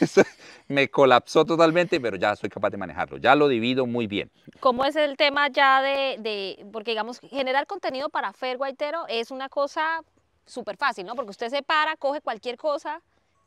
me 0.68 0.88
colapsó 0.88 1.44
totalmente, 1.44 2.00
pero 2.00 2.16
ya 2.16 2.36
soy 2.36 2.48
capaz 2.48 2.70
de 2.70 2.76
manejarlo. 2.78 3.18
Ya 3.18 3.34
lo 3.34 3.48
divido 3.48 3.86
muy 3.86 4.06
bien. 4.06 4.30
¿Cómo 4.60 4.84
es 4.84 4.96
el 4.96 5.16
tema 5.16 5.48
ya 5.48 5.82
de, 5.82 6.16
de- 6.20 6.66
porque 6.72 6.92
digamos, 6.92 7.20
generar 7.20 7.66
contenido 7.66 8.08
para 8.08 8.32
Fer 8.32 8.56
Guaitero 8.56 9.06
es 9.08 9.30
una 9.30 9.48
cosa 9.48 10.02
súper 10.46 10.76
fácil, 10.76 11.06
¿no? 11.06 11.14
Porque 11.14 11.30
usted 11.30 11.48
se 11.48 11.62
para, 11.62 11.96
coge 11.96 12.20
cualquier 12.20 12.56
cosa 12.56 13.00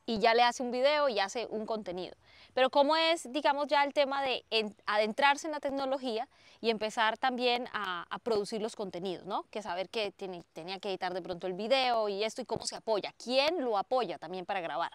y 0.06 0.19
ya 0.19 0.34
le 0.34 0.43
hace 0.43 0.63
un 0.63 0.71
video 0.71 1.08
y 1.10 1.19
hace 1.19 1.47
un 1.49 1.65
contenido. 1.65 2.15
Pero 2.54 2.70
cómo 2.70 2.96
es, 2.96 3.32
digamos, 3.32 3.68
ya 3.68 3.84
el 3.84 3.94
tema 3.94 4.22
de 4.22 4.44
adentrarse 4.86 5.48
en 5.48 5.54
la 5.54 5.60
tecnología 5.60 6.28
y 6.62 6.70
empezar 6.70 7.18
también 7.18 7.68
a, 7.74 8.06
producir 8.24 8.62
los 8.62 8.76
contenidos, 8.76 9.26
¿no? 9.26 9.44
Que 9.50 9.62
saber 9.62 9.89
que 9.89 10.12
tenía 10.12 10.80
que 10.80 10.89
editar 10.89 11.13
de 11.13 11.22
pronto 11.22 11.48
el 11.48 11.54
video 11.54 12.08
y 12.10 12.24
esto 12.24 12.42
y 12.42 12.46
cómo 12.46 12.66
se 12.66 12.76
apoya, 12.76 13.13
quién 13.22 13.63
lo 13.63 13.78
apoya 13.78 14.18
también 14.18 14.46
para 14.46 14.62
grabar. 14.62 14.92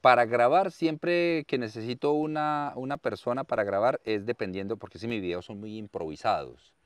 Para 0.00 0.24
grabar, 0.24 0.70
siempre 0.70 1.44
que 1.46 1.58
necesito 1.58 2.12
una, 2.12 2.72
una 2.76 2.96
persona 2.96 3.44
para 3.44 3.64
grabar 3.64 4.00
es 4.04 4.24
dependiendo, 4.24 4.76
porque 4.76 4.98
si 4.98 5.08
mis 5.08 5.20
videos 5.20 5.44
son 5.44 5.58
muy 5.60 5.76
improvisados 5.76 6.77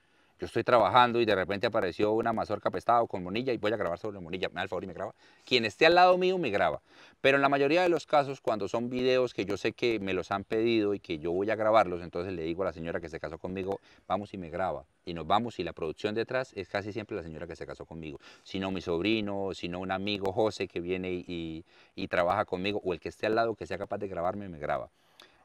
yo 0.43 0.47
estoy 0.47 0.65
trabajando 0.65 1.21
y 1.21 1.25
de 1.25 1.37
repente 1.37 1.69
apareció 1.69 2.11
una 2.15 2.33
mazorca 2.33 2.69
pestada 2.69 3.07
con 3.07 3.23
monilla 3.23 3.53
y 3.53 3.59
voy 3.59 3.73
a 3.73 3.77
grabar 3.77 3.97
sobre 3.97 4.19
monilla, 4.19 4.49
me 4.49 4.57
da 4.57 4.63
el 4.65 4.69
favor 4.69 4.83
y 4.83 4.89
me 4.89 4.93
graba. 4.93 5.15
Quien 5.45 5.65
esté 5.65 5.87
al 5.87 5.95
lado 5.95 6.19
mío 6.19 6.37
me 6.37 6.51
graba. 6.51 6.83
Pero 7.21 7.37
en 7.37 7.43
la 7.43 7.49
mayoría 7.49 7.83
de 7.83 7.89
los 7.89 8.07
casos, 8.07 8.41
cuando 8.41 8.67
son 8.67 8.91
videos 8.91 9.35
que 9.35 9.45
yo 9.45 9.57
sé 9.57 9.71
que 9.71 10.01
me 10.01 10.15
los 10.15 10.33
han 10.33 10.43
pedido 10.43 10.95
y 10.95 10.99
que 10.99 11.21
yo 11.21 11.31
voy 11.31 11.49
a 11.51 11.55
grabarlos, 11.55 12.03
entonces 12.03 12.33
le 12.33 12.43
digo 12.43 12.63
a 12.63 12.65
la 12.65 12.73
señora 12.73 13.01
que 13.01 13.09
se 13.09 13.21
casó 13.21 13.39
conmigo, 13.39 13.79
vamos 14.09 14.35
y 14.35 14.37
me 14.37 14.51
graba. 14.51 14.85
Y 15.05 15.15
nos 15.15 15.29
vamos 15.29 15.61
y 15.61 15.63
la 15.63 15.75
producción 15.75 16.13
detrás 16.17 16.53
es 16.57 16.69
casi 16.69 16.93
siempre 16.93 17.17
la 17.17 17.23
señora 17.23 17.47
que 17.47 17.55
se 17.55 17.65
casó 17.65 17.87
conmigo. 17.87 18.19
Si 18.43 18.59
no 18.59 18.73
mi 18.73 18.81
sobrino, 18.81 19.55
si 19.55 19.69
no 19.69 19.79
un 19.79 19.93
amigo 19.93 20.33
José 20.33 20.67
que 20.67 20.81
viene 20.81 21.13
y, 21.13 21.65
y 21.95 22.09
trabaja 22.09 22.47
conmigo, 22.47 22.81
o 22.83 22.93
el 22.93 22.99
que 22.99 23.11
esté 23.11 23.27
al 23.27 23.37
lado 23.37 23.55
que 23.55 23.65
sea 23.69 23.79
capaz 23.79 23.99
de 23.99 24.09
grabarme, 24.09 24.49
me 24.49 24.59
graba. 24.59 24.91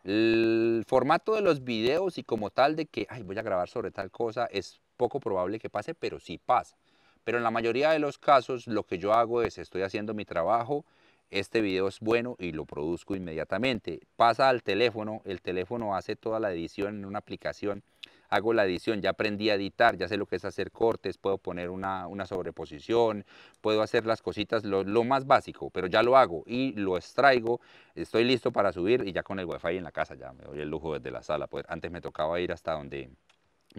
El 0.04 0.86
formato 0.88 1.36
de 1.36 1.42
los 1.42 1.64
videos 1.64 2.18
y 2.18 2.24
como 2.24 2.50
tal 2.50 2.76
de 2.76 2.88
que 2.88 3.06
Ay, 3.10 3.22
voy 3.22 3.38
a 3.38 3.42
grabar 3.44 3.68
sobre 3.68 3.92
tal 3.92 4.10
cosa 4.10 4.48
es 4.52 4.80
poco 4.98 5.20
probable 5.20 5.60
que 5.60 5.70
pase, 5.70 5.94
pero 5.94 6.20
sí 6.20 6.38
pasa. 6.38 6.76
Pero 7.24 7.38
en 7.38 7.44
la 7.44 7.52
mayoría 7.52 7.92
de 7.92 8.00
los 8.00 8.18
casos 8.18 8.68
lo 8.68 8.84
que 8.84 8.98
yo 8.98 9.14
hago 9.14 9.42
es 9.42 9.58
estoy 9.58 9.84
haciendo 9.84 10.14
mi 10.14 10.26
trabajo, 10.26 10.86
este 11.30 11.60
video 11.62 11.88
es 11.88 12.00
bueno 12.00 12.36
y 12.40 12.54
lo 12.54 12.66
produzco 12.66 13.16
inmediatamente. 13.16 14.00
Pasa 14.16 14.50
al 14.50 14.64
teléfono, 14.64 15.22
el 15.26 15.42
teléfono 15.42 15.96
hace 15.96 16.16
toda 16.16 16.40
la 16.40 16.52
edición 16.52 17.00
en 17.00 17.06
una 17.06 17.20
aplicación, 17.20 17.84
hago 18.30 18.54
la 18.54 18.66
edición, 18.66 19.02
ya 19.02 19.10
aprendí 19.12 19.50
a 19.50 19.56
editar, 19.56 19.98
ya 19.98 20.08
sé 20.08 20.18
lo 20.18 20.26
que 20.26 20.38
es 20.38 20.46
hacer 20.46 20.72
cortes, 20.72 21.18
puedo 21.18 21.38
poner 21.38 21.70
una, 21.70 22.08
sobreposición, 22.26 23.26
puedo 23.62 23.82
hacer 23.82 24.06
las 24.06 24.22
cositas, 24.22 24.64
lo, 24.64 24.84
lo, 24.84 25.04
más 25.04 25.28
básico, 25.28 25.70
pero 25.70 25.88
ya 25.88 26.04
lo 26.04 26.18
hago 26.18 26.44
y 26.46 26.74
lo 26.74 26.98
extraigo, 26.98 27.60
estoy 27.96 28.24
listo 28.24 28.52
para 28.52 28.72
subir 28.72 29.06
y 29.06 29.12
ya 29.12 29.24
con 29.24 29.40
el 29.40 29.46
wifi 29.46 29.78
en 29.78 29.84
la 29.84 29.92
casa 29.92 30.16
ya 30.16 30.32
me 30.34 30.44
doy 30.44 30.62
el 30.62 30.70
lujo 30.70 30.94
desde 30.94 31.12
la 31.12 31.24
sala. 31.24 31.48
Pues 31.48 31.66
antes 31.68 31.92
me 31.92 32.02
tocaba 32.02 32.40
ir 32.40 32.52
hasta 32.52 32.74
donde 32.74 33.10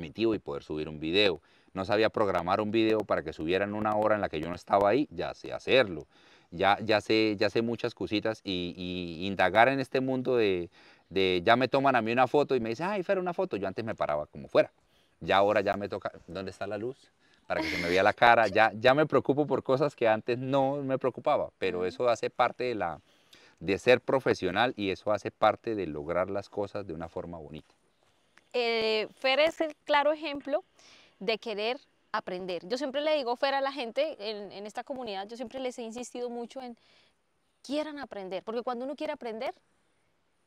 y 0.05 0.39
poder 0.39 0.63
subir 0.63 0.89
un 0.89 1.01
video. 1.01 1.41
No 1.75 1.85
sabía 1.85 2.09
programar 2.09 2.61
un 2.61 2.71
video 2.71 3.01
para 3.01 3.23
que 3.23 3.33
subiera 3.33 3.65
en 3.65 3.75
una 3.75 3.95
hora 3.97 4.15
en 4.15 4.21
la 4.21 4.29
que 4.29 4.41
yo 4.41 4.49
no 4.49 4.55
estaba 4.55 4.89
ahí, 4.89 5.09
ya 5.11 5.35
sé 5.35 5.53
hacerlo. 5.53 6.07
Ya, 6.51 6.79
ya, 6.83 7.01
sé, 7.01 7.37
ya 7.39 7.51
sé 7.51 7.61
muchas 7.61 7.95
cositas 7.95 8.41
y, 8.43 9.19
indagar 9.27 9.69
en 9.69 9.81
este 9.81 10.01
mundo 10.01 10.37
de, 10.37 10.71
de, 11.11 11.43
ya 11.45 11.57
me 11.57 11.69
toman 11.69 11.95
a 11.95 12.01
mí 12.01 12.11
una 12.11 12.27
foto 12.27 12.55
y 12.55 12.61
me 12.61 12.71
dicen, 12.71 12.87
ay, 12.87 13.03
Fer, 13.03 13.19
una 13.19 13.35
foto. 13.35 13.57
Yo 13.57 13.69
antes 13.69 13.85
me 13.85 13.95
paraba 13.95 14.27
como 14.27 14.49
fuera. 14.49 14.73
Ya 15.21 15.37
ahora 15.37 15.61
ya 15.61 15.77
me 15.77 15.89
toca, 15.89 16.11
¿dónde 16.27 16.51
está 16.51 16.67
la 16.67 16.79
luz? 16.79 16.97
Para 17.47 17.61
que 17.61 17.69
se 17.69 17.79
me 17.79 17.89
vea 17.89 18.03
la 18.03 18.13
cara. 18.13 18.49
Ya, 18.49 18.73
ya 18.75 18.95
me 18.95 19.07
preocupo 19.07 19.47
por 19.47 19.63
cosas 19.63 19.95
que 19.95 20.09
antes 20.09 20.39
no 20.39 20.83
me 20.83 20.99
preocupaba, 20.99 21.51
pero 21.59 21.85
eso 21.85 22.09
hace 22.09 22.31
parte 22.31 22.65
de, 22.65 22.75
la, 22.75 23.01
de 23.61 23.79
ser 23.79 24.01
profesional 24.01 24.73
y 24.77 24.91
eso 24.91 25.13
hace 25.13 25.31
parte 25.31 25.75
de 25.75 25.87
lograr 25.87 26.31
las 26.31 26.49
cosas 26.49 26.87
de 26.87 26.95
una 26.95 27.09
forma 27.09 27.39
bonita 27.39 27.75
eh, 28.53 29.09
Fer 29.15 29.41
es 29.41 29.61
el 29.61 29.75
claro 29.85 30.13
ejemplo 30.13 30.65
de 31.19 31.39
querer 31.39 31.81
aprender. 32.13 32.67
Yo 32.67 32.79
siempre 32.79 33.01
le 33.01 33.15
digo, 33.17 33.37
Fer, 33.37 33.55
a 33.55 33.61
la 33.61 33.73
gente 33.73 34.17
en, 34.19 34.53
en 34.53 34.67
esta 34.67 34.85
comunidad, 34.85 35.27
yo 35.29 35.37
siempre 35.37 35.61
les 35.61 35.79
he 35.79 35.83
insistido 35.83 36.31
mucho 36.31 36.61
en 36.61 36.77
quieran 37.63 37.99
aprender, 37.99 38.43
porque 38.43 38.63
cuando 38.63 38.85
uno 38.85 38.97
quiere 38.97 39.13
aprender, 39.13 39.55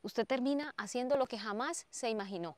usted 0.02 0.26
termina 0.26 0.74
haciendo 0.78 1.18
lo 1.18 1.28
que 1.28 1.38
jamás 1.38 1.86
se 1.90 2.10
imaginó. 2.10 2.56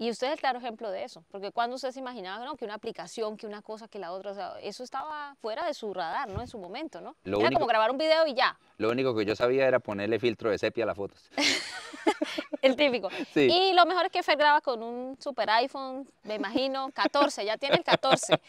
Y 0.00 0.08
usted 0.08 0.28
es 0.28 0.32
el 0.32 0.38
claro 0.38 0.58
ejemplo 0.58 0.90
de 0.90 1.04
eso, 1.04 1.22
porque 1.30 1.50
cuando 1.50 1.76
usted 1.76 1.90
se 1.90 1.98
imaginaba 2.00 2.56
que 2.56 2.64
una 2.64 2.72
aplicación, 2.72 3.36
que 3.36 3.46
una 3.46 3.60
cosa, 3.60 3.86
que 3.86 3.98
la 3.98 4.12
otra, 4.12 4.30
o 4.30 4.34
sea, 4.34 4.54
eso 4.62 4.82
estaba 4.82 5.34
fuera 5.42 5.66
de 5.66 5.74
su 5.74 5.92
radar, 5.92 6.26
¿no? 6.26 6.40
En 6.40 6.48
su 6.48 6.56
momento, 6.56 7.02
¿no? 7.02 7.16
era 7.22 7.50
como 7.50 7.66
grabar 7.66 7.90
un 7.90 7.98
video 7.98 8.26
y 8.26 8.32
ya. 8.32 8.58
Lo 8.78 8.90
único 8.90 9.14
que 9.14 9.26
yo 9.26 9.36
sabía 9.36 9.68
era 9.68 9.78
ponerle 9.78 10.18
filtro 10.18 10.48
de 10.50 10.56
sepia 10.56 10.84
a 10.84 10.86
las 10.86 10.96
fotos. 10.96 11.30
el 12.62 12.76
típico. 12.76 13.10
Y 13.34 13.74
lo 13.74 13.84
mejor 13.84 14.06
es 14.06 14.10
que 14.10 14.22
Fer 14.22 14.38
graba 14.38 14.62
con 14.62 14.82
un 14.82 15.18
super 15.20 15.50
iPhone, 15.50 16.08
me 16.22 16.36
imagino, 16.36 16.90
14, 16.94 17.44
ya 17.44 17.58
tiene 17.58 17.76
el 17.76 17.84
14. 17.84 18.40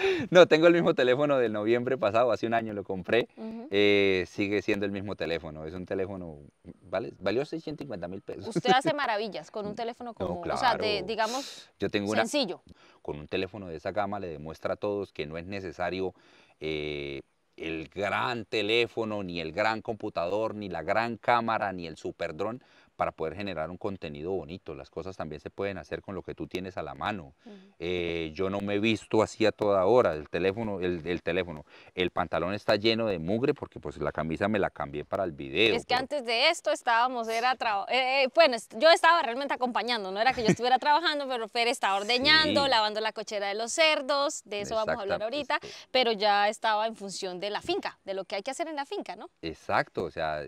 No, 0.30 0.46
tengo 0.46 0.66
el 0.66 0.74
mismo 0.74 0.94
teléfono 0.94 1.38
del 1.38 1.52
noviembre 1.52 1.96
pasado, 1.98 2.32
hace 2.32 2.46
un 2.46 2.54
año 2.54 2.72
lo 2.72 2.84
compré, 2.84 3.28
eh, 3.70 4.24
sigue 4.28 4.62
siendo 4.62 4.86
el 4.86 4.92
mismo 4.92 5.16
teléfono, 5.16 5.64
es 5.64 5.74
un 5.74 5.86
teléfono, 5.86 6.38
vale, 6.82 7.12
valió 7.18 7.44
650 7.44 8.08
mil 8.08 8.20
pesos. 8.20 8.54
Usted 8.54 8.70
hace 8.70 8.92
maravillas 8.94 9.50
con 9.50 9.66
un 9.66 9.74
teléfono 9.74 10.14
como, 10.14 10.40
o 10.40 10.56
sea, 10.56 10.76
de, 10.76 11.02
digamos, 11.02 11.70
Yo 11.78 11.88
tengo 11.88 12.14
sencillo. 12.14 12.62
con 13.02 13.18
un 13.18 13.28
teléfono 13.28 13.68
de 13.68 13.76
esa 13.76 13.92
gama 13.92 14.18
le 14.20 14.28
demuestra 14.28 14.74
a 14.74 14.76
todos 14.76 15.12
que 15.12 15.26
no 15.26 15.38
es 15.38 15.46
necesario 15.46 16.14
eh, 16.60 17.22
el 17.56 17.88
gran 17.88 18.46
teléfono, 18.46 19.22
ni 19.22 19.40
el 19.40 19.52
gran 19.52 19.82
computador, 19.82 20.54
ni 20.54 20.68
la 20.68 20.82
gran 20.82 21.16
cámara, 21.16 21.72
ni 21.72 21.86
el 21.86 21.96
super 21.96 22.34
dron 22.34 22.62
para 23.00 23.12
poder 23.12 23.34
generar 23.34 23.70
un 23.70 23.78
contenido 23.78 24.32
bonito. 24.32 24.74
Las 24.74 24.90
cosas 24.90 25.16
también 25.16 25.40
se 25.40 25.48
pueden 25.48 25.78
hacer 25.78 26.02
con 26.02 26.14
lo 26.14 26.20
que 26.20 26.34
tú 26.34 26.46
tienes 26.46 26.76
a 26.76 26.82
la 26.82 26.94
mano. 26.94 27.32
Eh, 27.78 28.30
yo 28.34 28.50
no 28.50 28.60
me 28.60 28.74
he 28.74 28.78
visto 28.78 29.22
así 29.22 29.46
a 29.46 29.52
toda 29.52 29.86
hora. 29.86 30.12
El 30.12 30.28
teléfono, 30.28 30.80
el, 30.80 31.22
teléfono, 31.22 31.64
el 31.94 32.10
pantalón 32.10 32.52
está 32.52 32.76
lleno 32.76 33.06
de 33.06 33.18
mugre 33.18 33.54
porque 33.54 33.80
pues 33.80 33.96
la 33.96 34.12
camisa 34.12 34.48
me 34.48 34.58
la 34.58 34.68
cambié 34.68 35.06
para 35.06 35.24
el 35.24 35.32
video. 35.32 35.74
Es 35.74 35.86
que 35.86 35.94
antes 35.94 36.26
de 36.26 36.50
esto 36.50 36.72
estábamos, 36.72 37.26
era 37.28 37.56
eh, 37.88 38.24
eh, 38.24 38.28
bueno, 38.34 38.58
yo 38.76 38.90
estaba 38.90 39.22
realmente 39.22 39.54
acompañando, 39.54 40.12
no 40.12 40.20
era 40.20 40.34
que 40.34 40.42
yo 40.42 40.48
estuviera 40.48 40.78
trabajando, 40.78 41.26
pero 41.26 41.48
Fer 41.48 41.68
estaba 41.68 41.96
ordeñando, 41.96 42.68
lavando 42.68 43.00
la 43.00 43.12
cochera 43.12 43.48
de 43.48 43.54
los 43.54 43.72
cerdos, 43.72 44.42
de 44.44 44.60
eso 44.60 44.74
vamos 44.74 44.98
a 44.98 45.00
hablar 45.00 45.22
ahorita, 45.22 45.58
pero 45.90 46.12
ya 46.12 46.50
estaba 46.50 46.86
en 46.86 46.96
función 46.96 47.40
de 47.40 47.48
la 47.48 47.62
finca, 47.62 47.98
de 48.04 48.12
lo 48.12 48.26
que 48.26 48.36
hay 48.36 48.42
que 48.42 48.50
hacer 48.50 48.68
en 48.68 48.76
la 48.76 48.84
finca, 48.84 49.16
¿no? 49.16 49.30
Exacto, 49.40 50.04
o 50.04 50.10
sea, 50.10 50.42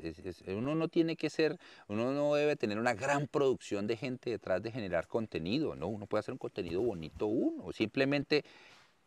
uno 0.48 0.74
no 0.74 0.88
tiene 0.88 1.16
que 1.16 1.30
ser, 1.30 1.58
uno 1.88 2.12
no 2.12 2.36
debe 2.42 2.56
tener 2.56 2.78
una 2.78 2.94
gran 2.94 3.26
producción 3.26 3.86
de 3.86 3.96
gente 3.96 4.30
detrás 4.30 4.62
de 4.62 4.70
generar 4.70 5.06
contenido, 5.06 5.74
¿no? 5.74 5.88
Uno 5.88 6.06
puede 6.06 6.20
hacer 6.20 6.32
un 6.32 6.38
contenido 6.38 6.82
bonito 6.82 7.26
uno, 7.26 7.72
simplemente 7.72 8.44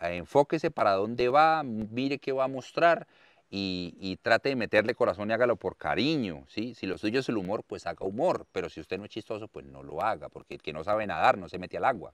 eh, 0.02 0.18
enfóquese 0.18 0.72
para 0.72 0.94
dónde 0.94 1.30
va, 1.30 1.64
mire 1.64 2.20
qué 2.20 2.32
va 2.32 2.46
a 2.46 2.48
mostrar 2.48 3.08
y, 3.50 4.18
trate 4.22 4.50
de 4.50 4.56
meterle 4.56 4.96
corazón 4.96 5.30
y 5.30 5.34
hágalo 5.34 5.56
por 5.56 5.78
cariño, 5.78 6.44
¿sí? 6.48 6.74
Si 6.74 6.88
lo 6.88 6.98
suyo 6.98 7.20
es 7.20 7.30
el 7.30 7.38
humor, 7.38 7.64
pues 7.66 7.86
haga 7.86 8.06
humor, 8.06 8.46
pero 8.52 8.70
si 8.70 8.82
usted 8.82 8.98
no 8.98 9.06
es 9.06 9.12
chistoso, 9.12 9.48
pues 9.48 9.66
no 9.66 9.84
lo 9.84 10.02
haga, 10.02 10.30
porque 10.30 10.56
el 10.56 10.62
que 10.62 10.74
no 10.74 10.84
sabe 10.84 11.08
nadar 11.08 11.38
no 11.38 11.48
se 11.48 11.58
mete 11.58 11.78
al 11.78 11.86
agua. 11.86 12.14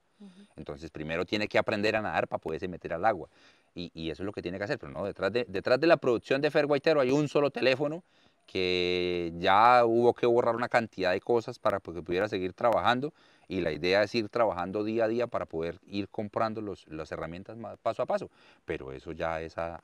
Entonces 0.56 0.90
primero 0.90 1.24
tiene 1.24 1.48
que 1.48 1.58
aprender 1.58 1.96
a 1.96 2.02
nadar 2.02 2.28
para 2.28 2.38
poderse 2.38 2.68
meter 2.68 2.92
al 2.92 3.04
agua. 3.04 3.28
Y, 3.74 4.10
eso 4.10 4.22
es 4.22 4.26
lo 4.26 4.32
que 4.32 4.42
tiene 4.42 4.58
que 4.58 4.64
hacer, 4.64 4.78
pero 4.78 4.92
no, 4.92 5.04
detrás 5.04 5.32
de, 5.32 5.46
detrás 5.48 5.80
de 5.80 5.86
la 5.86 5.96
producción 5.96 6.42
de 6.42 6.50
Fer 6.50 6.66
Guaitero 6.66 7.00
hay 7.00 7.10
un 7.10 7.28
solo 7.28 7.50
teléfono 7.50 8.04
que 8.46 9.32
ya 9.38 9.84
hubo 9.84 10.14
que 10.14 10.26
borrar 10.26 10.56
una 10.56 10.68
cantidad 10.68 11.12
de 11.12 11.20
cosas 11.20 11.58
para 11.58 11.80
que 11.80 12.02
pudiera 12.02 12.28
seguir 12.28 12.52
trabajando 12.52 13.12
y 13.52 13.60
la 13.60 13.70
idea 13.70 14.02
es 14.02 14.14
ir 14.14 14.30
trabajando 14.30 14.82
día 14.82 15.04
a 15.04 15.08
día 15.08 15.26
para 15.26 15.44
poder 15.44 15.78
ir 15.86 16.08
comprando 16.08 16.62
los, 16.62 16.86
las 16.88 17.12
herramientas 17.12 17.58
paso 17.82 18.02
a 18.02 18.06
paso, 18.06 18.30
pero 18.64 18.92
eso 18.92 19.12
ya 19.12 19.42
es 19.42 19.58
a, 19.58 19.78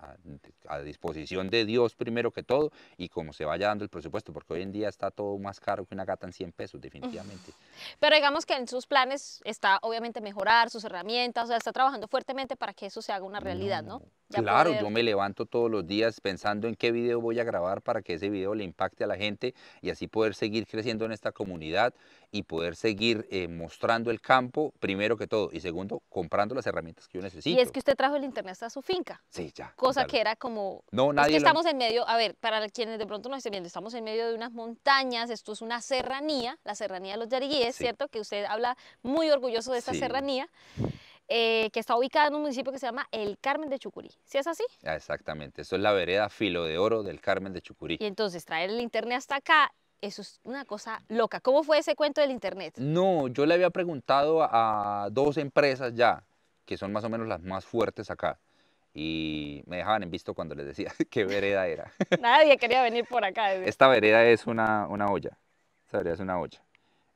disposición 0.84 1.50
de 1.50 1.66
Dios 1.66 1.94
primero 1.94 2.30
que 2.30 2.42
todo 2.42 2.72
y 2.96 3.10
como 3.10 3.34
se 3.34 3.44
vaya 3.44 3.68
dando 3.68 3.84
el 3.84 3.90
presupuesto, 3.90 4.32
porque 4.32 4.54
hoy 4.54 4.62
en 4.62 4.72
día 4.72 4.88
está 4.88 5.10
todo 5.10 5.36
más 5.38 5.60
caro 5.60 5.84
que 5.84 5.94
una 5.94 6.06
gata 6.06 6.26
en 6.26 6.32
100 6.32 6.52
pesos, 6.52 6.80
definitivamente. 6.80 7.52
Pero 8.00 8.16
digamos 8.16 8.46
que 8.46 8.54
en 8.54 8.66
sus 8.68 8.86
planes 8.86 9.42
está 9.44 9.78
obviamente 9.82 10.22
mejorar 10.22 10.70
sus 10.70 10.84
herramientas, 10.84 11.44
o 11.44 11.46
sea, 11.48 11.56
está 11.58 11.72
trabajando 11.72 12.08
fuertemente 12.08 12.56
para 12.56 12.72
que 12.72 12.86
eso 12.86 13.02
se 13.02 13.12
haga 13.12 13.24
una 13.24 13.40
realidad, 13.40 13.82
¿no? 13.82 14.02
Claro, 14.28 14.72
yo 14.80 14.90
me 14.90 15.02
levanto 15.02 15.46
todos 15.46 15.70
los 15.70 15.86
días 15.86 16.20
pensando 16.20 16.68
en 16.68 16.74
qué 16.74 16.92
video 16.92 17.20
voy 17.20 17.40
a 17.40 17.44
grabar 17.44 17.82
para 17.82 18.02
que 18.02 18.14
ese 18.14 18.28
video 18.30 18.54
le 18.54 18.64
impacte 18.64 19.04
a 19.04 19.06
la 19.06 19.16
gente 19.16 19.54
y 19.80 19.90
así 19.90 20.06
poder 20.06 20.34
seguir 20.34 20.66
creciendo 20.66 21.04
en 21.04 21.12
esta 21.12 21.32
comunidad 21.32 21.94
y 22.30 22.42
poder 22.42 22.76
seguir 22.76 23.26
eh, 23.30 23.48
mostrando 23.48 24.10
el 24.10 24.20
campo, 24.20 24.72
primero 24.80 25.16
que 25.16 25.26
todo, 25.26 25.48
y 25.52 25.60
segundo, 25.60 26.02
comprando 26.08 26.54
las 26.54 26.66
herramientas 26.66 27.08
que 27.08 27.18
yo 27.18 27.22
necesito. 27.22 27.58
Y 27.58 27.62
es 27.62 27.72
que 27.72 27.78
usted 27.78 27.96
trajo 27.96 28.16
el 28.16 28.24
internet 28.24 28.52
hasta 28.52 28.70
su 28.70 28.82
finca. 28.82 29.22
Sí, 29.30 29.50
ya. 29.54 29.72
Cosa 29.76 30.06
que 30.06 30.20
era 30.20 30.36
como... 30.36 30.84
No, 30.90 31.12
nadie... 31.12 31.36
Es 31.36 31.42
que 31.42 31.48
estamos 31.48 31.64
en 31.66 31.78
medio, 31.78 32.06
a 32.06 32.16
ver, 32.16 32.34
para 32.34 32.68
quienes 32.68 32.98
de 32.98 33.06
pronto 33.06 33.28
no 33.28 33.36
estén 33.36 33.52
viendo, 33.52 33.66
estamos 33.66 33.94
en 33.94 34.04
medio 34.04 34.28
de 34.28 34.34
unas 34.34 34.52
montañas, 34.52 35.30
esto 35.30 35.52
es 35.52 35.62
una 35.62 35.80
serranía, 35.80 36.58
la 36.64 36.74
serranía 36.74 37.14
de 37.14 37.18
los 37.18 37.28
Yariguíes, 37.28 37.76
¿cierto? 37.76 38.08
Que 38.08 38.20
usted 38.20 38.44
habla 38.44 38.76
muy 39.02 39.30
orgulloso 39.30 39.72
de 39.72 39.78
esta 39.78 39.94
serranía. 39.94 40.48
Eh, 41.28 41.68
que 41.72 41.80
está 41.80 41.94
ubicada 41.94 42.28
en 42.28 42.34
un 42.36 42.40
municipio 42.40 42.72
que 42.72 42.78
se 42.78 42.86
llama 42.86 43.06
El 43.10 43.38
Carmen 43.38 43.68
de 43.68 43.78
Chucurí. 43.78 44.10
¿Sí 44.24 44.38
es 44.38 44.46
así? 44.46 44.64
Ah, 44.82 44.94
exactamente, 44.94 45.60
eso 45.60 45.76
es 45.76 45.82
la 45.82 45.92
vereda 45.92 46.30
Filo 46.30 46.64
de 46.64 46.78
Oro 46.78 47.02
del 47.02 47.20
Carmen 47.20 47.52
de 47.52 47.60
Chucurí. 47.60 47.98
Y 48.00 48.06
entonces 48.06 48.44
traer 48.46 48.70
el 48.70 48.80
internet 48.80 49.18
hasta 49.18 49.36
acá 49.36 49.70
eso 50.00 50.22
es 50.22 50.40
una 50.44 50.64
cosa 50.64 51.02
loca. 51.08 51.40
¿Cómo 51.40 51.62
fue 51.62 51.78
ese 51.78 51.94
cuento 51.94 52.20
del 52.20 52.30
Internet? 52.30 52.74
No, 52.78 53.28
yo 53.28 53.46
le 53.46 53.54
había 53.54 53.70
preguntado 53.70 54.42
a 54.42 55.08
dos 55.10 55.36
empresas 55.36 55.94
ya, 55.94 56.22
que 56.64 56.76
son 56.76 56.92
más 56.92 57.04
o 57.04 57.08
menos 57.08 57.26
las 57.26 57.42
más 57.42 57.64
fuertes 57.64 58.10
acá. 58.10 58.38
y 58.94 59.62
me 59.66 59.76
dejaban 59.76 60.02
en 60.02 60.10
visto 60.10 60.34
cuando 60.34 60.54
les 60.54 60.66
decía 60.66 60.92
qué 61.10 61.24
vereda 61.24 61.66
era. 61.66 61.92
Nadie 62.20 62.56
quería 62.56 62.82
venir 62.82 63.06
por 63.06 63.24
acá. 63.24 63.52
Esta 63.54 63.86
vereda 63.86 64.24
es 64.24 64.46
una, 64.46 64.86
una 64.88 65.06
olla, 65.06 65.38
esta 65.84 65.98
vereda 65.98 66.14
es 66.14 66.20
una 66.20 66.40
olla. 66.40 66.62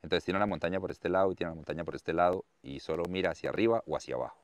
Entonces 0.03 0.25
tiene 0.25 0.37
una 0.37 0.45
montaña 0.45 0.79
por 0.79 0.91
este 0.91 1.09
lado 1.09 1.31
y 1.31 1.35
tiene 1.35 1.51
una 1.51 1.55
montaña 1.55 1.83
por 1.83 1.95
este 1.95 2.13
lado 2.13 2.45
y 2.61 2.79
solo 2.81 3.03
mira 3.09 3.31
hacia 3.31 3.49
arriba 3.49 3.83
o 3.87 3.95
hacia 3.95 4.15
abajo. 4.15 4.37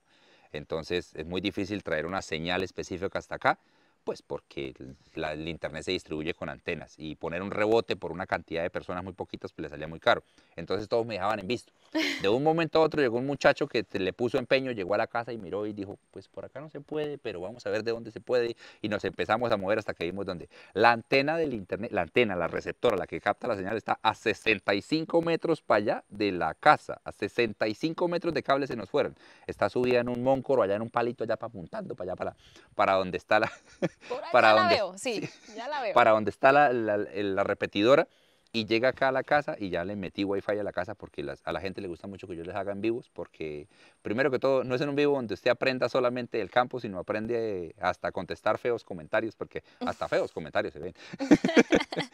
Entonces 0.51 1.13
es 1.15 1.25
muy 1.25 1.41
difícil 1.41 1.83
traer 1.83 2.05
una 2.05 2.21
señal 2.21 2.63
específica 2.63 3.19
hasta 3.19 3.35
acá 3.35 3.59
pues 4.03 4.21
porque 4.21 4.73
el 5.15 5.47
internet 5.47 5.83
se 5.83 5.91
distribuye 5.91 6.33
con 6.33 6.49
antenas 6.49 6.95
y 6.97 7.15
poner 7.15 7.41
un 7.41 7.51
rebote 7.51 7.95
por 7.95 8.11
una 8.11 8.25
cantidad 8.25 8.63
de 8.63 8.69
personas 8.69 9.03
muy 9.03 9.13
poquitas 9.13 9.51
pues 9.53 9.63
le 9.63 9.69
salía 9.69 9.87
muy 9.87 9.99
caro. 9.99 10.23
Entonces 10.55 10.87
todos 10.87 11.05
me 11.05 11.15
dejaban 11.15 11.39
en 11.39 11.47
visto. 11.47 11.71
De 12.21 12.29
un 12.29 12.43
momento 12.43 12.79
a 12.79 12.81
otro 12.81 13.01
llegó 13.01 13.17
un 13.17 13.25
muchacho 13.25 13.67
que 13.67 13.85
le 13.93 14.13
puso 14.13 14.37
empeño, 14.37 14.71
llegó 14.71 14.93
a 14.93 14.97
la 14.97 15.07
casa 15.07 15.33
y 15.33 15.37
miró 15.37 15.65
y 15.65 15.73
dijo, 15.73 15.97
pues 16.11 16.27
por 16.27 16.45
acá 16.45 16.61
no 16.61 16.69
se 16.69 16.81
puede, 16.81 17.17
pero 17.17 17.41
vamos 17.41 17.65
a 17.65 17.69
ver 17.69 17.83
de 17.83 17.91
dónde 17.91 18.11
se 18.11 18.19
puede. 18.19 18.55
Y 18.81 18.89
nos 18.89 19.03
empezamos 19.05 19.51
a 19.51 19.57
mover 19.57 19.79
hasta 19.79 19.93
que 19.93 20.05
vimos 20.05 20.25
dónde. 20.25 20.49
La 20.73 20.91
antena 20.91 21.37
del 21.37 21.53
internet, 21.53 21.91
la 21.91 22.01
antena, 22.01 22.35
la 22.35 22.47
receptora, 22.47 22.97
la 22.97 23.07
que 23.07 23.19
capta 23.19 23.47
la 23.47 23.55
señal 23.55 23.77
está 23.77 23.99
a 24.01 24.13
65 24.13 25.21
metros 25.21 25.61
para 25.61 25.77
allá 25.77 26.03
de 26.09 26.31
la 26.31 26.53
casa. 26.53 27.01
A 27.03 27.11
65 27.11 28.07
metros 28.07 28.33
de 28.33 28.43
cable 28.43 28.67
se 28.67 28.75
nos 28.75 28.89
fueron. 28.89 29.15
Está 29.47 29.69
subida 29.69 29.99
en 29.99 30.09
un 30.09 30.23
moncoro, 30.23 30.61
allá 30.61 30.75
en 30.75 30.81
un 30.81 30.89
palito, 30.89 31.23
allá 31.23 31.37
para 31.37 31.49
apuntando, 31.49 31.95
para 31.95 32.11
allá, 32.11 32.15
para, 32.15 32.35
para 32.75 32.93
donde 32.93 33.17
está 33.17 33.39
la... 33.39 33.51
para 34.31 34.51
donde, 34.51 34.75
la 34.75 34.83
veo, 34.83 34.97
sí, 34.97 35.27
ya 35.55 35.67
la 35.67 35.81
veo. 35.81 35.93
Para 35.93 36.11
donde 36.11 36.31
está 36.31 36.51
la, 36.51 37.43
repetidora 37.43 38.07
y 38.51 38.65
llega 38.65 38.89
acá 38.89 39.09
a 39.09 39.11
la 39.11 39.23
casa 39.23 39.55
y 39.59 39.69
ya 39.69 39.85
le 39.85 39.95
metí 39.95 40.23
wifi 40.23 40.53
a 40.53 40.63
la 40.63 40.71
casa 40.71 40.95
porque 40.95 41.23
a 41.43 41.51
la 41.51 41.61
gente 41.61 41.81
le 41.81 41.87
gusta 41.87 42.07
mucho 42.07 42.27
que 42.27 42.35
yo 42.35 42.43
les 42.43 42.55
haga 42.55 42.71
en 42.71 42.81
vivos 42.81 43.09
porque 43.13 43.67
primero 44.01 44.31
que 44.31 44.39
todo 44.39 44.63
no 44.63 44.73
es 44.73 44.81
en 44.81 44.89
un 44.89 44.95
vivo 44.95 45.13
donde 45.13 45.35
usted 45.35 45.51
aprenda 45.51 45.87
solamente 45.87 46.41
el 46.41 46.49
campo 46.49 46.79
sino 46.79 46.97
aprende 46.97 47.75
hasta 47.79 48.11
contestar 48.11 48.57
feos 48.57 48.83
comentarios 48.83 49.35
porque 49.35 49.63
hasta 49.85 50.07
feos 50.09 50.31
comentarios 50.31 50.73
se 50.73 50.79
ven. 50.79 50.93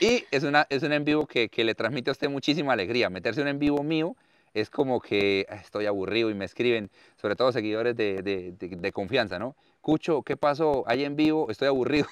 Y 0.00 0.24
es 0.30 0.44
una 0.44 0.66
es 0.68 0.82
un 0.82 0.92
en 0.92 1.04
vivo 1.04 1.26
que, 1.26 1.48
que, 1.48 1.62
le 1.62 1.74
transmite 1.74 2.10
a 2.10 2.12
usted 2.12 2.28
muchísima 2.28 2.72
alegría. 2.72 3.10
Meterse 3.10 3.40
en 3.42 3.46
un 3.46 3.50
en 3.50 3.58
vivo 3.58 3.82
mío 3.82 4.16
es 4.54 4.70
como 4.70 5.00
que 5.00 5.46
estoy 5.50 5.86
aburrido 5.86 6.30
y 6.30 6.34
me 6.34 6.44
escriben 6.44 6.90
sobre 7.16 7.36
todo 7.36 7.52
seguidores 7.52 7.96
de, 7.96 8.22
de, 8.22 8.52
de 8.52 8.92
confianza 8.92 9.38
no 9.38 9.56
Cucho, 9.80 10.22
¿qué 10.22 10.36
pasó? 10.36 10.84
Ahí 10.86 11.04
en 11.04 11.16
vivo, 11.16 11.50
estoy 11.50 11.68
aburrido. 11.68 12.06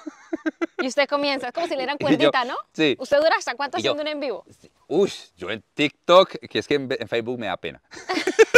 Y 0.80 0.86
usted 0.86 1.08
comienza, 1.08 1.48
es 1.48 1.52
como 1.52 1.66
si 1.66 1.76
le 1.76 1.82
eran 1.82 1.98
cuerdita, 2.00 2.44
¿no? 2.44 2.54
Sí. 2.72 2.96
¿Usted 2.98 3.18
dura 3.18 3.36
hasta 3.36 3.54
cuánto 3.54 3.78
haciendo 3.78 4.02
un 4.02 4.08
en 4.08 4.20
vivo? 4.20 4.44
Uy, 4.86 5.12
yo 5.36 5.50
en 5.50 5.62
TikTok, 5.74 6.30
que 6.48 6.58
es 6.58 6.66
que 6.66 6.74
en 6.74 7.08
Facebook 7.08 7.38
me 7.38 7.46
da 7.46 7.56
pena. 7.56 7.82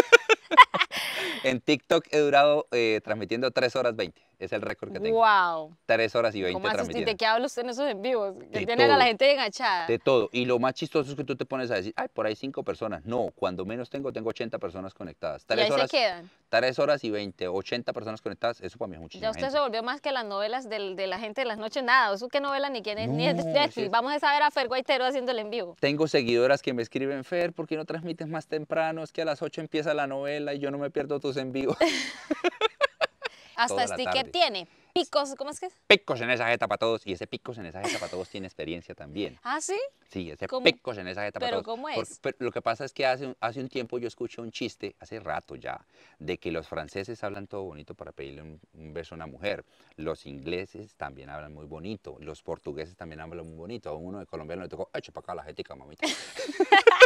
en 1.45 1.61
TikTok 1.61 2.07
he 2.11 2.19
durado 2.19 2.67
eh, 2.73 3.01
transmitiendo 3.05 3.51
3 3.51 3.77
horas 3.77 3.97
20. 3.97 4.21
Es 4.39 4.53
el 4.53 4.63
récord 4.63 4.91
que 4.91 5.01
tengo. 5.01 5.19
¡Wow! 5.19 5.77
3 5.85 6.15
horas 6.17 6.35
y 6.35 6.41
20 6.41 6.55
¿Cómo 6.55 6.73
transmitiendo. 6.73 7.11
¿De 7.11 7.17
qué 7.19 7.27
habla 7.27 7.45
usted 7.45 7.61
en 7.63 7.69
esos 7.71 7.87
en 7.91 8.01
vivos? 8.01 8.35
Que 8.51 8.65
tienen 8.65 8.91
a 8.91 8.97
la 8.97 9.05
gente 9.05 9.31
enganchada. 9.31 9.87
De 9.87 9.99
todo. 9.99 10.31
Y 10.33 10.47
lo 10.47 10.59
más 10.59 10.73
chistoso 10.73 11.11
es 11.11 11.17
que 11.17 11.25
tú 11.25 11.37
te 11.37 11.45
pones 11.45 11.71
a 11.71 11.75
decir, 11.75 11.93
ay, 11.95 12.09
por 12.09 12.25
ahí 12.25 12.35
5 12.35 12.63
personas. 12.63 13.05
No, 13.05 13.33
cuando 13.35 13.67
menos 13.67 13.91
tengo, 13.91 14.11
tengo 14.15 14.31
80 14.31 14.59
personas 14.59 14.95
conectadas. 14.95 15.45
3 15.45 15.59
¿Y 15.59 15.63
ahí 15.65 15.71
horas, 15.71 15.91
se 15.91 15.97
quedan? 15.99 16.31
3 16.49 16.79
horas 16.79 17.05
y 17.05 17.11
20, 17.11 17.49
80 17.49 17.93
personas 17.93 18.23
conectadas. 18.23 18.63
Eso 18.63 18.79
para 18.79 18.89
mí 18.89 18.95
es 18.95 19.03
muchísimo. 19.03 19.25
Ya 19.25 19.31
usted 19.31 19.51
se 19.51 19.61
volvió 19.61 19.83
más 19.83 20.01
que 20.01 20.11
las 20.11 20.25
novelas 20.25 20.71
del, 20.71 20.97
de 20.97 21.07
la 21.07 21.19
gente 21.19 21.43
de 21.43 21.47
las 21.47 21.59
noches. 21.59 21.83
Nada, 21.85 22.15
eso 22.15 22.29
que 22.29 22.41
novela 22.41 22.71
ni 22.71 22.81
quién 22.81 22.97
es, 22.97 23.09
No, 23.09 23.17
ni 23.17 23.27
es 23.29 23.35
Netflix. 23.45 23.75
sí 23.75 23.83
es- 23.83 23.91
Vamos 23.91 24.15
a 24.15 24.21
saber 24.21 24.43
a 24.43 24.51
Fer 24.51 24.69
Guaitero 24.69 25.05
haciéndole 25.05 25.43
en 25.43 25.51
vivo. 25.51 25.77
Tengo 25.81 26.09
seguidoras 26.09 26.63
que 26.63 26.73
me 26.73 26.81
escriben, 26.81 27.25
Fer, 27.25 27.53
¿por 27.53 27.67
qué 27.67 27.77
no 27.77 27.85
transmites 27.85 28.27
más 28.27 28.47
temprano? 28.47 29.03
Es 29.03 29.13
que 29.13 29.21
a 29.21 29.27
las 29.27 29.43
8 29.43 29.61
empieza 29.61 29.93
la 29.93 30.07
novela 30.07 30.55
y 30.55 30.61
yo 30.61 30.71
no 30.71 30.79
me 30.79 30.89
pierdo 30.91 31.21
tus 31.31 31.37
en 31.41 31.53
vivo. 31.53 31.77
Hasta 33.57 33.87
sticker 33.89 34.31
tiene. 34.31 34.67
Picos, 34.95 35.35
¿cómo 35.37 35.51
es 35.51 35.61
que 35.61 35.67
es? 35.67 35.75
Picos 35.87 36.21
en 36.23 36.31
esa 36.31 36.49
jeta 36.49 36.67
para 36.67 36.79
todos. 36.79 37.07
Y 37.07 37.13
ese 37.13 37.27
picos 37.27 37.59
en 37.59 37.67
esa 37.67 37.83
jeta 37.83 37.99
para 37.99 38.11
todos 38.11 38.29
tiene 38.29 38.47
experiencia 38.47 38.95
también. 38.95 39.39
Ah, 39.43 39.61
sí. 39.61 39.79
Sí, 40.09 40.31
ese 40.31 40.49
¿Cómo? 40.49 40.65
picos 40.65 40.99
en 40.99 41.07
esa 41.07 41.23
jeta 41.23 41.39
para 41.39 41.51
¿Pero 41.51 41.63
todos. 41.63 41.77
cómo 41.77 41.89
Por- 41.95 42.03
es? 42.05 42.19
pero 42.21 42.37
lo 42.41 42.51
que 42.51 42.63
pasa 42.63 42.85
es 42.85 42.93
que 42.93 43.07
hace 43.07 43.27
un, 43.27 43.37
hace 43.39 43.61
un 43.61 43.69
tiempo 43.69 43.99
yo 43.99 44.09
escuché 44.09 44.41
un 44.41 44.51
chiste, 44.51 44.97
hace 44.99 45.21
rato 45.21 45.55
ya, 45.55 45.87
de 46.19 46.39
que 46.39 46.51
los 46.51 46.67
franceses 46.67 47.23
hablan 47.23 47.47
todo 47.47 47.63
bonito 47.63 47.95
para 47.95 48.11
pedirle 48.11 48.43
un, 48.43 48.61
un 48.75 48.93
beso 48.93 49.15
a 49.15 49.17
una 49.17 49.27
mujer. 49.27 49.65
Los 49.97 50.27
ingleses 50.27 50.95
también 50.97 51.29
hablan 51.31 51.53
muy 51.55 51.67
bonito. 51.67 52.17
Los 52.19 52.43
portugueses 52.43 52.97
también 52.97 53.21
hablan 53.21 53.47
muy 53.47 53.57
bonito. 53.57 53.91
A 53.91 53.95
uno 53.95 54.19
de 54.19 54.27
colombiano 54.27 54.63
le 54.63 54.69
tocó, 54.69 54.91
eche 54.95 55.13
para 55.13 55.23
acá 55.25 55.35
la 55.37 55.45
jetica, 55.45 55.77
mamita. 55.77 56.07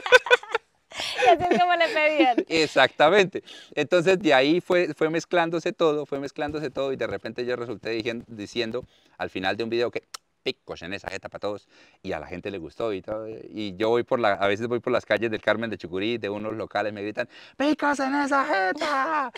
Exactamente. 2.48 3.42
Entonces 3.74 4.18
de 4.18 4.34
ahí 4.34 4.60
fue, 4.60 4.94
fue 4.94 5.10
mezclándose 5.10 5.72
todo, 5.72 6.06
fue 6.06 6.20
mezclándose 6.20 6.70
todo 6.70 6.92
y 6.92 6.96
de 6.96 7.06
repente 7.06 7.44
yo 7.44 7.56
resulté 7.56 7.90
diciendo, 7.90 8.24
diciendo 8.28 8.84
al 9.18 9.30
final 9.30 9.56
de 9.56 9.64
un 9.64 9.70
video 9.70 9.90
que 9.90 10.04
picos 10.44 10.82
en 10.82 10.92
esa 10.92 11.08
jeta 11.08 11.28
para 11.28 11.40
todos 11.40 11.66
y 12.02 12.12
a 12.12 12.20
la 12.20 12.26
gente 12.26 12.50
le 12.50 12.58
gustó 12.58 12.92
y 12.92 13.02
todo. 13.02 13.26
Y 13.28 13.74
yo 13.76 13.88
voy 13.88 14.04
por 14.04 14.20
la, 14.20 14.34
a 14.34 14.46
veces 14.46 14.68
voy 14.68 14.78
por 14.78 14.92
las 14.92 15.06
calles 15.06 15.30
del 15.30 15.40
Carmen 15.40 15.70
de 15.70 15.78
Chucurí, 15.78 16.18
de 16.18 16.28
unos 16.28 16.54
locales 16.54 16.92
me 16.92 17.02
gritan, 17.02 17.28
picos 17.56 17.98
en 18.00 18.14
esa 18.14 18.44
jeta. 18.44 19.32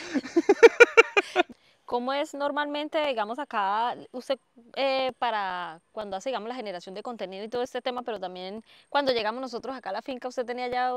¿Cómo 1.87 2.13
es 2.13 2.35
normalmente, 2.35 3.07
digamos, 3.07 3.39
acá 3.39 3.97
usted 4.11 4.41
eh, 4.75 5.13
para 5.21 5.81
cuando 5.93 6.17
hace, 6.17 6.31
digamos, 6.31 6.49
la 6.49 6.57
generación 6.57 6.97
de 6.97 7.03
contenido 7.05 7.45
y 7.45 7.49
todo 7.49 7.63
este 7.63 7.81
tema, 7.81 8.03
pero 8.03 8.19
también 8.19 8.65
cuando 8.89 9.13
llegamos 9.13 9.41
nosotros 9.41 9.77
acá 9.77 9.91
a 9.91 9.93
la 9.93 10.03
finca, 10.03 10.27
usted 10.27 10.45
tenía 10.45 10.67
ya 10.67 10.93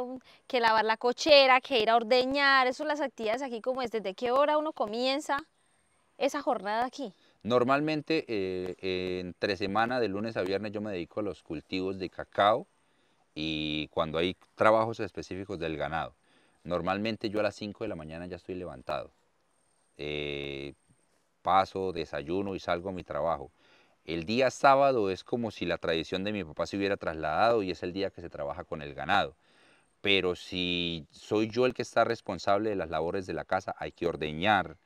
que 0.48 0.60
lavar 0.60 0.84
la 0.86 0.98
cochera, 0.98 1.62
que 1.62 1.80
ir 1.80 1.92
a 1.92 1.96
ordeñar, 1.96 2.66
eso 2.66 2.86
las 2.86 3.02
actividades 3.02 3.44
aquí, 3.44 3.62
como 3.62 3.84
es? 3.84 3.92
¿Desde 3.92 4.16
qué 4.16 4.32
hora 4.32 4.58
uno 4.58 4.74
comienza 4.74 5.38
esa 6.18 6.42
jornada 6.42 6.86
aquí? 6.86 7.14
Normalmente 7.44 8.26
eh, 8.28 9.20
entre 9.20 9.58
semana, 9.58 10.00
de 10.00 10.08
lunes 10.08 10.38
a 10.38 10.42
viernes, 10.42 10.72
yo 10.72 10.82
me 10.82 10.92
dedico 10.92 11.20
a 11.20 11.24
los 11.24 11.44
cultivos 11.44 12.00
de 12.00 12.10
cacao 12.10 12.66
y 13.36 13.90
cuando 13.90 14.18
hay 14.18 14.36
trabajos 14.56 15.00
específicos 15.00 15.60
del 15.60 15.78
ganado. 15.78 16.16
Normalmente 16.64 17.30
yo 17.30 17.42
a 17.42 17.44
las 17.44 17.56
5 17.56 17.84
de 17.84 17.90
la 17.90 17.96
mañana 17.96 18.26
ya 18.26 18.38
estoy 18.38 18.56
levantado. 18.56 19.12
Eh, 20.02 20.76
paso, 21.42 21.92
desayuno 21.92 22.56
y 22.56 22.60
salgo 22.60 22.90
a 22.90 22.94
mi 22.94 23.04
trabajo. 23.04 23.52
El 24.06 24.26
día 24.26 24.50
sábado 24.50 25.10
es 25.10 25.26
como 25.26 25.52
si 25.52 25.66
la 25.66 25.78
tradición 25.78 26.24
de 26.24 26.32
mi 26.32 26.44
papá 26.46 26.66
se 26.68 26.78
hubiera 26.78 26.96
trasladado 26.96 27.64
y 27.64 27.72
es 27.72 27.84
el 27.84 27.92
día 27.92 28.10
que 28.10 28.22
se 28.22 28.30
trabaja 28.30 28.64
con 28.64 28.82
el 28.82 28.94
ganado. 28.94 29.36
Pero 30.02 30.36
si 30.36 31.06
soy 31.12 31.50
yo 31.50 31.66
el 31.66 31.74
que 31.74 31.82
está 31.82 32.06
responsable 32.06 32.70
de 32.70 32.78
las 32.78 32.90
labores 32.90 33.28
de 33.28 33.34
la 33.34 33.44
casa, 33.44 33.76
hay 33.78 33.92
que 33.92 34.08
ordeñar, 34.08 34.78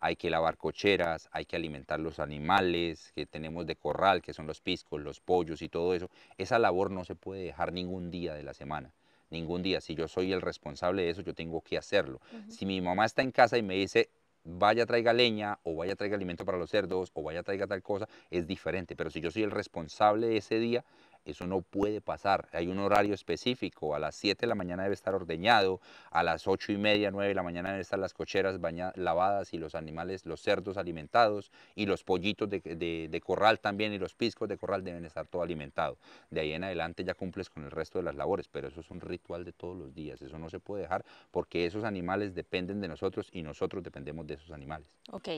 hay 0.00 0.16
que 0.16 0.30
lavar 0.30 0.56
cocheras, 0.56 1.28
hay 1.32 1.44
que 1.44 1.56
alimentar 1.56 2.00
los 2.00 2.18
animales 2.18 3.12
que 3.14 3.26
tenemos 3.26 3.66
de 3.66 3.76
corral, 3.76 4.22
que 4.22 4.32
son 4.32 4.46
los 4.46 4.62
piscos, 4.62 5.02
los 5.02 5.20
pollos 5.20 5.60
y 5.60 5.68
todo 5.68 5.94
eso. 5.94 6.08
Esa 6.38 6.58
labor 6.58 6.90
no 6.90 7.04
se 7.04 7.14
puede 7.14 7.44
dejar 7.44 7.74
ningún 7.74 8.10
día 8.10 8.32
de 8.32 8.42
la 8.42 8.54
semana, 8.54 8.94
ningún 9.28 9.62
día. 9.62 9.82
Si 9.82 9.94
yo 9.94 10.08
soy 10.08 10.32
el 10.32 10.40
responsable 10.40 11.02
de 11.02 11.10
eso, 11.10 11.20
yo 11.20 11.34
tengo 11.34 11.60
que 11.60 11.76
hacerlo. 11.76 12.22
Si 12.48 12.64
mi 12.64 12.80
mamá 12.80 13.04
está 13.04 13.20
en 13.20 13.32
casa 13.32 13.58
y 13.58 13.62
me 13.62 13.74
dice, 13.74 14.08
vaya 14.44 14.86
traiga 14.86 15.12
leña 15.12 15.58
o 15.62 15.76
vaya 15.76 15.96
traiga 15.96 16.16
alimento 16.16 16.44
para 16.44 16.58
los 16.58 16.70
cerdos 16.70 17.10
o 17.14 17.22
vaya 17.22 17.42
traiga 17.42 17.66
tal 17.66 17.82
cosa, 17.82 18.08
es 18.30 18.46
diferente. 18.46 18.96
Pero 18.96 19.10
si 19.10 19.20
yo 19.20 19.30
soy 19.30 19.42
el 19.42 19.50
responsable 19.50 20.26
de 20.28 20.36
ese 20.38 20.58
día, 20.58 20.84
eso 21.24 21.46
no 21.46 21.60
puede 21.62 22.00
pasar. 22.00 22.48
Hay 22.52 22.68
un 22.68 22.78
horario 22.78 23.14
específico. 23.14 23.94
A 23.94 23.98
las 23.98 24.14
7 24.14 24.42
de 24.42 24.46
la 24.48 24.54
mañana 24.54 24.82
debe 24.82 24.94
estar 24.94 25.14
ordeñado, 25.14 25.80
a 26.10 26.22
las 26.22 26.46
8 26.46 26.72
y 26.72 26.76
media, 26.76 27.10
9 27.10 27.28
de 27.28 27.34
la 27.34 27.42
mañana 27.42 27.68
deben 27.70 27.80
estar 27.80 27.98
las 27.98 28.12
cocheras 28.14 28.60
baña- 28.60 28.92
lavadas 28.96 29.54
y 29.54 29.58
los 29.58 29.74
animales, 29.74 30.26
los 30.26 30.40
cerdos 30.40 30.76
alimentados 30.76 31.50
y 31.74 31.86
los 31.86 32.04
pollitos 32.04 32.48
de 32.50 33.22
corral 33.24 33.60
también 33.60 33.92
y 33.92 33.98
los 33.98 34.14
piscos 34.14 34.48
de 34.48 34.56
corral 34.58 34.82
deben 34.84 35.04
estar 35.04 35.26
todo 35.26 35.42
alimentados. 35.42 35.98
De 36.30 36.40
ahí 36.40 36.52
en 36.52 36.64
adelante 36.64 37.04
ya 37.04 37.14
cumples 37.14 37.50
con 37.50 37.64
el 37.64 37.70
resto 37.70 37.98
de 37.98 38.04
las 38.04 38.14
labores, 38.14 38.48
pero 38.48 38.68
eso 38.68 38.80
es 38.80 38.90
un 38.90 39.00
ritual 39.00 39.44
de 39.44 39.52
todos 39.52 39.76
los 39.76 39.94
días. 39.94 40.20
Eso 40.22 40.38
no 40.38 40.48
se 40.50 40.60
puede 40.60 40.82
dejar 40.82 41.04
porque 41.30 41.66
esos 41.66 41.84
animales 41.84 42.34
dependen 42.34 42.80
de 42.80 42.88
nosotros 42.88 43.28
y 43.32 43.42
nosotros 43.42 43.82
dependemos 43.82 44.26
de 44.26 44.34
esos 44.34 44.50
animales. 44.50 44.88
Ok. 45.10 45.28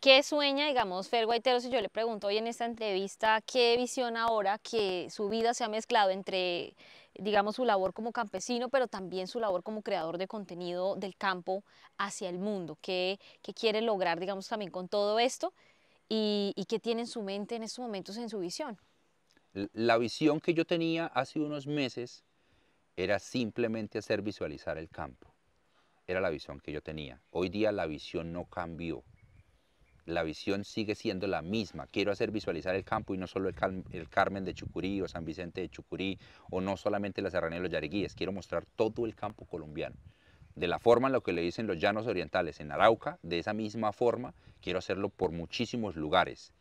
¿Qué 0.00 0.22
sueña, 0.22 0.66
digamos, 0.66 1.10
Fer 1.10 1.26
Guaitero, 1.26 1.60
si 1.60 1.68
yo 1.68 1.78
le 1.78 1.90
pregunto 1.90 2.28
hoy 2.28 2.38
en 2.38 2.46
esta 2.46 2.64
entrevista, 2.64 3.42
qué 3.42 3.76
visión 3.76 4.16
ahora 4.16 4.56
que 4.56 5.10
su 5.10 5.28
vida 5.28 5.52
se 5.52 5.62
ha 5.62 5.68
mezclado 5.68 6.08
entre, 6.08 6.74
digamos, 7.18 7.56
su 7.56 7.66
labor 7.66 7.92
como 7.92 8.10
campesino, 8.10 8.70
pero 8.70 8.88
también 8.88 9.26
su 9.26 9.40
labor 9.40 9.62
como 9.62 9.82
creador 9.82 10.16
de 10.16 10.26
contenido 10.26 10.96
del 10.96 11.16
campo 11.16 11.64
hacia 11.98 12.30
el 12.30 12.38
mundo? 12.38 12.78
¿Qué, 12.80 13.18
quiere 13.54 13.82
lograr, 13.82 14.18
digamos, 14.18 14.48
también 14.48 14.70
con 14.70 14.88
todo 14.88 15.18
esto? 15.18 15.52
¿Y, 16.08 16.54
y 16.56 16.64
qué 16.64 16.78
tiene 16.78 17.02
en 17.02 17.06
su 17.06 17.20
mente 17.20 17.56
en 17.56 17.62
estos 17.62 17.80
momentos 17.80 18.16
en 18.16 18.30
su 18.30 18.38
visión? 18.38 18.78
La 19.52 19.98
visión 19.98 20.40
que 20.40 20.54
yo 20.54 20.64
tenía 20.64 21.08
hace 21.08 21.40
unos 21.40 21.66
meses 21.66 22.24
era 22.96 23.18
simplemente 23.18 23.98
hacer 23.98 24.22
visualizar 24.22 24.78
el 24.78 24.88
campo. 24.88 25.34
Era 26.06 26.22
la 26.22 26.30
visión 26.30 26.58
que 26.58 26.72
yo 26.72 26.80
tenía. 26.80 27.20
Hoy 27.32 27.50
día 27.50 27.70
la 27.70 27.84
visión 27.84 28.32
no 28.32 28.46
cambió. 28.46 29.04
La 30.10 30.22
visión 30.22 30.64
sigue 30.64 30.94
siendo 30.94 31.26
la 31.26 31.42
misma. 31.42 31.86
Quiero 31.86 32.12
hacer 32.12 32.30
visualizar 32.30 32.74
el 32.74 32.84
campo 32.84 33.14
y 33.14 33.18
no 33.18 33.26
solo 33.26 33.48
el, 33.48 34.08
Carmen 34.08 34.44
de 34.44 34.54
Chucurí 34.54 35.00
o 35.00 35.08
San 35.08 35.24
Vicente 35.24 35.60
de 35.60 35.68
Chucurí 35.68 36.18
o 36.50 36.60
no 36.60 36.76
solamente 36.76 37.22
la 37.22 37.30
Serranía 37.30 37.58
de 37.58 37.62
los 37.64 37.72
Yariguíes. 37.72 38.14
Quiero 38.14 38.32
mostrar 38.32 38.64
todo 38.76 39.06
el 39.06 39.14
campo 39.14 39.44
colombiano 39.44 39.96
de 40.54 40.68
la 40.68 40.78
forma 40.78 41.08
en 41.08 41.12
lo 41.12 41.22
que 41.22 41.32
le 41.32 41.42
dicen 41.42 41.66
los 41.66 41.78
llanos 41.78 42.06
orientales 42.06 42.60
en 42.60 42.70
Arauca, 42.72 43.18
de 43.22 43.38
esa 43.38 43.54
misma 43.54 43.92
forma 43.92 44.34
quiero 44.60 44.78
hacerlo 44.78 45.08
por 45.08 45.32
muchísimos 45.32 45.96
lugares. 45.96 46.52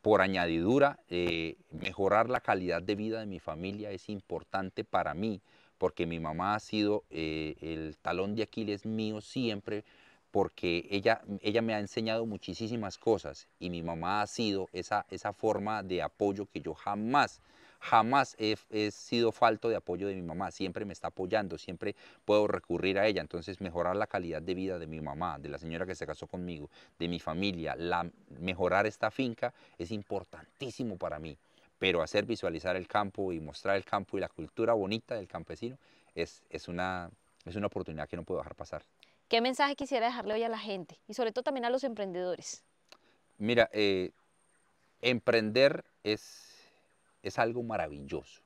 Por 0.00 0.20
añadidura, 0.20 0.98
eh, 1.08 1.56
mejorar 1.70 2.28
la 2.28 2.40
calidad 2.40 2.82
de 2.82 2.94
vida 2.94 3.20
de 3.20 3.26
mi 3.26 3.38
familia 3.38 3.90
es 3.90 4.08
importante 4.08 4.84
para 4.84 5.14
mí, 5.14 5.40
porque 5.78 6.06
mi 6.06 6.20
mamá 6.20 6.54
ha 6.54 6.60
sido 6.60 7.04
eh, 7.10 7.56
el 7.60 7.96
talón 7.98 8.34
de 8.34 8.42
Aquiles 8.42 8.84
mío 8.84 9.20
siempre, 9.20 9.84
porque 10.32 10.88
ella, 10.90 11.22
ella 11.40 11.62
me 11.62 11.74
ha 11.74 11.78
enseñado 11.78 12.26
muchísimas 12.26 12.98
cosas 12.98 13.46
y 13.60 13.70
mi 13.70 13.82
mamá 13.82 14.22
ha 14.22 14.26
sido 14.26 14.68
esa, 14.72 15.06
esa 15.10 15.32
forma 15.32 15.84
de 15.84 16.02
apoyo 16.02 16.46
que 16.46 16.60
yo 16.60 16.74
jamás 16.74 17.40
jamás 17.82 18.36
he, 18.38 18.90
sido 18.92 19.32
falto 19.32 19.68
de 19.68 19.74
apoyo 19.74 20.06
de 20.06 20.14
mi 20.14 20.22
mamá, 20.22 20.52
siempre 20.52 20.84
me 20.84 20.92
está 20.92 21.08
apoyando, 21.08 21.58
siempre 21.58 21.96
puedo 22.24 22.46
recurrir 22.46 22.96
a 22.98 23.06
ella, 23.08 23.20
entonces 23.20 23.60
mejorar 23.60 23.96
la 23.96 24.06
calidad 24.06 24.40
de 24.40 24.54
vida 24.54 24.78
de 24.78 24.86
mi 24.86 25.00
mamá, 25.00 25.38
de 25.40 25.48
la 25.48 25.58
señora 25.58 25.84
que 25.84 25.96
se 25.96 26.06
casó 26.06 26.28
conmigo, 26.28 26.70
de 26.98 27.08
mi 27.08 27.18
familia, 27.18 27.74
la, 27.74 28.08
mejorar 28.38 28.86
esta 28.86 29.10
finca 29.10 29.52
es 29.78 29.90
importantísimo 29.90 30.96
para 30.96 31.18
mí, 31.18 31.36
pero 31.76 32.02
hacer 32.02 32.24
visualizar 32.24 32.76
el 32.76 32.86
campo 32.86 33.32
y 33.32 33.40
mostrar 33.40 33.76
el 33.76 33.84
campo 33.84 34.16
y 34.16 34.20
la 34.20 34.28
cultura 34.28 34.74
bonita 34.74 35.16
del 35.16 35.26
campesino 35.26 35.76
es, 36.14 36.44
es, 36.50 36.68
una, 36.68 37.10
es 37.44 37.56
una 37.56 37.66
oportunidad 37.66 38.08
que 38.08 38.16
no 38.16 38.22
puedo 38.22 38.40
dejar 38.40 38.54
pasar. 38.54 38.84
¿Qué 39.32 39.40
mensaje 39.40 39.76
quisiera 39.76 40.04
dejarle 40.04 40.34
hoy 40.34 40.42
a 40.42 40.50
la 40.50 40.58
gente 40.58 41.00
y 41.08 41.14
sobre 41.14 41.32
todo 41.32 41.42
también 41.42 41.64
a 41.64 41.70
los 41.70 41.84
emprendedores? 41.84 42.62
Mira, 43.38 43.70
eh, 43.72 44.10
emprender 45.00 45.86
es 46.04 46.52
es 47.22 47.38
algo 47.38 47.62
maravilloso. 47.62 48.42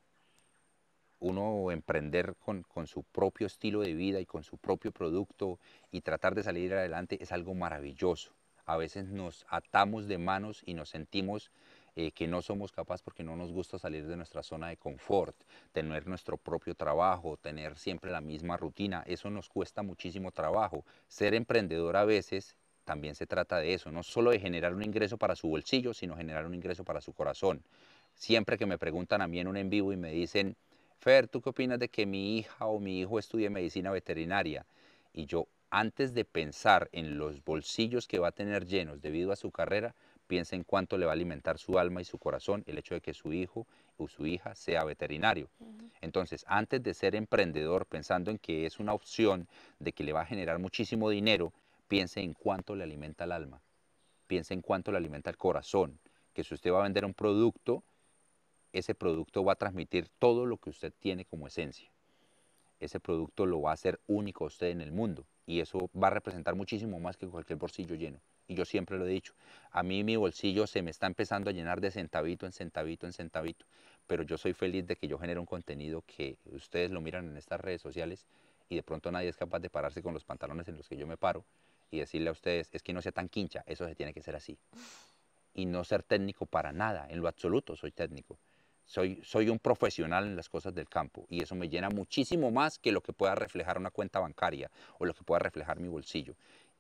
Uno 1.19 1.73
emprender 1.73 2.37
con, 2.37 2.65
su 2.87 3.03
propio 3.03 3.49
estilo 3.49 3.81
de 3.81 3.95
vida 3.95 4.21
y 4.21 4.27
con 4.27 4.45
su 4.45 4.59
propio 4.59 4.93
producto 4.93 5.59
y 5.91 6.03
tratar 6.03 6.37
de 6.37 6.45
salir 6.45 6.73
adelante 6.73 7.21
es 7.21 7.33
algo 7.33 7.53
maravilloso. 7.55 8.31
A 8.65 8.77
veces 8.77 9.09
nos 9.09 9.45
atamos 9.49 10.07
de 10.07 10.19
manos 10.19 10.63
y 10.65 10.75
nos 10.75 10.91
sentimos 10.91 11.51
eh, 11.97 12.13
que 12.13 12.29
no 12.29 12.43
somos 12.43 12.73
capaces 12.73 13.03
porque 13.03 13.25
no 13.25 13.37
nos 13.37 13.53
gusta 13.53 13.79
salir 13.79 14.07
de 14.07 14.17
nuestra 14.17 14.43
zona 14.43 14.69
de 14.69 14.77
confort, 14.77 15.35
tener 15.73 16.07
nuestro 16.07 16.37
propio 16.37 16.75
trabajo, 16.75 17.39
tener 17.39 17.77
siempre 17.79 18.11
la 18.11 18.21
misma 18.21 18.59
rutina. 18.59 19.03
Eso 19.07 19.31
nos 19.31 19.49
cuesta 19.49 19.83
muchísimo 19.83 20.31
trabajo. 20.31 20.85
Ser 21.09 21.35
emprendedor 21.35 21.97
a 21.97 22.05
veces 22.05 22.55
también 22.85 23.15
se 23.15 23.27
trata 23.27 23.59
de 23.59 23.75
eso, 23.75 23.91
no 23.91 24.03
solo 24.03 24.31
de 24.31 24.39
generar 24.39 24.75
un 24.75 24.85
ingreso 24.85 25.17
para 25.17 25.35
su 25.35 25.49
bolsillo, 25.49 25.95
sino 25.95 26.17
generar 26.17 26.47
un 26.47 26.55
ingreso 26.55 26.85
para 26.85 27.01
su 27.01 27.15
corazón. 27.15 27.63
Siempre 28.15 28.59
que 28.59 28.67
me 28.67 28.79
preguntan 28.79 29.23
a 29.23 29.27
mí 29.27 29.41
en 29.41 29.49
un 29.49 29.57
en 29.57 29.71
vivo 29.71 29.93
y 29.93 29.97
me 29.97 30.13
dicen, 30.13 30.55
Fer, 30.99 31.29
¿tú 31.29 31.41
qué 31.41 31.49
opinas 31.49 31.79
de 31.79 31.89
que 31.89 32.07
mi 32.07 32.39
hija 32.39 32.67
o 32.67 32.79
mi 32.79 33.01
hijo 33.01 33.19
estudie 33.19 33.51
medicina 33.51 33.91
veterinaria? 33.91 34.67
Y 35.13 35.27
yo, 35.27 35.49
antes 35.71 36.15
de 36.15 36.25
pensar 36.25 36.89
en 36.93 37.19
los 37.19 37.43
bolsillos 37.45 38.07
que 38.07 38.19
va 38.19 38.29
a 38.29 38.33
tener 38.33 38.67
llenos 38.67 39.01
debido 39.01 39.33
a 39.33 39.37
su 39.37 39.51
carrera, 39.51 39.95
piensa 40.27 40.57
en 40.57 40.65
cuánto 40.65 40.99
le 40.99 41.07
va 41.07 41.13
a 41.13 41.15
alimentar 41.15 41.59
su 41.59 41.79
alma 41.79 42.01
y 42.01 42.05
su 42.05 42.19
corazón 42.19 42.65
el 42.67 42.79
hecho 42.79 42.95
de 42.95 43.01
que 43.01 43.15
su 43.15 43.33
hijo 43.33 43.67
o 43.97 44.09
su 44.09 44.27
hija 44.27 44.55
sea 44.55 44.85
veterinario. 44.85 45.49
Entonces, 46.01 46.45
antes 46.49 46.83
de 46.83 46.95
ser 46.95 47.15
emprendedor, 47.15 47.87
pensando 47.87 48.31
en 48.31 48.39
que 48.39 48.67
es 48.67 48.79
una 48.79 48.93
opción 48.93 49.49
de 49.79 49.93
que 49.93 50.05
le 50.05 50.13
va 50.13 50.23
a 50.23 50.27
generar 50.27 50.59
muchísimo 50.59 51.11
dinero, 51.11 51.53
piense 51.89 52.21
en 52.21 52.35
cuánto 52.35 52.75
le 52.75 52.85
alimenta 52.85 53.25
el 53.25 53.33
alma, 53.33 53.61
piense 54.27 54.55
en 54.55 54.61
cuánto 54.61 54.91
le 54.91 54.99
alimenta 54.99 55.31
el 55.31 55.37
corazón, 55.37 55.99
que 56.35 56.45
si 56.45 56.55
usted 56.55 56.73
va 56.73 56.81
a 56.81 56.85
vender 56.85 57.05
un 57.05 57.15
producto, 57.15 57.83
ese 58.73 58.95
producto 58.95 59.45
va 59.45 59.53
a 59.55 59.57
transmitir 59.57 60.09
todo 60.19 60.45
lo 60.45 60.59
que 60.59 60.71
usted 60.71 60.93
tiene 60.99 61.25
como 61.25 61.47
esencia. 61.47 61.91
Ese 62.79 63.01
producto 63.01 63.47
lo 63.47 63.63
va 63.63 63.71
a 63.71 63.75
hacer 63.75 64.01
único 64.07 64.45
a 64.45 64.49
usted 64.49 64.69
en 64.69 64.83
el 64.83 64.93
mundo 64.93 65.25
y 65.47 65.61
eso 65.61 65.89
va 65.97 66.09
a 66.09 66.11
representar 66.11 66.55
muchísimo 66.55 67.01
más 67.01 67.17
que 67.17 67.27
cualquier 67.27 67.59
bolsillo 67.59 67.95
lleno. 67.95 68.21
Y 68.49 68.55
yo 68.55 68.65
siempre 68.65 68.97
lo 68.97 69.07
he 69.07 69.11
dicho, 69.11 69.35
a 69.73 69.83
mí 69.83 70.05
mi 70.05 70.17
bolsillo 70.17 70.67
se 70.67 70.83
me 70.83 70.91
está 70.91 71.07
empezando 71.07 71.51
a 71.51 71.53
llenar 71.53 71.81
de 71.81 71.91
centavito 71.91 72.47
en 72.47 72.53
centavito 72.53 73.07
en 73.07 73.13
centavito, 73.13 73.67
pero 74.07 74.23
yo 74.23 74.39
soy 74.39 74.53
feliz 74.53 74.87
de 74.87 74.97
que 74.97 75.09
yo 75.09 75.19
genere 75.19 75.41
un 75.41 75.47
contenido 75.47 76.03
que 76.07 76.39
ustedes 76.53 76.91
lo 76.91 77.01
miran 77.01 77.29
en 77.29 77.37
estas 77.37 77.61
redes 77.61 77.83
sociales 77.83 78.27
y 78.69 78.77
de 78.77 78.83
pronto 78.83 79.11
nadie 79.11 79.29
es 79.29 79.37
capaz 79.37 79.59
de 79.59 79.71
pararse 79.71 80.03
con 80.03 80.15
los 80.15 80.25
pantalones 80.25 80.69
en 80.69 80.77
los 80.77 80.89
que 80.89 80.97
yo 80.97 81.07
me 81.07 81.17
paro 81.17 81.45
y 81.91 81.99
decirle 81.99 82.29
a 82.29 82.33
ustedes, 82.33 82.69
es 82.73 82.83
que 82.83 82.93
no 82.93 83.03
sea 83.03 83.13
tan 83.13 83.29
quincha, 83.29 83.65
eso 83.67 83.87
se 83.87 83.95
tiene 83.95 84.13
que 84.13 84.23
ser 84.23 84.37
así. 84.37 84.59
Y 85.55 85.67
no 85.67 85.85
ser 85.85 86.03
técnico 86.03 86.47
para 86.47 86.73
nada, 86.73 87.07
en 87.09 87.21
lo 87.21 87.29
absoluto 87.29 87.75
soy 87.77 87.91
técnico 87.91 88.39
soy, 88.87 89.21
soy 89.25 89.51
un 89.51 89.59
profesional 89.59 90.25
en 90.25 90.37
las 90.37 90.49
cosas 90.49 90.73
del 90.73 90.89
campo 90.89 91.27
y 91.29 91.43
eso 91.43 91.55
me 91.55 91.69
llena 91.69 91.91
muchísimo 91.91 92.51
más 92.51 92.79
que 92.79 92.93
lo 92.93 93.01
que 93.01 93.13
pueda 93.13 93.35
reflejar 93.35 93.79
una 93.79 93.91
cuenta 93.91 94.21
bancaria 94.21 94.71
o 94.99 95.05
lo 95.05 95.13
que 95.13 95.25
pueda 95.25 95.41
reflejar 95.41 95.81
mi 95.81 95.89
bolsillo. 95.89 96.37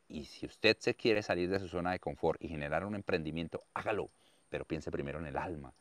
Y 0.08 0.24
si 0.24 0.46
usted 0.46 0.76
se 0.78 0.94
quiere 0.94 1.22
salir 1.22 1.50
de 1.50 1.58
su 1.58 1.68
zona 1.68 1.92
de 1.92 1.98
confort 1.98 2.42
y 2.42 2.48
generar 2.48 2.84
un 2.84 2.94
emprendimiento, 2.94 3.64
hágalo, 3.74 4.10
pero 4.48 4.64
piense 4.64 4.90
primero 4.90 5.18
en 5.18 5.26
el 5.26 5.36
alma 5.36 5.72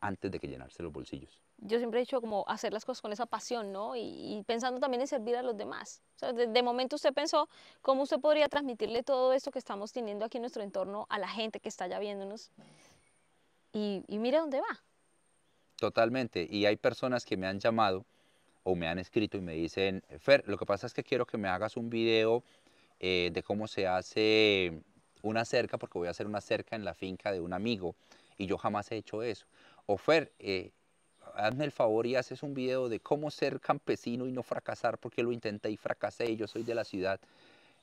antes 0.00 0.30
de 0.30 0.38
que 0.38 0.48
llenarse 0.48 0.82
los 0.82 0.92
bolsillos. 0.92 1.40
Yo 1.58 1.78
siempre 1.78 1.98
he 1.98 2.02
dicho 2.02 2.20
como 2.20 2.44
hacer 2.46 2.72
las 2.72 2.84
cosas 2.84 3.00
con 3.00 3.12
esa 3.12 3.26
pasión, 3.26 3.72
¿no? 3.72 3.96
Y, 3.96 4.42
pensando 4.46 4.78
también 4.80 5.00
en 5.00 5.06
servir 5.06 5.36
a 5.36 5.42
los 5.42 5.56
demás. 5.56 6.02
de, 6.20 6.62
momento 6.62 6.96
usted 6.96 7.14
pensó 7.14 7.48
cómo 7.80 8.02
usted 8.02 8.20
podría 8.20 8.48
transmitirle 8.48 9.02
todo 9.02 9.32
esto 9.32 9.50
que 9.50 9.58
estamos 9.58 9.92
teniendo 9.92 10.24
aquí 10.24 10.36
en 10.38 10.42
nuestro 10.42 10.62
entorno 10.62 11.06
a 11.08 11.18
la 11.18 11.28
gente 11.28 11.60
que 11.60 11.68
está 11.68 11.86
ya 11.86 11.98
viéndonos. 11.98 12.50
Y, 13.72 14.04
y 14.06 14.18
mire 14.18 14.38
dónde 14.38 14.60
va. 14.60 14.82
Totalmente. 15.76 16.46
Y 16.48 16.66
hay 16.66 16.76
personas 16.76 17.24
que 17.24 17.36
me 17.36 17.46
han 17.46 17.58
llamado 17.58 18.04
o 18.62 18.74
me 18.74 18.88
han 18.88 18.98
escrito 18.98 19.36
y 19.36 19.40
me 19.40 19.54
dicen, 19.54 20.02
Fer, 20.18 20.42
lo 20.46 20.58
que 20.58 20.66
pasa 20.66 20.86
es 20.86 20.94
que 20.94 21.02
quiero 21.02 21.26
que 21.26 21.38
me 21.38 21.48
hagas 21.48 21.76
un 21.76 21.88
video 21.88 22.42
eh, 23.00 23.30
de 23.32 23.42
cómo 23.42 23.66
se 23.68 23.86
hace 23.86 24.80
una 25.22 25.44
cerca, 25.44 25.78
porque 25.78 25.98
voy 25.98 26.08
a 26.08 26.12
hacer 26.12 26.26
una 26.26 26.40
cerca 26.40 26.76
en 26.76 26.84
la 26.84 26.94
finca 26.94 27.32
de 27.32 27.40
un 27.40 27.52
amigo 27.52 27.94
y 28.38 28.46
yo 28.46 28.58
jamás 28.58 28.90
he 28.92 28.96
hecho 28.96 29.22
eso. 29.22 29.46
O 29.86 29.96
Fer, 29.96 30.32
eh, 30.38 30.70
hazme 31.34 31.64
el 31.64 31.72
favor 31.72 32.06
y 32.06 32.16
haces 32.16 32.42
un 32.42 32.54
video 32.54 32.88
de 32.88 33.00
cómo 33.00 33.30
ser 33.30 33.60
campesino 33.60 34.26
y 34.26 34.32
no 34.32 34.42
fracasar, 34.42 34.98
porque 34.98 35.22
lo 35.22 35.32
intenté 35.32 35.70
y 35.70 35.76
fracasé 35.76 36.30
y 36.30 36.36
yo 36.36 36.46
soy 36.46 36.62
de 36.62 36.74
la 36.74 36.84
ciudad. 36.84 37.20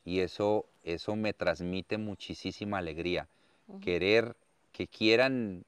Y 0.06 0.20
eso, 0.20 0.66
eso 0.84 1.16
me 1.16 1.34
transmite 1.34 1.98
muchísima 1.98 2.80
alegría. 2.80 3.28
Querer 3.82 4.36
que 4.72 4.88
quieran 4.88 5.64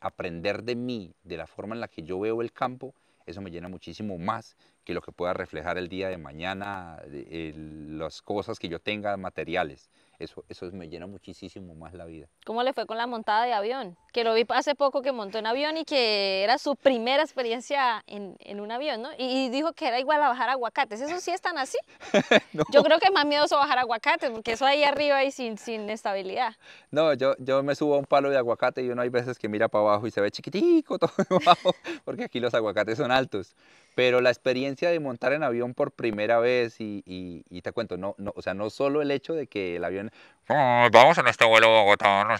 aprender 0.00 0.64
de 0.64 0.74
mí, 0.74 1.12
de 1.22 1.36
la 1.36 1.46
forma 1.46 1.74
en 1.74 1.80
la 1.80 1.88
que 1.88 2.02
yo 2.02 2.18
veo 2.18 2.42
el 2.42 2.52
campo, 2.52 2.94
eso 3.26 3.40
me 3.40 3.50
llena 3.50 3.68
muchísimo 3.68 4.18
más 4.18 4.56
que 4.84 4.94
lo 4.94 5.02
que 5.02 5.12
pueda 5.12 5.32
reflejar 5.34 5.78
el 5.78 5.88
día 5.88 6.08
de 6.08 6.18
mañana, 6.18 7.02
las 7.06 8.22
cosas 8.22 8.58
que 8.58 8.68
yo 8.68 8.80
tenga 8.80 9.16
materiales. 9.16 9.90
Eso, 10.18 10.44
eso 10.48 10.66
me 10.72 10.88
llena 10.88 11.06
muchísimo 11.06 11.74
más 11.74 11.94
la 11.94 12.04
vida. 12.04 12.28
¿Cómo 12.46 12.62
le 12.62 12.72
fue 12.72 12.86
con 12.86 12.96
la 12.96 13.06
montada 13.06 13.44
de 13.44 13.52
avión? 13.52 13.96
Que 14.12 14.24
lo 14.24 14.34
vi 14.34 14.44
hace 14.48 14.74
poco 14.74 15.02
que 15.02 15.12
montó 15.12 15.38
en 15.38 15.46
avión 15.46 15.76
y 15.76 15.84
que 15.84 16.42
era 16.44 16.58
su 16.58 16.76
primera 16.76 17.22
experiencia 17.22 18.02
en, 18.06 18.36
en 18.40 18.60
un 18.60 18.70
avión, 18.70 19.02
¿no? 19.02 19.10
Y, 19.18 19.48
dijo 19.48 19.72
que 19.72 19.88
era 19.88 19.98
igual 19.98 20.22
a 20.22 20.28
bajar 20.28 20.50
aguacates. 20.50 21.00
¿Eso 21.00 21.20
sí 21.20 21.30
es 21.30 21.40
tan 21.40 21.58
así? 21.58 21.78
Yo 22.72 22.82
creo 22.82 22.98
que 22.98 23.06
es 23.06 23.12
más 23.12 23.26
miedoso 23.26 23.56
bajar 23.56 23.78
aguacates, 23.78 24.30
porque 24.30 24.52
eso 24.52 24.64
ahí 24.64 24.84
arriba 24.84 25.24
y 25.24 25.30
sin, 25.30 25.58
sin 25.58 25.90
estabilidad. 25.90 26.54
No, 26.90 27.12
yo, 27.14 27.34
yo 27.38 27.62
me 27.62 27.74
subo 27.74 27.94
a 27.96 27.98
un 27.98 28.04
palo 28.04 28.30
de 28.30 28.36
aguacate 28.36 28.82
y 28.82 28.90
uno 28.90 29.02
hay 29.02 29.08
veces 29.08 29.38
que 29.38 29.48
mira 29.48 29.68
para 29.68 29.82
abajo 29.82 30.06
y 30.06 30.10
se 30.10 30.20
ve 30.20 30.30
chiquitico 30.30 30.98
todo 30.98 31.10
abajo, 31.44 31.74
porque 32.04 32.24
aquí 32.24 32.40
los 32.40 32.54
aguacates 32.54 32.98
son 32.98 33.10
altos. 33.10 33.54
Pero 33.94 34.20
la 34.20 34.30
experiencia 34.30 34.90
de 34.90 34.98
montar 35.00 35.32
en 35.32 35.42
avión 35.42 35.74
por 35.74 35.92
primera 35.92 36.38
vez 36.38 36.80
y, 36.80 37.02
y, 37.06 37.62
te 37.62 37.72
cuento, 37.72 37.96
no, 37.96 38.14
no, 38.18 38.32
o 38.34 38.42
sea, 38.42 38.54
no 38.54 38.70
solo 38.70 39.02
el 39.02 39.10
hecho 39.10 39.34
de 39.34 39.46
que 39.46 39.76
el 39.76 39.84
avión, 39.84 40.10
vamos 40.48 41.18
en 41.18 41.28
este 41.28 41.44
vuelo 41.44 41.68
a 41.68 41.82
Bogotá, 41.82 42.38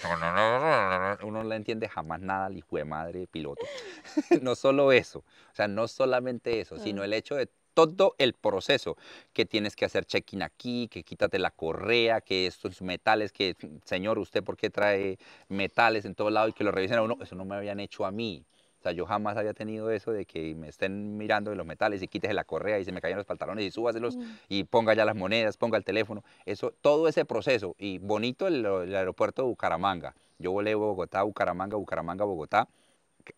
uno 1.22 1.42
no 1.42 1.48
le 1.48 1.56
entiende 1.56 1.88
jamás 1.88 2.20
nada 2.20 2.46
al 2.46 2.56
hijo 2.56 2.76
de 2.76 2.84
madre 2.84 3.26
piloto. 3.26 3.64
no 4.42 4.54
solo 4.54 4.92
eso, 4.92 5.20
o 5.20 5.54
sea, 5.54 5.68
no 5.68 5.86
solamente 5.88 6.60
eso, 6.60 6.78
sino 6.78 7.04
el 7.04 7.12
hecho 7.12 7.36
de 7.36 7.48
todo 7.74 8.14
el 8.18 8.34
proceso, 8.34 8.96
que 9.32 9.44
tienes 9.44 9.76
que 9.76 9.84
hacer 9.84 10.04
check-in 10.04 10.42
aquí, 10.42 10.88
que 10.88 11.02
quítate 11.02 11.38
la 11.38 11.50
correa, 11.50 12.20
que 12.20 12.46
estos 12.46 12.80
metales, 12.82 13.32
que 13.32 13.56
señor, 13.84 14.18
¿usted 14.18 14.42
por 14.42 14.56
qué 14.56 14.70
trae 14.70 15.18
metales 15.48 16.04
en 16.04 16.14
todo 16.14 16.30
lado 16.30 16.48
y 16.48 16.52
que 16.52 16.64
lo 16.64 16.70
revisen 16.70 16.98
a 16.98 17.02
uno? 17.02 17.18
Eso 17.20 17.34
no 17.34 17.44
me 17.44 17.56
habían 17.56 17.80
hecho 17.80 18.06
a 18.06 18.12
mí 18.12 18.44
sea, 18.84 18.92
yo 18.92 19.06
jamás 19.06 19.36
había 19.36 19.54
tenido 19.54 19.90
eso 19.90 20.12
de 20.12 20.26
que 20.26 20.54
me 20.54 20.68
estén 20.68 21.16
mirando 21.16 21.50
de 21.50 21.56
los 21.56 21.66
metales 21.66 22.02
y 22.02 22.08
quítese 22.08 22.34
la 22.34 22.44
correa 22.44 22.78
y 22.78 22.84
se 22.84 22.92
me 22.92 23.00
caen 23.00 23.16
los 23.16 23.26
pantalones 23.26 23.64
y 23.64 23.70
súbaselos 23.70 24.16
mm. 24.16 24.22
y 24.48 24.64
ponga 24.64 24.94
ya 24.94 25.04
las 25.04 25.16
monedas, 25.16 25.56
ponga 25.56 25.78
el 25.78 25.84
teléfono. 25.84 26.22
Eso, 26.44 26.72
todo 26.80 27.08
ese 27.08 27.24
proceso. 27.24 27.74
Y 27.78 27.98
bonito 27.98 28.46
el, 28.46 28.64
aeropuerto 28.94 29.42
de 29.42 29.48
Bucaramanga. 29.48 30.14
Yo 30.38 30.52
volé 30.52 30.74
Bogotá, 30.74 31.22
Bucaramanga, 31.22 31.76
Bucaramanga, 31.76 32.24
Bogotá. 32.24 32.68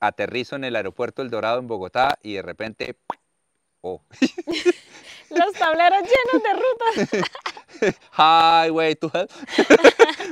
Aterrizo 0.00 0.56
en 0.56 0.64
el 0.64 0.74
aeropuerto 0.74 1.22
El 1.22 1.30
Dorado 1.30 1.60
en 1.60 1.68
Bogotá 1.68 2.18
y 2.22 2.34
de 2.34 2.42
repente... 2.42 2.96
Oh. 3.82 4.02
los 5.30 5.52
tableros 5.52 6.00
llenos 6.02 6.42
de 6.42 6.52
rutas. 6.52 7.26
highway 8.16 8.94
to 8.94 9.10
hell. 9.12 9.28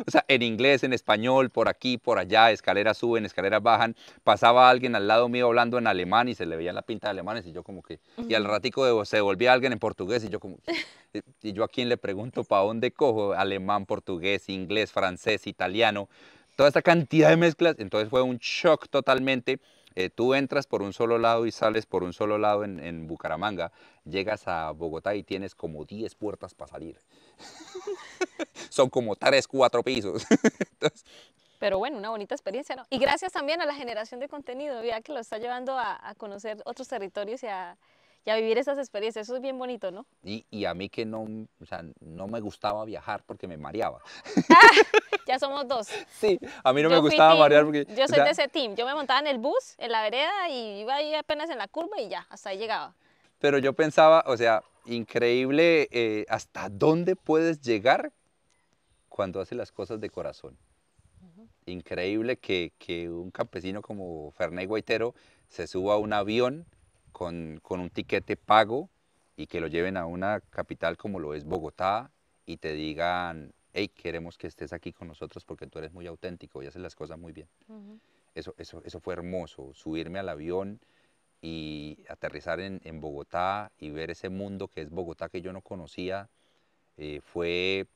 o 0.06 0.10
sea, 0.10 0.24
en 0.28 0.42
inglés, 0.42 0.82
en 0.84 0.92
español, 0.92 1.50
por 1.50 1.68
aquí, 1.68 1.98
por 1.98 2.18
allá, 2.18 2.50
escaleras 2.50 2.98
suben, 2.98 3.24
escaleras 3.24 3.62
bajan. 3.62 3.96
Pasaba 4.22 4.70
alguien 4.70 4.94
al 4.94 5.06
lado 5.08 5.28
mío 5.28 5.46
hablando 5.46 5.78
en 5.78 5.86
alemán 5.86 6.28
y 6.28 6.34
se 6.34 6.46
le 6.46 6.56
veía 6.56 6.72
la 6.72 6.82
pinta 6.82 7.08
de 7.08 7.12
alemanes 7.12 7.46
y 7.46 7.52
yo 7.52 7.62
como 7.62 7.82
que... 7.82 8.00
Y 8.28 8.34
al 8.34 8.44
ratico 8.44 8.84
de, 8.84 9.06
se 9.06 9.20
volvía 9.20 9.52
alguien 9.52 9.72
en 9.72 9.78
portugués 9.78 10.24
y 10.24 10.28
yo 10.28 10.40
como... 10.40 10.58
y 11.42 11.52
yo 11.52 11.64
a 11.64 11.68
quién 11.68 11.88
le 11.88 11.96
pregunto 11.96 12.44
para 12.44 12.62
dónde 12.62 12.90
cojo 12.90 13.34
alemán, 13.34 13.86
portugués, 13.86 14.48
inglés, 14.48 14.92
francés, 14.92 15.46
italiano. 15.46 16.08
Toda 16.56 16.68
esta 16.68 16.82
cantidad 16.82 17.30
de 17.30 17.36
mezclas. 17.36 17.76
Entonces 17.78 18.08
fue 18.08 18.22
un 18.22 18.38
shock 18.38 18.88
totalmente 18.88 19.60
eh, 19.96 20.10
tú 20.10 20.34
entras 20.34 20.66
por 20.66 20.82
un 20.82 20.92
solo 20.92 21.18
lado 21.18 21.46
y 21.46 21.52
sales 21.52 21.86
por 21.86 22.02
un 22.02 22.12
solo 22.12 22.36
lado 22.36 22.64
en, 22.64 23.06
Bucaramanga, 23.06 23.70
llegas 24.04 24.46
a 24.46 24.70
Bogotá 24.70 25.14
y 25.14 25.22
tienes 25.22 25.54
como 25.54 25.84
10 25.84 26.14
puertas 26.14 26.54
para 26.54 26.70
salir. 26.70 27.00
Son 28.70 28.90
como 28.90 29.16
3, 29.16 29.46
4 29.46 29.82
pisos. 29.82 30.26
Pero 31.58 31.78
bueno, 31.78 31.98
una 31.98 32.10
bonita 32.10 32.34
experiencia, 32.34 32.76
¿no? 32.76 32.84
Y 32.90 32.98
gracias 32.98 33.32
también 33.32 33.60
a 33.60 33.66
la 33.66 33.74
generación 33.74 34.20
de 34.20 34.28
contenido, 34.28 34.82
ya 34.84 35.00
que 35.00 35.12
lo 35.12 35.20
está 35.20 35.38
llevando 35.38 35.78
a 35.78 36.14
conocer 36.18 36.60
otros 36.66 36.88
territorios 36.88 37.42
y 37.42 37.46
a, 37.46 37.78
y 38.24 38.30
a 38.30 38.36
vivir 38.36 38.58
esas 38.58 38.78
experiencias. 38.78 39.26
Eso 39.26 39.36
es 39.36 39.42
bien 39.42 39.58
bonito, 39.58 39.90
¿no? 39.90 40.06
Y, 40.22 40.46
y, 40.50 40.64
a 40.64 40.74
mí 40.74 40.88
que 40.88 41.04
no, 41.04 41.22
o 41.60 41.66
sea, 41.66 41.84
no 42.00 42.26
me 42.26 42.40
gustaba 42.40 42.84
viajar 42.84 43.22
porque 43.24 43.46
me 43.46 43.56
mareaba. 43.56 44.00
ya 45.26 45.38
somos 45.38 45.68
dos. 45.68 45.88
Sí, 46.18 46.38
a 46.62 46.72
mí 46.72 46.82
no 46.82 46.88
me 46.88 46.98
gustaba 46.98 47.36
marear 47.36 47.64
porque... 47.64 47.86
Yo 47.94 48.08
soy 48.08 48.20
de 48.20 48.30
ese 48.30 48.48
team. 48.48 48.74
Yo 48.76 48.86
me 48.86 48.94
montaba 48.94 49.20
en 49.20 49.26
el 49.26 49.38
bus, 49.38 49.74
en 49.78 49.92
la 49.92 50.02
vereda 50.02 50.48
y 50.48 50.80
iba 50.80 50.94
ahí 50.94 51.14
apenas 51.14 51.50
en 51.50 51.58
la 51.58 51.68
curva 51.68 52.00
y 52.00 52.08
ya, 52.08 52.26
hasta 52.30 52.50
ahí 52.50 52.58
llegaba. 52.58 52.94
Pero 53.44 53.58
yo 53.58 53.74
pensaba, 53.74 54.24
o 54.26 54.38
sea, 54.38 54.62
increíble 54.86 55.86
eh, 55.90 56.24
hasta 56.30 56.70
dónde 56.70 57.14
puedes 57.14 57.60
llegar 57.60 58.10
cuando 59.10 59.38
haces 59.38 59.58
las 59.58 59.70
cosas 59.70 60.00
de 60.00 60.08
corazón. 60.08 60.56
Increíble 61.66 62.38
que, 62.38 62.72
que, 62.78 63.10
un 63.10 63.30
campesino 63.30 63.82
como 63.82 64.30
Ferney 64.30 64.64
Guaitero 64.64 65.14
se 65.50 65.66
suba 65.66 65.92
a 65.92 65.98
un 65.98 66.14
avión 66.14 66.64
con, 67.12 67.60
un 67.68 67.90
tiquete 67.90 68.38
pago 68.38 68.88
y 69.36 69.46
que 69.46 69.60
lo 69.60 69.66
lleven 69.66 69.98
a 69.98 70.06
una 70.06 70.40
capital 70.40 70.96
como 70.96 71.20
lo 71.20 71.34
es 71.34 71.44
Bogotá 71.44 72.10
y 72.46 72.56
te 72.56 72.72
digan, 72.72 73.52
hey, 73.74 73.88
queremos 73.88 74.38
que 74.38 74.46
estés 74.46 74.72
aquí 74.72 74.90
con 74.90 75.06
nosotros 75.06 75.44
porque 75.44 75.66
tú 75.66 75.80
eres 75.80 75.92
muy 75.92 76.06
auténtico 76.06 76.62
y 76.62 76.66
haces 76.66 76.80
las 76.80 76.94
cosas 76.94 77.18
muy 77.18 77.34
bien. 77.34 77.48
eso, 78.34 78.54
eso, 78.56 78.80
eso 78.86 79.00
fue 79.00 79.12
hermoso, 79.12 79.74
subirme 79.74 80.18
al 80.18 80.30
avión 80.30 80.80
y 81.44 81.98
aterrizar 82.08 82.58
en, 82.60 83.00
Bogotá 83.00 83.70
y 83.78 83.90
ver 83.90 84.10
ese 84.10 84.30
mundo 84.30 84.68
que 84.68 84.80
es 84.80 84.90
Bogotá 84.90 85.28
que 85.28 85.42
yo 85.42 85.52
no 85.52 85.60
conocía, 85.60 86.30
eh, 86.96 87.20
fue 87.22 87.86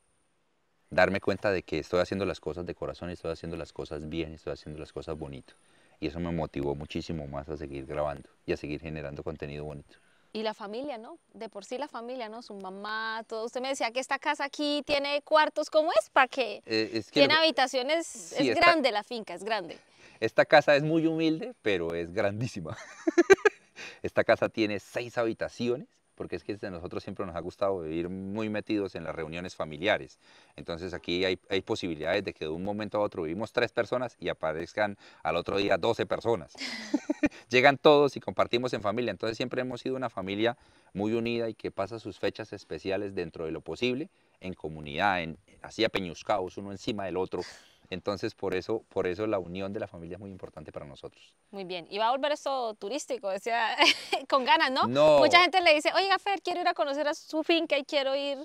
darme 0.90 1.20
cuenta 1.20 1.50
de 1.50 1.62
que 1.62 1.78
estoy 1.78 2.00
haciendo 2.00 2.26
las 2.26 2.40
cosas 2.40 2.66
de 2.66 2.74
corazón 2.74 3.08
y 3.08 3.14
estoy 3.14 3.32
haciendo 3.32 3.56
las 3.56 3.72
cosas 3.72 4.08
bien, 4.08 4.32
y 4.32 4.34
estoy 4.34 4.52
haciendo 4.52 4.78
las 4.78 4.92
cosas 4.92 5.16
bonitas 5.16 5.56
y 6.00 6.06
eso 6.06 6.20
me 6.20 6.30
motivó 6.30 6.74
muchísimo 6.74 7.26
más 7.26 7.48
a 7.48 7.56
seguir 7.56 7.86
grabando 7.86 8.28
y 8.46 8.52
a 8.52 8.56
seguir 8.56 8.80
generando 8.80 9.22
contenido 9.22 9.64
bonito. 9.64 9.96
Y 10.32 10.42
la 10.42 10.52
familia, 10.52 10.98
¿no? 10.98 11.18
De 11.32 11.48
por 11.48 11.64
sí 11.64 11.78
la 11.78 11.88
familia, 11.88 12.28
¿no? 12.28 12.42
Su 12.42 12.54
mamá, 12.54 13.24
todo. 13.26 13.46
Usted 13.46 13.62
me 13.62 13.68
decía 13.68 13.90
que 13.90 14.00
esta 14.00 14.18
casa 14.18 14.44
aquí 14.44 14.82
tiene 14.84 15.22
cuartos, 15.22 15.70
¿cómo 15.70 15.90
es? 15.98 16.10
¿Para 16.10 16.28
qué? 16.28 16.62
Eh, 16.66 17.02
tiene 17.10 17.34
habitaciones, 17.34 18.32
es 18.38 18.54
grande 18.54 18.92
la 18.92 19.02
finca, 19.02 19.34
es 19.34 19.42
grande. 19.42 19.78
Esta 20.20 20.44
casa 20.44 20.76
es 20.76 20.82
muy 20.82 21.06
humilde, 21.06 21.54
pero 21.62 21.94
es 21.94 22.12
grandísima. 22.12 22.76
esta 24.02 24.24
casa 24.24 24.48
tiene 24.48 24.80
seis 24.80 25.18
habitaciones 25.18 25.86
porque 26.18 26.34
es 26.34 26.42
que 26.42 26.58
a 26.60 26.70
nosotros 26.70 27.04
siempre 27.04 27.24
nos 27.24 27.36
ha 27.36 27.40
gustado 27.40 27.82
vivir 27.82 28.08
muy 28.08 28.48
metidos 28.48 28.96
en 28.96 29.04
las 29.04 29.14
reuniones 29.14 29.54
familiares. 29.54 30.18
Entonces 30.56 30.92
aquí 30.92 31.24
hay, 31.24 31.38
hay, 31.48 31.60
posibilidades 31.60 32.24
de 32.24 32.34
que 32.34 32.46
de 32.46 32.50
un 32.50 32.64
momento 32.64 32.98
a 32.98 33.02
otro 33.02 33.22
vivimos 33.22 33.52
tres 33.52 33.70
personas 33.70 34.16
y 34.18 34.28
aparezcan 34.28 34.98
al 35.22 35.36
otro 35.36 35.58
día 35.58 35.78
12 35.78 36.06
personas. 36.06 36.54
Llegan 37.50 37.78
todos 37.78 38.16
y 38.16 38.20
compartimos 38.20 38.72
en 38.72 38.82
familia. 38.82 39.12
Entonces 39.12 39.36
siempre 39.36 39.60
hemos 39.60 39.80
sido 39.80 39.94
una 39.94 40.10
familia 40.10 40.58
muy 40.92 41.12
unida 41.12 41.48
y 41.48 41.54
que 41.54 41.70
pasa 41.70 42.00
sus 42.00 42.18
fechas 42.18 42.52
especiales 42.52 43.14
dentro 43.14 43.44
de 43.44 43.52
lo 43.52 43.60
posible 43.60 44.10
en 44.40 44.54
comunidad, 44.54 45.22
en, 45.22 45.38
así 45.62 45.84
apeñuscados, 45.84 46.56
uno 46.56 46.72
encima 46.72 47.04
del 47.04 47.16
otro. 47.16 47.42
Entonces, 47.90 48.34
por 48.34 48.54
eso, 48.54 48.84
por 48.88 49.06
eso 49.06 49.26
la 49.26 49.38
unión 49.38 49.72
de 49.72 49.80
la 49.80 49.86
familia 49.86 50.16
es 50.16 50.20
muy 50.20 50.30
importante 50.30 50.72
para 50.72 50.84
nosotros. 50.84 51.34
Muy 51.50 51.64
bien. 51.64 51.86
Y 51.90 51.98
va 51.98 52.08
a 52.08 52.10
volver 52.10 52.32
esto 52.32 52.74
turístico, 52.74 53.30
decía, 53.30 53.76
con 54.28 54.44
ganas, 54.44 54.70
¿no? 54.70 54.86
No. 54.86 55.18
Mucha 55.18 55.40
gente 55.40 55.60
le 55.60 55.74
dice, 55.74 55.90
oiga, 55.94 56.18
Fer, 56.18 56.42
quiero 56.42 56.60
ir 56.60 56.68
a 56.68 56.74
conocer 56.74 57.08
a 57.08 57.14
su 57.14 57.42
finca 57.42 57.78
y 57.78 57.84
quiero 57.84 58.14
ir 58.14 58.38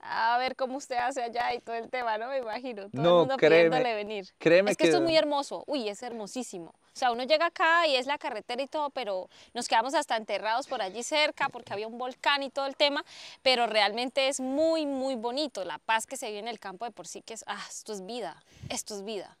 a 0.00 0.38
ver 0.38 0.54
cómo 0.54 0.76
usted 0.76 0.96
hace 0.96 1.22
allá 1.22 1.52
y 1.54 1.60
todo 1.60 1.74
el 1.74 1.90
tema, 1.90 2.18
¿no? 2.18 2.28
Me 2.28 2.38
imagino. 2.38 2.88
Todo 2.90 3.02
el 3.02 3.26
mundo 3.26 3.36
pidiéndole 3.36 3.94
venir. 3.94 4.28
Créeme 4.38 4.70
es 4.70 4.76
que, 4.76 4.84
esto 4.84 4.98
es 4.98 5.02
muy 5.02 5.16
hermoso. 5.16 5.64
Uy, 5.66 5.88
es 5.88 6.02
hermosísimo. 6.02 6.74
O 6.98 7.00
sea, 7.00 7.12
uno 7.12 7.22
llega 7.22 7.46
acá 7.46 7.86
y 7.86 7.94
es 7.94 8.06
la 8.06 8.18
carretera 8.18 8.60
y 8.60 8.66
todo, 8.66 8.90
pero 8.90 9.30
nos 9.54 9.68
quedamos 9.68 9.94
hasta 9.94 10.16
enterrados 10.16 10.66
por 10.66 10.82
allí 10.82 11.04
cerca 11.04 11.48
porque 11.48 11.72
había 11.72 11.86
un 11.86 11.96
volcán 11.96 12.42
y 12.42 12.50
todo 12.50 12.66
el 12.66 12.74
tema, 12.74 13.04
pero 13.40 13.68
realmente 13.68 14.26
es 14.26 14.40
muy, 14.40 14.84
muy 14.84 15.14
bonito. 15.14 15.64
La 15.64 15.78
paz 15.78 16.08
que 16.08 16.16
se 16.16 16.26
vive 16.26 16.40
en 16.40 16.48
el 16.48 16.58
campo 16.58 16.84
de 16.84 16.90
por 16.90 17.06
sí, 17.06 17.22
que 17.22 17.34
es, 17.34 17.44
ah, 17.46 17.64
esto 17.68 17.92
es 17.92 18.04
vida, 18.04 18.42
esto 18.68 18.96
es 18.96 19.04
vida. 19.04 19.36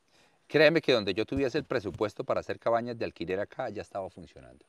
Créeme 0.46 0.80
que 0.80 0.92
donde 0.92 1.14
yo 1.14 1.26
tuviese 1.26 1.58
el 1.58 1.64
presupuesto 1.64 2.22
para 2.22 2.38
hacer 2.38 2.60
cabañas 2.60 2.96
de 2.96 3.06
alquiler 3.06 3.40
acá 3.40 3.68
ya 3.70 3.82
estaba 3.82 4.08
funcionando, 4.08 4.64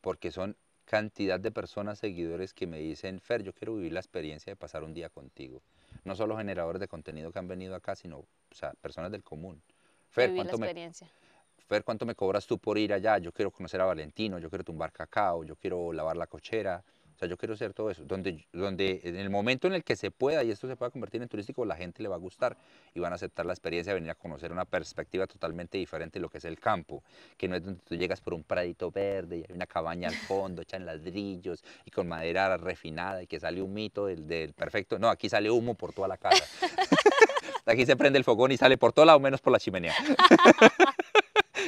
porque 0.00 0.32
son 0.32 0.56
cantidad 0.86 1.38
de 1.38 1.50
personas, 1.50 1.98
seguidores 1.98 2.54
que 2.54 2.66
me 2.66 2.78
dicen, 2.78 3.20
Fer, 3.20 3.42
yo 3.42 3.52
quiero 3.52 3.74
vivir 3.74 3.92
la 3.92 4.00
experiencia 4.00 4.50
de 4.50 4.56
pasar 4.56 4.84
un 4.84 4.94
día 4.94 5.10
contigo. 5.10 5.60
No 6.04 6.16
solo 6.16 6.38
generadores 6.38 6.80
de 6.80 6.88
contenido 6.88 7.30
que 7.30 7.38
han 7.38 7.48
venido 7.48 7.74
acá, 7.74 7.94
sino 7.94 8.20
o 8.20 8.54
sea, 8.54 8.72
personas 8.80 9.12
del 9.12 9.22
común. 9.22 9.60
Fer, 10.08 10.34
¿cuánto 10.34 10.56
me, 10.56 10.72
Fer, 11.66 11.82
¿cuánto 11.82 12.06
me 12.06 12.14
cobras 12.14 12.46
tú 12.46 12.58
por 12.58 12.78
ir 12.78 12.92
allá? 12.92 13.18
Yo 13.18 13.32
quiero 13.32 13.50
conocer 13.50 13.80
a 13.80 13.84
Valentino, 13.84 14.38
yo 14.38 14.48
quiero 14.48 14.62
tumbar 14.62 14.92
cacao, 14.92 15.42
yo 15.42 15.56
quiero 15.56 15.92
lavar 15.92 16.16
la 16.16 16.28
cochera, 16.28 16.84
o 17.16 17.18
sea, 17.18 17.28
yo 17.28 17.38
quiero 17.38 17.54
hacer 17.54 17.72
todo 17.72 17.90
eso, 17.90 18.04
donde, 18.04 18.46
donde 18.52 19.00
en 19.02 19.16
el 19.16 19.30
momento 19.30 19.66
en 19.66 19.72
el 19.72 19.82
que 19.82 19.96
se 19.96 20.10
pueda 20.10 20.44
y 20.44 20.50
esto 20.50 20.68
se 20.68 20.76
pueda 20.76 20.90
convertir 20.90 21.22
en 21.22 21.28
turístico, 21.28 21.64
la 21.64 21.74
gente 21.74 22.02
le 22.02 22.10
va 22.10 22.16
a 22.16 22.18
gustar 22.18 22.58
y 22.94 23.00
van 23.00 23.10
a 23.12 23.16
aceptar 23.16 23.46
la 23.46 23.54
experiencia 23.54 23.92
de 23.92 23.94
venir 23.94 24.10
a 24.10 24.14
conocer 24.14 24.52
una 24.52 24.66
perspectiva 24.66 25.26
totalmente 25.26 25.78
diferente 25.78 26.18
de 26.18 26.20
lo 26.20 26.28
que 26.28 26.38
es 26.38 26.44
el 26.44 26.60
campo, 26.60 27.02
que 27.38 27.48
no 27.48 27.56
es 27.56 27.64
donde 27.64 27.80
tú 27.82 27.96
llegas 27.96 28.20
por 28.20 28.34
un 28.34 28.44
pradito 28.44 28.90
verde 28.90 29.38
y 29.38 29.44
hay 29.48 29.56
una 29.56 29.66
cabaña 29.66 30.08
al 30.08 30.14
fondo, 30.14 30.60
echan 30.60 30.84
ladrillos 30.84 31.64
y 31.86 31.90
con 31.90 32.06
madera 32.06 32.58
refinada 32.58 33.22
y 33.22 33.26
que 33.26 33.40
sale 33.40 33.62
un 33.62 33.72
mito 33.72 34.06
del, 34.06 34.28
del 34.28 34.52
perfecto. 34.52 34.98
No, 34.98 35.08
aquí 35.08 35.30
sale 35.30 35.50
humo 35.50 35.74
por 35.74 35.94
toda 35.94 36.08
la 36.08 36.18
casa. 36.18 36.44
aquí 37.64 37.86
se 37.86 37.96
prende 37.96 38.18
el 38.18 38.24
fogón 38.24 38.52
y 38.52 38.58
sale 38.58 38.76
por 38.76 38.92
todo 38.92 39.06
lado 39.06 39.18
menos 39.20 39.40
por 39.40 39.54
la 39.54 39.58
chimenea. 39.58 39.94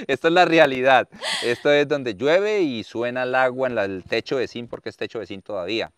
Esto 0.07 0.29
es 0.29 0.35
la 0.35 0.45
realidad. 0.45 1.09
Esto 1.43 1.73
es 1.73 1.89
donde 1.89 2.15
llueve 2.15 2.61
y 2.61 2.85
suena 2.85 3.25
el 3.25 3.35
agua 3.35 3.69
en 3.69 3.79
el 3.79 4.05
techo 4.05 4.39
de 4.39 4.49
zinc 4.49 4.69
porque 4.69 4.89
es 4.89 4.97
techo 4.97 5.19
de 5.19 5.27
zinc 5.27 5.45
todavía. 5.45 5.93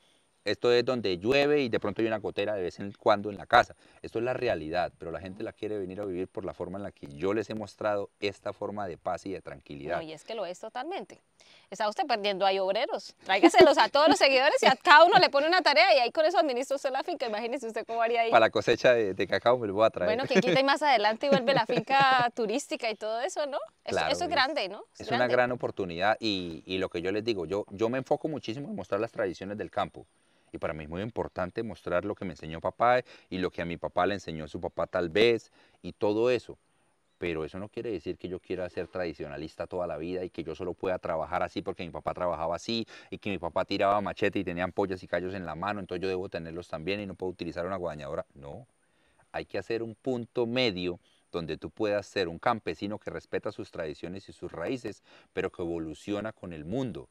Esto 0.44 0.72
es 0.72 0.84
donde 0.84 1.18
llueve 1.18 1.60
y 1.62 1.68
de 1.68 1.78
pronto 1.78 2.00
hay 2.00 2.08
una 2.08 2.18
gotera 2.18 2.54
de 2.54 2.62
vez 2.62 2.80
en 2.80 2.92
cuando 2.92 3.30
en 3.30 3.36
la 3.36 3.46
casa. 3.46 3.76
Esto 4.02 4.18
es 4.18 4.24
la 4.24 4.32
realidad, 4.32 4.92
pero 4.98 5.10
la 5.10 5.20
gente 5.20 5.42
la 5.42 5.52
quiere 5.52 5.78
venir 5.78 6.00
a 6.00 6.06
vivir 6.06 6.26
por 6.26 6.44
la 6.46 6.54
forma 6.54 6.78
en 6.78 6.84
la 6.84 6.90
que 6.90 7.06
yo 7.08 7.34
les 7.34 7.50
he 7.50 7.54
mostrado 7.54 8.08
esta 8.18 8.54
forma 8.54 8.86
de 8.86 8.96
paz 8.96 9.26
y 9.26 9.32
de 9.32 9.42
tranquilidad. 9.42 9.96
No, 9.96 10.02
y 10.02 10.12
es 10.12 10.24
que 10.24 10.34
lo 10.34 10.46
es 10.46 10.58
totalmente. 10.58 11.20
Está 11.70 11.88
usted 11.88 12.06
perdiendo 12.06 12.46
ahí 12.46 12.58
obreros. 12.58 13.14
Tráigaselos 13.24 13.76
a 13.76 13.88
todos 13.90 14.08
los 14.08 14.18
seguidores 14.18 14.62
y 14.62 14.66
a 14.66 14.74
cada 14.74 15.04
uno 15.04 15.18
le 15.18 15.28
pone 15.28 15.46
una 15.46 15.60
tarea 15.60 15.94
y 15.94 15.98
ahí 15.98 16.10
con 16.12 16.24
eso 16.24 16.38
administra 16.38 16.76
usted 16.76 16.90
la 16.90 17.04
finca. 17.04 17.26
Imagínese 17.26 17.66
usted 17.66 17.86
cómo 17.86 18.00
haría 18.00 18.22
ahí. 18.22 18.30
Para 18.30 18.46
la 18.46 18.50
cosecha 18.50 18.94
de, 18.94 19.26
cacao 19.26 19.58
me 19.58 19.66
lo 19.66 19.74
voy 19.74 19.86
a 19.86 19.90
traer. 19.90 20.08
Bueno, 20.08 20.26
que 20.26 20.40
quita 20.40 20.58
y 20.58 20.64
más 20.64 20.82
adelante 20.82 21.26
y 21.26 21.28
vuelve 21.28 21.52
la 21.52 21.66
finca 21.66 22.30
turística 22.34 22.90
y 22.90 22.96
todo 22.96 23.20
eso, 23.20 23.46
¿no? 23.46 23.58
Eso, 23.84 24.24
es, 24.24 24.28
grande, 24.28 24.68
¿no? 24.68 24.84
Es, 24.98 25.10
una 25.10 25.26
gran 25.26 25.52
oportunidad 25.52 26.16
y, 26.20 26.62
y, 26.64 26.78
lo 26.78 26.88
que 26.88 27.02
yo 27.02 27.12
les 27.12 27.24
digo, 27.24 27.44
yo, 27.44 27.66
yo 27.70 27.88
me 27.88 27.98
enfoco 27.98 28.28
muchísimo 28.28 28.68
en 28.68 28.74
mostrar 28.74 29.00
las 29.00 29.12
tradiciones 29.12 29.58
del 29.58 29.70
campo. 29.70 30.06
Y 30.52 30.58
para 30.58 30.72
mí 30.74 30.84
es 30.84 30.90
muy 30.90 31.02
importante 31.02 31.62
mostrar 31.62 32.04
lo 32.04 32.14
que 32.14 32.24
me 32.24 32.32
enseñó 32.32 32.60
papá 32.60 33.02
y 33.28 33.38
lo 33.38 33.50
que 33.50 33.62
a 33.62 33.64
mi 33.64 33.76
papá 33.76 34.06
le 34.06 34.14
enseñó 34.14 34.48
su 34.48 34.60
papá 34.60 34.86
tal 34.86 35.08
vez 35.08 35.52
y 35.82 35.92
todo 35.92 36.30
eso. 36.30 36.58
Pero 37.18 37.44
eso 37.44 37.58
no 37.58 37.68
quiere 37.68 37.90
decir 37.90 38.16
que 38.16 38.28
yo 38.28 38.40
quiera 38.40 38.68
ser 38.70 38.88
tradicionalista 38.88 39.66
toda 39.66 39.86
la 39.86 39.98
vida 39.98 40.24
y 40.24 40.30
que 40.30 40.42
yo 40.42 40.54
solo 40.54 40.72
pueda 40.72 40.98
trabajar 40.98 41.42
así 41.42 41.60
porque 41.60 41.84
mi 41.84 41.90
papá 41.90 42.14
trabajaba 42.14 42.56
así 42.56 42.86
y 43.10 43.18
que 43.18 43.28
mi 43.28 43.38
papá 43.38 43.66
tiraba 43.66 44.00
machete 44.00 44.38
y 44.38 44.44
tenía 44.44 44.64
ampollas 44.64 45.02
y 45.02 45.06
callos 45.06 45.34
en 45.34 45.44
la 45.44 45.54
mano, 45.54 45.80
entonces 45.80 46.02
yo 46.02 46.08
debo 46.08 46.30
tenerlos 46.30 46.68
también 46.68 46.98
y 46.98 47.06
no 47.06 47.14
puedo 47.14 47.30
utilizar 47.30 47.66
una 47.66 47.76
guadañadora. 47.76 48.24
No, 48.34 48.66
hay 49.32 49.44
que 49.44 49.58
hacer 49.58 49.82
un 49.82 49.94
punto 49.94 50.46
medio 50.46 50.98
donde 51.30 51.56
tú 51.56 51.70
puedas 51.70 52.06
ser 52.06 52.26
un 52.26 52.38
campesino 52.38 52.98
que 52.98 53.10
respeta 53.10 53.52
sus 53.52 53.70
tradiciones 53.70 54.28
y 54.28 54.32
sus 54.32 54.50
raíces, 54.50 55.02
pero 55.32 55.50
que 55.50 55.62
evoluciona 55.62 56.32
con 56.32 56.52
el 56.52 56.64
mundo. 56.64 57.08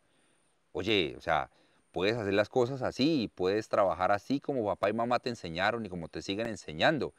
Oye, 0.71 1.15
o 1.17 1.21
sea, 1.21 1.49
puedes 1.91 2.17
hacer 2.17 2.33
las 2.33 2.49
cosas 2.49 2.81
así 2.81 3.23
y 3.23 3.27
puedes 3.27 3.67
trabajar 3.67 4.11
así 4.11 4.39
como 4.39 4.65
papá 4.65 4.89
y 4.89 4.93
mamá 4.93 5.19
te 5.19 5.29
enseñaron 5.29 5.85
y 5.85 5.89
como 5.89 6.07
te 6.07 6.21
siguen 6.21 6.47
enseñando, 6.47 7.13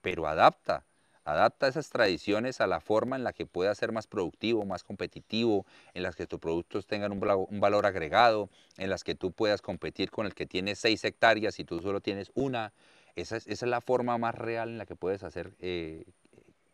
pero 0.00 0.26
adapta, 0.26 0.84
adapta 1.24 1.68
esas 1.68 1.88
tradiciones 1.90 2.60
a 2.60 2.66
la 2.66 2.80
forma 2.80 3.16
en 3.16 3.24
la 3.24 3.32
que 3.32 3.46
puedas 3.46 3.78
ser 3.78 3.92
más 3.92 4.06
productivo, 4.06 4.64
más 4.64 4.84
competitivo, 4.84 5.66
en 5.94 6.02
las 6.02 6.16
que 6.16 6.26
tus 6.26 6.38
productos 6.38 6.86
tengan 6.86 7.12
un, 7.12 7.60
valor 7.60 7.86
agregado, 7.86 8.50
en 8.76 8.90
las 8.90 9.04
que 9.04 9.14
tú 9.14 9.32
puedas 9.32 9.62
competir 9.62 10.10
con 10.10 10.26
el 10.26 10.34
que 10.34 10.46
tiene 10.46 10.74
seis 10.74 11.04
hectáreas 11.04 11.58
y 11.58 11.64
tú 11.64 11.80
solo 11.80 12.00
tienes 12.00 12.30
una, 12.34 12.72
esa 13.16 13.36
es, 13.36 13.62
la 13.62 13.80
forma 13.80 14.18
más 14.18 14.34
real 14.34 14.70
en 14.70 14.78
la 14.78 14.86
que 14.86 14.96
puedes 14.96 15.22
hacer, 15.22 15.54
eh, 15.60 16.04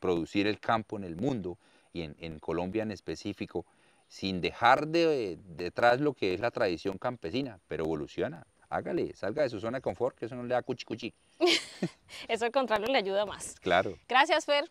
producir 0.01 0.47
el 0.47 0.61
campo 0.61 0.97
en 0.97 1.05
el 1.05 1.16
mundo 1.16 1.59
y 1.92 2.03
en 2.03 2.38
Colombia 2.40 2.82
en 2.82 2.90
específico, 2.90 3.64
sin 4.09 4.41
dejar 4.41 4.89
de, 4.89 5.39
detrás 5.45 6.01
lo 6.01 6.15
que 6.15 6.35
es 6.35 6.41
la 6.41 6.51
tradición 6.51 6.99
campesina, 6.99 7.59
pero 7.69 7.85
evoluciona. 7.85 8.47
Hágale, 8.69 9.15
salga 9.15 9.43
de 9.43 9.49
su 9.49 9.61
zona 9.61 9.79
de 9.79 9.83
confort, 9.83 10.17
que 10.19 10.27
eso 10.27 10.35
no 10.35 10.43
le 10.43 10.55
da 10.55 10.63
cuchi 10.63 10.85
cuchi. 10.85 11.15
Eso 12.29 12.45
al 12.45 12.51
contrario 12.51 12.89
le 12.89 12.99
ayuda 12.99 13.27
más. 13.27 13.61
Claro. 13.61 13.97
Gracias, 14.09 14.45
Fer, 14.45 14.65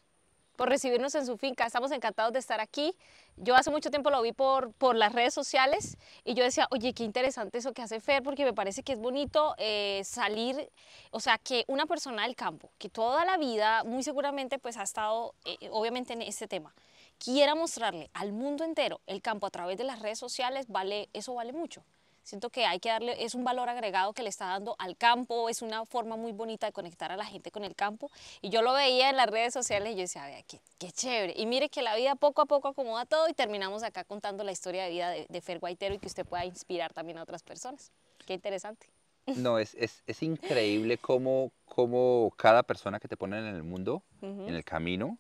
por 0.56 0.70
recibirnos 0.70 1.16
en 1.16 1.26
su 1.26 1.38
finca. 1.38 1.66
Estamos 1.66 1.92
encantados 1.92 2.34
de 2.34 2.40
estar 2.40 2.60
aquí. 2.60 2.94
Yo 3.38 3.56
hace 3.56 3.70
mucho 3.70 3.90
tiempo 3.90 4.10
lo 4.10 4.22
vi 4.22 4.32
por, 4.32 4.74
por 4.74 4.96
las 4.96 5.14
redes 5.14 5.34
sociales 5.34 5.98
y 6.24 6.34
yo 6.34 6.44
decía, 6.44 6.68
oye, 6.72 6.94
qué 6.94 7.04
interesante 7.04 7.58
eso 7.58 7.74
que 7.74 7.82
hace 7.82 8.00
Fer, 8.00 8.24
porque 8.24 8.46
me 8.46 8.54
parece 8.54 8.84
que 8.84 8.94
es 8.94 9.00
bonito 9.00 9.56
eh, 9.58 10.02
salir, 10.06 10.70
o 11.12 11.20
sea, 11.20 11.38
que 11.38 11.66
una 11.68 11.86
persona 11.86 12.24
del 12.24 12.36
campo, 12.36 12.72
que 12.78 12.90
toda 12.90 13.26
la 13.26 13.38
vida 13.38 13.84
muy 13.84 14.04
seguramente 14.04 14.58
pues 14.58 14.78
ha 14.78 14.84
estado, 14.84 15.36
eh, 15.46 15.70
obviamente, 15.72 16.14
en 16.14 16.22
este 16.22 16.48
tema, 16.48 16.74
quiera 17.18 17.56
mostrarle 17.56 18.10
al 18.14 18.32
mundo 18.34 18.64
entero 18.64 19.02
el 19.08 19.22
campo 19.22 19.48
a 19.48 19.50
través 19.50 19.78
de 19.78 19.84
las 19.84 20.00
redes 20.00 20.20
sociales, 20.20 20.68
vale, 20.68 21.10
eso 21.14 21.34
vale 21.34 21.54
mucho. 21.54 21.84
Siento 22.24 22.50
que 22.50 22.66
hay 22.66 22.80
que 22.80 22.90
darle, 22.90 23.24
es 23.24 23.36
un 23.36 23.44
valor 23.44 23.70
agregado 23.70 24.12
que 24.14 24.24
le 24.24 24.30
está 24.30 24.48
dando 24.48 24.76
al 24.80 24.98
campo, 24.98 25.48
es 25.48 25.62
una 25.62 25.86
forma 25.86 26.16
muy 26.16 26.32
bonita 26.32 26.66
de 26.66 26.74
conectar 26.74 27.12
a 27.12 27.18
la 27.18 27.26
gente 27.26 27.52
con 27.52 27.64
el 27.64 27.76
campo. 27.76 28.10
Y 28.42 28.50
yo 28.50 28.64
lo 28.64 28.74
veía 28.74 29.12
en 29.12 29.16
las 29.16 29.28
redes 29.28 29.54
sociales 29.54 29.94
y 29.94 29.96
yo 29.96 30.02
decía, 30.02 30.26
vea, 30.26 30.42
qué, 30.42 30.60
qué 30.80 30.92
chévere. 30.92 31.34
Y 31.38 31.46
mire 31.46 31.70
que 31.70 31.84
la 31.84 31.96
vida 31.96 32.16
poco 32.16 32.42
a 32.42 32.48
poco 32.48 32.70
acomoda 32.70 33.06
todo 33.06 33.30
y 33.30 33.34
terminamos 33.34 33.84
acá 33.84 34.04
contando 34.06 34.44
la 34.44 34.52
historia 34.52 34.86
de 34.86 34.90
vida 34.90 35.10
de, 35.12 35.28
de 35.30 35.42
Fer 35.42 35.60
Guaitero 35.60 35.94
y 35.94 36.00
que 36.00 36.08
usted 36.08 36.26
pueda 36.26 36.44
inspirar 36.46 36.94
también 36.94 37.20
a 37.20 37.24
otras 37.24 37.44
personas. 37.44 37.92
Qué 38.26 38.34
interesante. 38.34 38.88
No, 39.28 39.60
es, 39.60 39.76
es, 39.76 40.02
es 40.08 40.24
increíble 40.24 40.98
cómo, 40.98 41.52
cómo 41.66 42.34
cada 42.38 42.64
persona 42.64 43.00
que 43.00 43.08
te 43.08 43.18
ponen 43.18 43.46
en 43.46 43.56
el 43.56 43.64
mundo, 43.64 44.02
Ujú. 44.24 44.48
en 44.48 44.56
el 44.56 44.64
camino, 44.64 45.20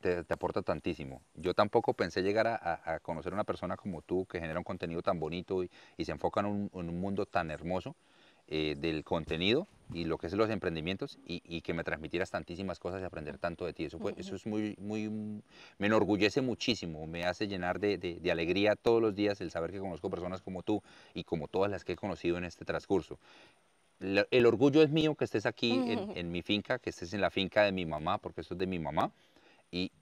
te, 0.00 0.24
te 0.24 0.34
aporta 0.34 0.62
tantísimo. 0.62 1.22
Yo 1.34 1.54
tampoco 1.54 1.94
pensé 1.94 2.22
llegar 2.22 2.46
a, 2.48 2.56
a- 2.56 2.94
a 2.94 3.00
conocer 3.00 3.32
una 3.32 3.44
persona 3.44 3.76
como 3.76 4.02
tú 4.02 4.26
que 4.26 4.40
genera 4.40 4.58
un 4.58 4.64
contenido 4.64 5.02
tan 5.02 5.20
bonito 5.20 5.62
y, 5.62 5.70
y 5.96 6.04
se 6.04 6.12
enfoca 6.12 6.40
en 6.40 6.46
un, 6.46 6.70
en 6.74 6.88
un 6.88 7.00
mundo 7.00 7.26
tan 7.26 7.50
hermoso 7.50 7.94
eh, 8.48 8.74
del 8.78 9.04
contenido 9.04 9.68
y 9.92 10.04
lo 10.04 10.18
que 10.18 10.26
es 10.28 10.32
los 10.34 10.50
emprendimientos 10.50 11.18
y, 11.26 11.42
y 11.44 11.62
que 11.62 11.74
me 11.74 11.82
transmitieras 11.84 12.30
tantísimas 12.30 12.78
cosas 12.78 13.00
y 13.02 13.04
aprender 13.04 13.38
tanto 13.38 13.64
de 13.66 13.72
ti. 13.72 13.84
Eso, 13.84 13.98
fue- 13.98 14.14
eso 14.16 14.34
es 14.36 14.46
muy, 14.46 14.74
muy, 14.78 15.08
me 15.78 15.86
enorgullece 15.86 16.40
muchísimo, 16.40 17.06
me 17.06 17.24
hace 17.24 17.46
llenar 17.48 17.78
de, 17.80 17.98
de- 17.98 18.20
de 18.20 18.30
alegría 18.32 18.74
todos 18.76 19.00
los 19.02 19.14
días 19.14 19.40
el 19.40 19.50
saber 19.50 19.70
que 19.72 19.78
conozco 19.78 20.10
personas 20.10 20.42
como 20.42 20.62
tú 20.62 20.82
y 21.14 21.24
como 21.24 21.46
todas 21.48 21.70
las 21.70 21.84
que 21.84 21.92
he 21.92 21.96
conocido 21.96 22.38
en 22.38 22.44
este 22.44 22.64
transcurso. 22.64 23.18
El 24.30 24.46
orgullo 24.46 24.82
es 24.82 24.90
mío 24.90 25.14
que 25.14 25.24
estés 25.26 25.44
aquí 25.44 25.72
en, 25.86 25.98
en 26.16 26.32
mi 26.32 26.40
finca, 26.40 26.78
que 26.78 26.88
estés 26.88 27.12
en 27.12 27.20
la 27.20 27.28
finca 27.30 27.64
de 27.64 27.72
mi 27.72 27.84
mamá, 27.84 28.16
porque 28.16 28.40
esto 28.40 28.54
es 28.54 28.58
de 28.58 28.66
mi 28.66 28.78
mamá. 28.78 29.12
Y 29.72 29.92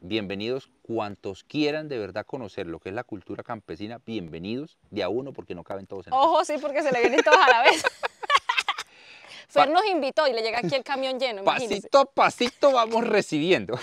bienvenidos 0.00 0.68
cuantos 0.82 1.44
quieran 1.44 1.88
de 1.88 1.96
verdad 1.98 2.26
conocer 2.26 2.66
lo 2.66 2.78
que 2.78 2.90
es 2.90 2.94
la 2.94 3.04
cultura 3.04 3.42
campesina, 3.42 4.02
bienvenidos 4.04 4.76
de 4.90 5.02
a 5.02 5.08
uno 5.08 5.32
porque 5.32 5.54
no 5.54 5.64
caben 5.64 5.86
todos 5.86 6.06
en 6.06 6.12
Ojo, 6.12 6.44
sí, 6.44 6.54
porque 6.60 6.82
se 6.82 6.92
le 6.92 7.00
vienen 7.00 7.22
todos 7.22 7.38
a 7.38 7.48
la 7.48 7.62
vez. 7.62 7.82
Fer 9.48 9.70
nos 9.70 9.86
invitó 9.86 10.26
y 10.28 10.32
le 10.34 10.42
llega 10.42 10.58
aquí 10.58 10.74
el 10.74 10.84
camión 10.84 11.18
lleno, 11.18 11.40
imagínense. 11.40 11.88
Pasito 11.88 12.00
a 12.00 12.04
pasito 12.04 12.72
vamos 12.72 13.06
recibiendo. 13.06 13.78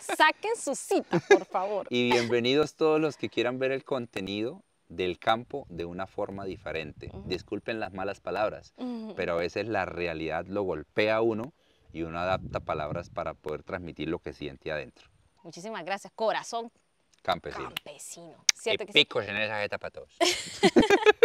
Saquen 0.00 0.54
su 0.56 0.76
cita, 0.76 1.18
por 1.28 1.44
favor. 1.46 1.86
Y 1.90 2.12
bienvenidos 2.12 2.74
todos 2.74 3.00
los 3.00 3.16
que 3.16 3.28
quieran 3.28 3.58
ver 3.58 3.72
el 3.72 3.82
contenido 3.82 4.62
del 4.88 5.18
campo 5.18 5.66
de 5.68 5.84
una 5.84 6.06
forma 6.06 6.44
diferente. 6.44 7.10
Disculpen 7.24 7.80
las 7.80 7.92
malas 7.92 8.20
palabras, 8.20 8.72
Ujú. 8.76 9.14
pero 9.16 9.32
a 9.32 9.36
veces 9.36 9.66
la 9.66 9.84
realidad 9.84 10.46
lo 10.46 10.62
golpea 10.62 11.16
a 11.16 11.22
uno 11.22 11.54
y 11.92 12.02
uno 12.02 12.18
adapta 12.18 12.60
palabras 12.60 13.10
para 13.10 13.34
poder 13.34 13.62
transmitir 13.62 14.08
lo 14.08 14.18
que 14.18 14.32
siente 14.32 14.70
adentro. 14.72 15.08
Muchísimas 15.42 15.84
gracias. 15.84 16.12
Corazón 16.14 16.70
Campesino. 17.22 17.64
campesino. 17.74 18.44
Y 18.54 18.58
¿Cierto 18.60 18.86
que 18.86 18.92
sí? 18.92 18.98
picos 19.00 19.26
en 19.26 19.36
esa 19.36 19.60
jeta 19.60 19.78
para 19.78 19.90
todos. 19.90 20.16